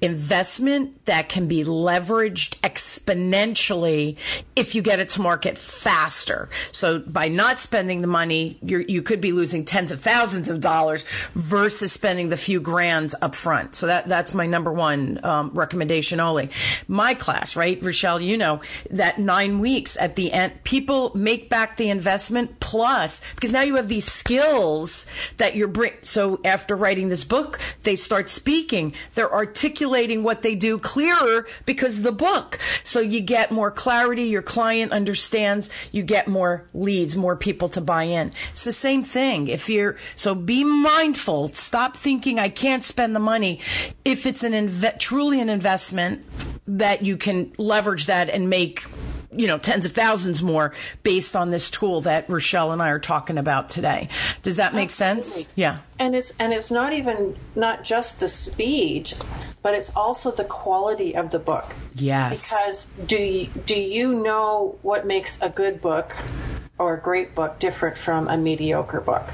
investment 0.00 0.97
that 1.08 1.30
can 1.30 1.48
be 1.48 1.64
leveraged 1.64 2.58
exponentially 2.60 4.18
if 4.54 4.74
you 4.74 4.82
get 4.82 5.00
it 5.00 5.08
to 5.08 5.22
market 5.22 5.56
faster. 5.56 6.50
So 6.70 6.98
by 6.98 7.28
not 7.28 7.58
spending 7.58 8.02
the 8.02 8.06
money, 8.06 8.58
you 8.62 9.00
could 9.00 9.22
be 9.22 9.32
losing 9.32 9.64
tens 9.64 9.90
of 9.90 10.02
thousands 10.02 10.50
of 10.50 10.60
dollars 10.60 11.06
versus 11.32 11.92
spending 11.92 12.28
the 12.28 12.36
few 12.36 12.60
grand 12.60 13.14
up 13.22 13.34
front. 13.34 13.74
So 13.74 13.86
that, 13.86 14.06
that's 14.06 14.34
my 14.34 14.46
number 14.46 14.70
one 14.70 15.18
um, 15.24 15.50
recommendation 15.54 16.20
only. 16.20 16.50
My 16.88 17.14
class, 17.14 17.56
right, 17.56 17.82
Richelle, 17.82 18.20
you 18.20 18.36
know 18.36 18.60
that 18.90 19.18
nine 19.18 19.60
weeks 19.60 19.96
at 19.96 20.14
the 20.14 20.30
end, 20.30 20.62
people 20.64 21.10
make 21.14 21.48
back 21.48 21.78
the 21.78 21.88
investment 21.88 22.60
plus 22.60 23.22
because 23.34 23.50
now 23.50 23.62
you 23.62 23.76
have 23.76 23.88
these 23.88 24.04
skills 24.04 25.06
that 25.38 25.56
you're 25.56 25.68
bring. 25.68 25.94
So 26.02 26.38
after 26.44 26.76
writing 26.76 27.08
this 27.08 27.24
book, 27.24 27.58
they 27.84 27.96
start 27.96 28.28
speaking. 28.28 28.92
They're 29.14 29.32
articulating 29.32 30.22
what 30.22 30.42
they 30.42 30.54
do 30.54 30.78
clearer 30.98 31.46
because 31.64 32.02
the 32.02 32.10
book. 32.10 32.58
So 32.82 32.98
you 32.98 33.20
get 33.20 33.52
more 33.52 33.70
clarity, 33.70 34.24
your 34.24 34.42
client 34.42 34.90
understands, 34.90 35.70
you 35.92 36.02
get 36.02 36.26
more 36.26 36.66
leads, 36.74 37.14
more 37.14 37.36
people 37.36 37.68
to 37.70 37.80
buy 37.80 38.02
in. 38.02 38.32
It's 38.50 38.64
the 38.64 38.72
same 38.72 39.04
thing. 39.04 39.46
If 39.46 39.68
you're, 39.68 39.96
so 40.16 40.34
be 40.34 40.64
mindful. 40.64 41.50
Stop 41.50 41.96
thinking 41.96 42.40
I 42.40 42.48
can't 42.48 42.82
spend 42.82 43.14
the 43.14 43.20
money. 43.20 43.60
If 44.04 44.26
it's 44.26 44.42
an 44.42 44.54
inve- 44.54 44.98
truly 44.98 45.40
an 45.40 45.48
investment 45.48 46.26
that 46.66 47.02
you 47.02 47.16
can 47.16 47.52
leverage 47.58 48.06
that 48.06 48.28
and 48.28 48.50
make 48.50 48.84
you 49.30 49.46
know, 49.46 49.58
tens 49.58 49.84
of 49.84 49.92
thousands 49.92 50.42
more 50.42 50.72
based 51.02 51.36
on 51.36 51.50
this 51.50 51.70
tool 51.70 52.00
that 52.02 52.28
Richelle 52.28 52.72
and 52.72 52.80
I 52.80 52.88
are 52.88 52.98
talking 52.98 53.36
about 53.36 53.68
today. 53.68 54.08
Does 54.42 54.56
that 54.56 54.74
make 54.74 54.86
Absolutely. 54.86 55.22
sense? 55.24 55.52
Yeah. 55.54 55.78
And 55.98 56.16
it's 56.16 56.34
and 56.38 56.52
it's 56.52 56.70
not 56.70 56.92
even 56.92 57.36
not 57.54 57.84
just 57.84 58.20
the 58.20 58.28
speed, 58.28 59.12
but 59.62 59.74
it's 59.74 59.94
also 59.94 60.30
the 60.30 60.44
quality 60.44 61.14
of 61.14 61.30
the 61.30 61.38
book. 61.38 61.66
Yes. 61.94 62.48
Because 62.48 62.90
do 63.06 63.16
you, 63.16 63.46
do 63.66 63.78
you 63.78 64.22
know 64.22 64.78
what 64.82 65.06
makes 65.06 65.40
a 65.42 65.50
good 65.50 65.80
book 65.80 66.14
or 66.78 66.94
a 66.94 67.00
great 67.00 67.34
book 67.34 67.58
different 67.58 67.98
from 67.98 68.28
a 68.28 68.36
mediocre 68.36 69.00
book? 69.00 69.28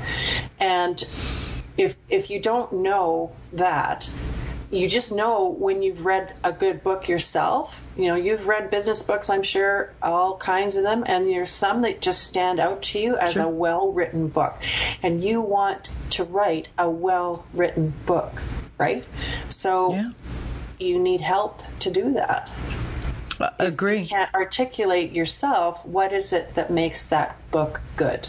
And 0.59 1.03
if 1.77 1.97
if 2.09 2.31
you 2.31 2.41
don't 2.41 2.73
know 2.73 3.33
that, 3.53 4.11
you 4.71 4.89
just 4.89 5.13
know 5.13 5.49
when 5.49 5.83
you've 5.83 6.05
read 6.05 6.35
a 6.43 6.53
good 6.53 6.83
book 6.83 7.09
yourself. 7.09 7.85
You 7.97 8.07
know, 8.07 8.15
you've 8.17 8.47
read 8.47 8.71
business 8.71 9.03
books, 9.03 9.31
I'm 9.31 9.43
sure, 9.43 9.93
all 10.03 10.37
kinds 10.37 10.77
of 10.77 10.83
them, 10.83 11.05
and 11.07 11.27
there's 11.27 11.51
some 11.51 11.83
that 11.83 12.01
just 12.01 12.25
stand 12.25 12.61
out 12.61 12.83
to 12.83 12.99
you 12.99 13.17
as 13.17 13.35
sure. 13.35 13.45
a 13.45 13.49
well 13.49 13.93
written 13.93 14.29
book. 14.29 14.57
And 15.03 15.23
you 15.23 15.41
want 15.41 15.91
to 16.11 16.25
write 16.25 16.69
a 16.79 16.89
well 16.89 17.45
written 17.53 17.93
book, 18.07 18.41
right? 18.79 19.05
So 19.49 19.95
yeah. 19.95 20.11
you 20.79 20.99
need 20.99 21.21
help 21.21 21.63
to 21.81 21.91
do 21.91 22.15
that. 22.15 22.51
Uh, 23.41 23.51
agree. 23.59 24.01
you 24.01 24.07
can't 24.07 24.33
articulate 24.35 25.13
yourself, 25.13 25.85
what 25.85 26.13
is 26.13 26.33
it 26.33 26.55
that 26.55 26.71
makes 26.71 27.07
that 27.07 27.37
book 27.51 27.81
good? 27.97 28.29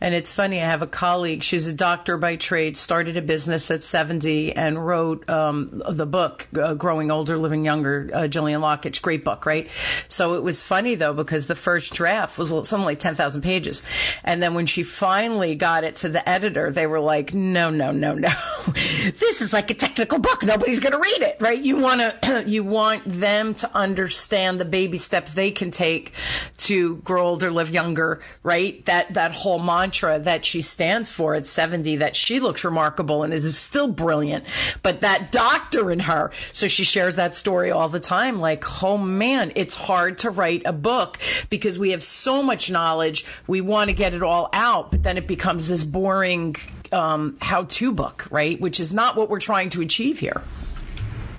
And 0.00 0.14
it's 0.14 0.32
funny, 0.32 0.62
I 0.62 0.66
have 0.66 0.82
a 0.82 0.86
colleague, 0.86 1.42
she's 1.42 1.66
a 1.66 1.72
doctor 1.72 2.16
by 2.16 2.36
trade, 2.36 2.76
started 2.76 3.16
a 3.16 3.22
business 3.22 3.70
at 3.70 3.82
70 3.82 4.52
and 4.52 4.84
wrote 4.84 5.28
um, 5.28 5.82
the 5.88 6.06
book, 6.06 6.46
uh, 6.56 6.74
Growing 6.74 7.10
Older, 7.10 7.36
Living 7.36 7.64
Younger, 7.64 8.08
uh, 8.14 8.28
Lockitch, 8.28 9.02
great 9.02 9.24
book, 9.24 9.44
right? 9.44 9.68
So 10.08 10.34
it 10.34 10.42
was 10.44 10.62
funny 10.62 10.94
though, 10.94 11.14
because 11.14 11.48
the 11.48 11.56
first 11.56 11.94
draft 11.94 12.38
was 12.38 12.50
something 12.50 12.84
like 12.84 13.00
10,000 13.00 13.42
pages. 13.42 13.82
And 14.22 14.40
then 14.40 14.54
when 14.54 14.66
she 14.66 14.84
finally 14.84 15.56
got 15.56 15.82
it 15.82 15.96
to 15.96 16.08
the 16.08 16.26
editor, 16.28 16.70
they 16.70 16.86
were 16.86 17.00
like, 17.00 17.34
no, 17.34 17.70
no, 17.70 17.90
no, 17.90 18.14
no. 18.14 18.30
this 18.68 19.40
is 19.40 19.52
like 19.52 19.70
a 19.70 19.74
technical 19.74 20.20
book. 20.20 20.44
Nobody's 20.44 20.80
going 20.80 20.92
to 20.92 20.98
read 20.98 21.22
it, 21.22 21.38
right? 21.40 21.60
You 21.60 21.76
want 21.76 22.00
to, 22.22 22.44
you 22.46 22.62
want 22.62 23.02
them 23.04 23.54
to 23.54 23.76
understand 23.76 24.60
the 24.60 24.64
baby 24.64 24.98
steps 24.98 25.32
they 25.32 25.50
can 25.50 25.72
take 25.72 26.12
to 26.58 26.96
grow 26.98 27.26
older, 27.26 27.50
live 27.50 27.70
younger, 27.70 28.22
right? 28.44 28.84
That, 28.84 29.14
that 29.14 29.32
whole 29.32 29.58
mantra 29.58 29.87
that 30.18 30.44
she 30.44 30.60
stands 30.60 31.10
for 31.10 31.34
at 31.34 31.46
70, 31.46 31.96
that 31.96 32.16
she 32.16 32.40
looks 32.40 32.64
remarkable 32.64 33.22
and 33.22 33.32
is 33.32 33.56
still 33.56 33.88
brilliant. 33.88 34.44
But 34.82 35.00
that 35.00 35.32
doctor 35.32 35.90
in 35.90 36.00
her, 36.00 36.30
so 36.52 36.68
she 36.68 36.84
shares 36.84 37.16
that 37.16 37.34
story 37.34 37.70
all 37.70 37.88
the 37.88 38.00
time. 38.00 38.38
Like, 38.38 38.82
oh 38.82 38.98
man, 38.98 39.52
it's 39.54 39.74
hard 39.74 40.18
to 40.18 40.30
write 40.30 40.62
a 40.64 40.72
book 40.72 41.18
because 41.50 41.78
we 41.78 41.90
have 41.90 42.02
so 42.02 42.42
much 42.42 42.70
knowledge. 42.70 43.24
We 43.46 43.60
want 43.60 43.90
to 43.90 43.94
get 43.94 44.14
it 44.14 44.22
all 44.22 44.48
out, 44.52 44.90
but 44.90 45.02
then 45.02 45.16
it 45.16 45.26
becomes 45.26 45.68
this 45.68 45.84
boring 45.84 46.56
um, 46.92 47.36
how-to 47.40 47.92
book, 47.92 48.26
right? 48.30 48.60
Which 48.60 48.80
is 48.80 48.92
not 48.92 49.16
what 49.16 49.28
we're 49.28 49.40
trying 49.40 49.70
to 49.70 49.82
achieve 49.82 50.18
here. 50.18 50.42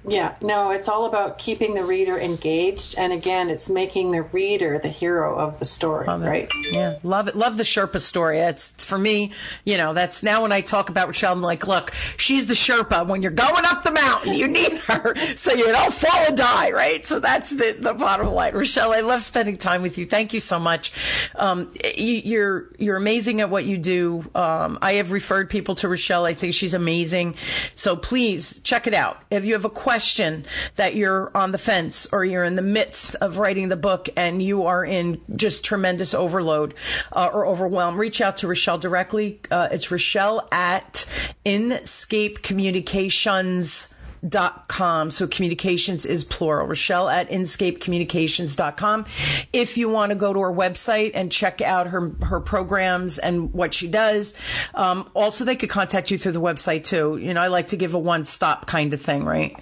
Yeah, 0.10 0.36
no, 0.42 0.72
it's 0.72 0.88
all 0.88 1.06
about 1.06 1.38
keeping 1.38 1.76
the 1.76 1.84
reader 1.86 2.18
engaged. 2.18 2.96
And 2.98 3.14
again, 3.14 3.50
it's 3.50 3.70
making 3.70 4.12
the 4.12 4.24
reader 4.24 4.80
the 4.80 4.90
hero 4.90 5.38
of 5.38 5.60
the 5.60 5.66
story, 5.66 6.08
right? 6.08 6.52
Yeah, 6.72 6.98
love 7.04 7.28
it. 7.28 7.36
Love 7.36 7.58
the 7.58 7.64
Sherpa 7.64 8.02
story. 8.02 8.40
It's 8.40 8.84
for 8.84 8.98
me, 8.98 9.32
you 9.66 9.78
know, 9.78 9.94
that's 9.94 10.24
now 10.24 10.42
when 10.42 10.52
I 10.52 10.62
talk 10.62 10.90
about 10.90 11.08
Richelle, 11.08 11.34
I'm 11.34 11.42
like, 11.42 11.68
look, 11.68 11.92
she's 12.18 12.48
the 12.48 12.56
Sherpa. 12.56 13.08
When 13.08 13.22
you're 13.22 13.32
going 13.32 13.66
up 13.66 13.84
the 13.84 13.92
mountain, 13.92 14.34
you 14.34 14.48
need 14.48 14.78
her 14.88 15.16
so 15.36 15.54
you 15.54 15.66
don't 15.66 15.94
fall 15.94 16.26
and 16.26 16.36
die, 16.36 16.72
right? 16.72 17.06
So 17.06 17.20
that's 17.20 17.52
the, 17.52 17.76
the 17.80 17.94
bottom 17.94 18.28
line. 18.28 18.54
Richelle, 18.54 18.92
I 18.94 19.02
love 19.02 19.22
spending 19.24 19.58
time 19.58 19.84
with 19.84 19.98
you. 19.98 20.06
Thank 20.06 20.34
you 20.34 20.40
so 20.40 20.60
much. 20.60 20.92
Um, 21.36 21.72
you, 21.96 22.42
are 22.42 22.76
you're 22.80 22.98
amazing 22.98 23.42
at 23.42 23.50
what 23.50 23.66
you 23.66 23.78
do. 23.78 24.26
Um, 24.34 24.80
I 24.82 24.94
have 24.94 25.12
referred 25.12 25.50
people 25.50 25.76
to 25.76 25.88
Richelle. 25.88 26.26
I 26.26 26.34
think 26.34 26.56
she's 26.56 26.74
amazing. 26.74 27.36
So 27.76 27.96
please 27.96 28.60
check 28.64 28.88
it 28.88 28.94
out. 28.96 29.22
If 29.30 29.46
you 29.46 29.54
have 29.54 29.66
a 29.66 29.70
question, 29.70 29.99
question 30.00 30.46
that 30.78 30.96
you're 30.96 31.30
on 31.36 31.52
the 31.52 31.58
fence 31.58 32.08
or 32.14 32.24
you're 32.24 32.46
in 32.46 32.56
the 32.56 32.62
midst 32.62 33.16
of 33.16 33.38
writing 33.38 33.68
the 33.68 33.76
book 33.76 34.08
and 34.16 34.42
you 34.42 34.66
are 34.66 34.86
in 34.86 35.20
just 35.36 35.66
tremendous 35.66 36.14
overload 36.14 36.74
uh, 37.18 37.30
or 37.34 37.46
overwhelm, 37.46 37.98
reach 38.00 38.22
out 38.22 38.38
to 38.38 38.48
Richelle 38.48 38.78
directly. 38.78 39.42
Uh, 39.52 39.68
it's 39.70 39.92
Richelle 39.92 40.48
at 40.54 41.06
Inscape 41.46 42.42
Communications 42.42 43.94
dot 44.28 44.68
com. 44.68 45.10
So 45.12 45.28
communications 45.28 46.06
is 46.06 46.26
plural. 46.26 46.68
Richelle 46.68 47.08
at 47.08 47.30
inscapecommunications.com. 47.30 49.06
If 49.54 49.78
you 49.78 49.88
want 49.88 50.10
to 50.10 50.16
go 50.16 50.34
to 50.34 50.40
her 50.42 50.52
website 50.52 51.12
and 51.14 51.32
check 51.32 51.62
out 51.62 51.88
her, 51.88 52.12
her 52.24 52.42
programs 52.42 53.18
and 53.18 53.54
what 53.54 53.74
she 53.74 53.88
does, 53.88 54.36
um, 54.76 55.10
also 55.14 55.46
they 55.46 55.56
could 55.56 55.70
contact 55.70 56.12
you 56.12 56.18
through 56.18 56.34
the 56.34 56.42
website 56.42 56.84
too. 56.84 57.18
You 57.18 57.34
know, 57.34 57.42
I 57.42 57.48
like 57.48 57.70
to 57.70 57.78
give 57.78 57.94
a 57.94 58.00
one 58.00 58.26
stop 58.26 58.66
kind 58.66 58.94
of 58.94 59.02
thing, 59.02 59.24
right? 59.24 59.58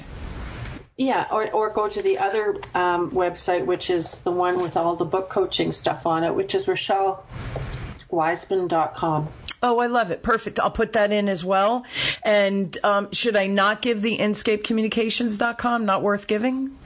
Yeah, 0.97 1.27
or, 1.31 1.49
or 1.51 1.69
go 1.69 1.87
to 1.87 2.01
the 2.01 2.17
other 2.17 2.55
um, 2.73 3.11
website, 3.11 3.65
which 3.65 3.91
is 3.91 4.17
the 4.19 4.31
one 4.31 4.59
with 4.59 4.75
all 4.75 4.95
the 4.95 5.05
book 5.05 5.29
coaching 5.29 5.71
stuff 5.71 6.07
on 6.07 6.23
it, 6.23 6.33
which 6.33 6.55
is 6.55 6.65
RichelleWiseman.com. 6.65 9.27
Oh, 9.61 9.77
I 9.79 9.85
love 9.87 10.11
it. 10.11 10.23
Perfect. 10.23 10.59
I'll 10.59 10.71
put 10.71 10.93
that 10.93 11.11
in 11.11 11.29
as 11.29 11.45
well. 11.45 11.85
And 12.23 12.75
um, 12.83 13.11
should 13.11 13.35
I 13.35 13.45
not 13.47 13.81
give 13.81 14.01
the 14.01 14.17
InscapeCommunications.com? 14.17 15.85
Not 15.85 16.01
worth 16.01 16.25
giving? 16.27 16.77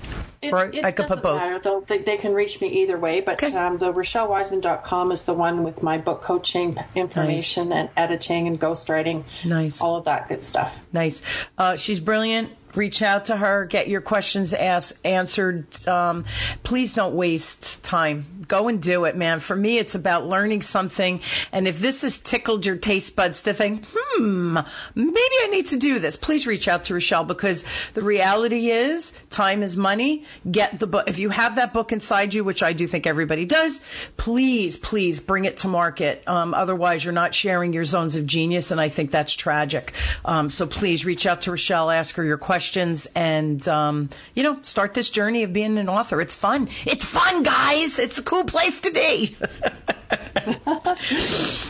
It, 0.41 0.53
or 0.53 0.65
it 0.65 0.83
I 0.83 0.91
could 0.91 1.07
put 1.07 1.21
both. 1.21 1.37
Matter. 1.37 1.81
They, 1.85 1.99
they, 1.99 2.17
can 2.17 2.33
reach 2.33 2.59
me 2.61 2.81
either 2.81 2.97
way, 2.97 3.21
but 3.21 3.43
okay. 3.43 3.55
um, 3.55 3.77
the 3.77 3.93
RichelleWiseman.com 3.93 5.11
is 5.11 5.25
the 5.25 5.33
one 5.33 5.63
with 5.63 5.83
my 5.83 5.99
book 5.99 6.23
coaching 6.23 6.79
information 6.95 7.69
nice. 7.69 7.77
and 7.77 7.89
editing 7.95 8.47
and 8.47 8.59
ghostwriting. 8.59 9.23
Nice. 9.45 9.81
All 9.81 9.97
of 9.97 10.05
that 10.05 10.29
good 10.29 10.43
stuff. 10.43 10.83
Nice. 10.91 11.21
Uh, 11.57 11.75
she's 11.75 11.99
brilliant 11.99 12.49
reach 12.75 13.01
out 13.01 13.25
to 13.25 13.37
her, 13.37 13.65
get 13.65 13.87
your 13.87 14.01
questions 14.01 14.53
asked, 14.53 14.93
answered. 15.05 15.65
Um, 15.87 16.25
please 16.63 16.93
don't 16.93 17.15
waste 17.15 17.83
time. 17.83 18.45
Go 18.47 18.67
and 18.67 18.81
do 18.81 19.05
it, 19.05 19.15
man. 19.15 19.39
For 19.39 19.55
me, 19.55 19.77
it's 19.77 19.95
about 19.95 20.27
learning 20.27 20.61
something. 20.61 21.21
And 21.51 21.67
if 21.67 21.79
this 21.79 22.01
has 22.01 22.19
tickled 22.19 22.65
your 22.65 22.75
taste 22.75 23.15
buds 23.15 23.43
to 23.43 23.53
think, 23.53 23.85
hmm, 23.85 24.00
maybe 24.95 25.35
I 25.43 25.47
need 25.51 25.67
to 25.67 25.77
do 25.77 25.99
this, 25.99 26.15
please 26.15 26.47
reach 26.47 26.67
out 26.67 26.85
to 26.85 26.93
Richelle 26.93 27.25
because 27.25 27.63
the 27.93 28.01
reality 28.01 28.69
is 28.69 29.13
time 29.29 29.63
is 29.63 29.77
money. 29.77 30.25
Get 30.49 30.79
the 30.79 30.87
book. 30.87 31.09
If 31.09 31.19
you 31.19 31.29
have 31.29 31.55
that 31.55 31.73
book 31.73 31.91
inside 31.91 32.33
you, 32.33 32.43
which 32.43 32.63
I 32.63 32.73
do 32.73 32.87
think 32.87 33.05
everybody 33.05 33.45
does, 33.45 33.81
please, 34.17 34.77
please 34.77 35.21
bring 35.21 35.45
it 35.45 35.57
to 35.57 35.67
market. 35.67 36.27
Um, 36.27 36.53
otherwise, 36.53 37.03
you're 37.03 37.13
not 37.13 37.33
sharing 37.33 37.73
your 37.73 37.83
zones 37.83 38.15
of 38.15 38.25
genius. 38.25 38.71
And 38.71 38.79
I 38.79 38.89
think 38.89 39.11
that's 39.11 39.33
tragic. 39.33 39.93
Um, 40.25 40.49
so 40.49 40.67
please 40.67 41.05
reach 41.05 41.25
out 41.25 41.41
to 41.43 41.51
Richelle, 41.51 41.89
ask 41.89 42.15
her 42.15 42.23
your 42.23 42.37
questions 42.37 42.61
questions 42.61 43.07
and, 43.15 43.67
um, 43.67 44.09
you 44.35 44.43
know, 44.43 44.57
start 44.61 44.93
this 44.93 45.09
journey 45.09 45.43
of 45.43 45.51
being 45.51 45.77
an 45.77 45.89
author. 45.89 46.21
It's 46.21 46.33
fun. 46.33 46.69
It's 46.85 47.03
fun, 47.03 47.43
guys. 47.43 47.97
It's 47.97 48.17
a 48.17 48.23
cool 48.23 48.43
place 48.43 48.81
to 48.81 48.91
be. 48.91 49.35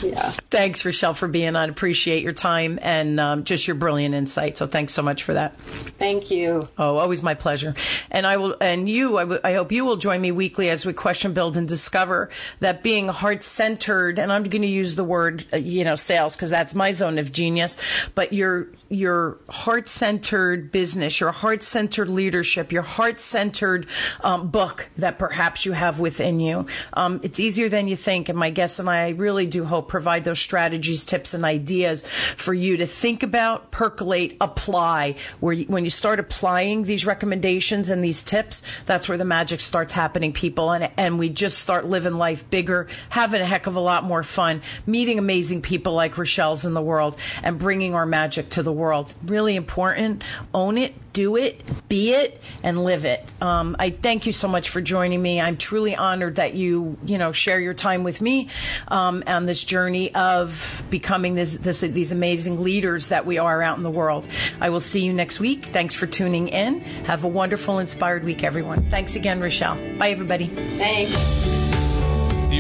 yeah. 0.02 0.32
Thanks, 0.50 0.84
Richelle, 0.86 1.14
for 1.14 1.28
being 1.28 1.56
on. 1.56 1.70
I 1.70 1.72
appreciate 1.72 2.24
your 2.24 2.34
time 2.34 2.80
and 2.82 3.20
um, 3.20 3.44
just 3.44 3.68
your 3.68 3.76
brilliant 3.76 4.16
insight. 4.16 4.58
So 4.58 4.68
thanks 4.68 4.94
so 4.94 5.02
much 5.02 5.24
for 5.24 5.34
that. 5.34 5.60
Thank 5.98 6.32
you. 6.32 6.64
Oh, 6.78 6.98
always 6.98 7.24
my 7.24 7.34
pleasure. 7.34 7.76
And 8.12 8.28
I 8.28 8.38
will, 8.38 8.56
and 8.62 8.90
you, 8.90 9.18
I, 9.18 9.22
w- 9.22 9.42
I 9.44 9.54
hope 9.54 9.72
you 9.72 9.86
will 9.86 9.98
join 9.98 10.22
me 10.22 10.32
weekly 10.32 10.70
as 10.70 10.86
we 10.86 10.94
question, 10.94 11.34
build, 11.34 11.58
and 11.58 11.68
discover 11.68 12.30
that 12.60 12.84
being 12.84 13.08
heart 13.08 13.44
centered, 13.44 14.20
and 14.20 14.32
I'm 14.32 14.44
going 14.44 14.62
to 14.62 14.68
use 14.68 14.96
the 14.96 15.04
word, 15.04 15.46
uh, 15.54 15.58
you 15.58 15.84
know, 15.84 15.96
sales 15.96 16.36
because 16.36 16.50
that's 16.50 16.76
my 16.76 16.92
zone 16.92 17.18
of 17.18 17.32
genius, 17.32 17.78
but 18.16 18.34
your, 18.34 18.68
your 18.90 19.38
heart 19.50 19.88
centered 19.90 20.72
business, 20.72 21.20
your 21.20 21.32
heart 21.32 21.64
centered 21.64 22.10
leadership, 22.10 22.72
your 22.72 22.82
heart 22.84 23.20
centered 23.20 23.88
um, 24.22 24.50
book 24.50 24.90
that 24.98 25.18
perhaps 25.18 25.66
you 25.66 25.72
have 25.72 26.00
within 26.00 26.40
you. 26.40 26.66
Um, 26.94 27.20
it's 27.24 27.40
easier 27.40 27.70
than 27.70 27.88
you 27.88 27.96
think 27.96 28.30
and 28.30 28.38
my 28.38 28.51
guests 28.52 28.80
and 28.80 28.90
I 28.90 29.10
really 29.10 29.46
do 29.46 29.66
hope 29.66 29.88
provide 29.88 30.24
those 30.24 30.40
strategies, 30.40 31.06
tips, 31.06 31.34
and 31.34 31.44
ideas 31.44 32.06
for 32.36 32.54
you 32.54 32.78
to 32.78 32.88
think 32.88 33.24
about, 33.24 33.72
percolate, 33.72 34.38
apply. 34.40 35.16
Where 35.40 35.54
you, 35.54 35.66
when 35.66 35.84
you 35.84 35.90
start 35.90 36.20
applying 36.20 36.84
these 36.84 37.06
recommendations 37.06 37.90
and 37.90 38.04
these 38.04 38.24
tips, 38.24 38.64
that's 38.86 39.10
where 39.10 39.18
the 39.18 39.26
magic 39.26 39.62
starts 39.62 39.94
happening, 39.94 40.34
people, 40.34 40.72
and 40.72 40.92
and 40.98 41.18
we 41.18 41.30
just 41.30 41.60
start 41.60 41.86
living 41.86 42.14
life 42.14 42.50
bigger, 42.50 42.88
having 43.10 43.42
a 43.42 43.46
heck 43.46 43.68
of 43.68 43.76
a 43.76 43.80
lot 43.80 44.04
more 44.04 44.24
fun, 44.24 44.62
meeting 44.86 45.18
amazing 45.20 45.62
people 45.62 45.94
like 45.94 46.18
Richelle's 46.18 46.66
in 46.66 46.74
the 46.74 46.82
world, 46.82 47.18
and 47.44 47.58
bringing 47.60 47.96
our 47.96 48.06
magic 48.06 48.50
to 48.52 48.64
the 48.64 48.74
world. 48.74 49.14
Really 49.26 49.56
important. 49.56 50.24
Own 50.54 50.78
it 50.78 51.11
do 51.14 51.36
it, 51.36 51.62
be 51.90 52.14
it, 52.14 52.42
and 52.64 52.84
live 52.84 53.06
it. 53.06 53.24
Um, 53.42 53.76
I 53.80 53.90
thank 53.90 54.26
you 54.26 54.32
so 54.32 54.48
much 54.48 54.70
for 54.70 54.82
joining 54.82 55.22
me. 55.22 55.42
I'm 55.42 55.58
truly 55.58 55.96
honored 55.96 56.36
that 56.36 56.54
you, 56.54 56.98
you 57.06 57.18
know, 57.18 57.32
share 57.32 57.60
your 57.60 57.74
time 57.74 58.04
with 58.04 58.22
me 58.22 58.50
um, 58.88 59.24
on 59.28 59.46
this 59.46 59.64
journey 59.64 60.14
of 60.16 60.84
becoming 60.90 61.36
this, 61.36 61.58
this, 61.58 61.82
these 61.82 62.12
amazing 62.12 62.62
leaders 62.62 63.10
that 63.10 63.26
we 63.26 63.38
are 63.38 63.62
out 63.62 63.78
in 63.78 63.84
the 63.84 63.92
world. 63.92 64.28
I 64.60 64.70
will 64.70 64.80
see 64.80 65.04
you 65.04 65.14
next 65.14 65.40
week. 65.40 65.66
Thanks 65.66 65.96
for 65.96 66.08
tuning 66.08 66.48
in. 66.48 66.82
Have 67.06 67.24
a 67.24 67.28
wonderful, 67.28 67.80
inspired 67.80 68.24
week, 68.24 68.44
everyone. 68.44 68.90
Thanks 68.90 69.16
again, 69.16 69.40
Richelle. 69.40 69.76
Bye, 69.98 70.10
everybody. 70.10 70.48
Thanks. 70.48 71.61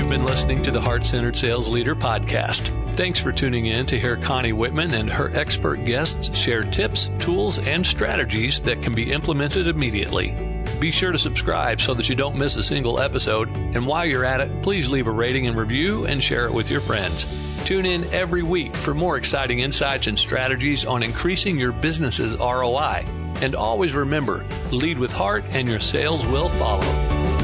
You've 0.01 0.09
been 0.09 0.25
listening 0.25 0.63
to 0.63 0.71
the 0.71 0.81
Heart 0.81 1.05
Centered 1.05 1.37
Sales 1.37 1.69
Leader 1.69 1.95
podcast. 1.95 2.69
Thanks 2.97 3.19
for 3.19 3.31
tuning 3.31 3.67
in 3.67 3.85
to 3.85 3.99
hear 3.99 4.17
Connie 4.17 4.51
Whitman 4.51 4.95
and 4.95 5.07
her 5.07 5.29
expert 5.35 5.85
guests 5.85 6.35
share 6.35 6.63
tips, 6.63 7.07
tools, 7.19 7.59
and 7.59 7.85
strategies 7.85 8.59
that 8.61 8.81
can 8.81 8.93
be 8.93 9.11
implemented 9.11 9.67
immediately. 9.67 10.31
Be 10.79 10.89
sure 10.89 11.11
to 11.11 11.19
subscribe 11.19 11.81
so 11.81 11.93
that 11.93 12.09
you 12.09 12.15
don't 12.15 12.35
miss 12.35 12.55
a 12.55 12.63
single 12.63 12.99
episode. 12.99 13.55
And 13.55 13.85
while 13.85 14.03
you're 14.03 14.25
at 14.25 14.41
it, 14.41 14.63
please 14.63 14.89
leave 14.89 15.05
a 15.05 15.11
rating 15.11 15.45
and 15.45 15.55
review 15.55 16.07
and 16.07 16.21
share 16.21 16.47
it 16.47 16.53
with 16.53 16.71
your 16.71 16.81
friends. 16.81 17.63
Tune 17.65 17.85
in 17.85 18.03
every 18.11 18.41
week 18.41 18.75
for 18.75 18.95
more 18.95 19.17
exciting 19.17 19.59
insights 19.59 20.07
and 20.07 20.17
strategies 20.17 20.83
on 20.83 21.03
increasing 21.03 21.59
your 21.59 21.73
business's 21.73 22.35
ROI. 22.39 23.05
And 23.43 23.53
always 23.53 23.93
remember 23.93 24.43
lead 24.71 24.97
with 24.97 25.13
heart, 25.13 25.43
and 25.51 25.69
your 25.69 25.79
sales 25.79 26.25
will 26.25 26.49
follow. 26.49 27.40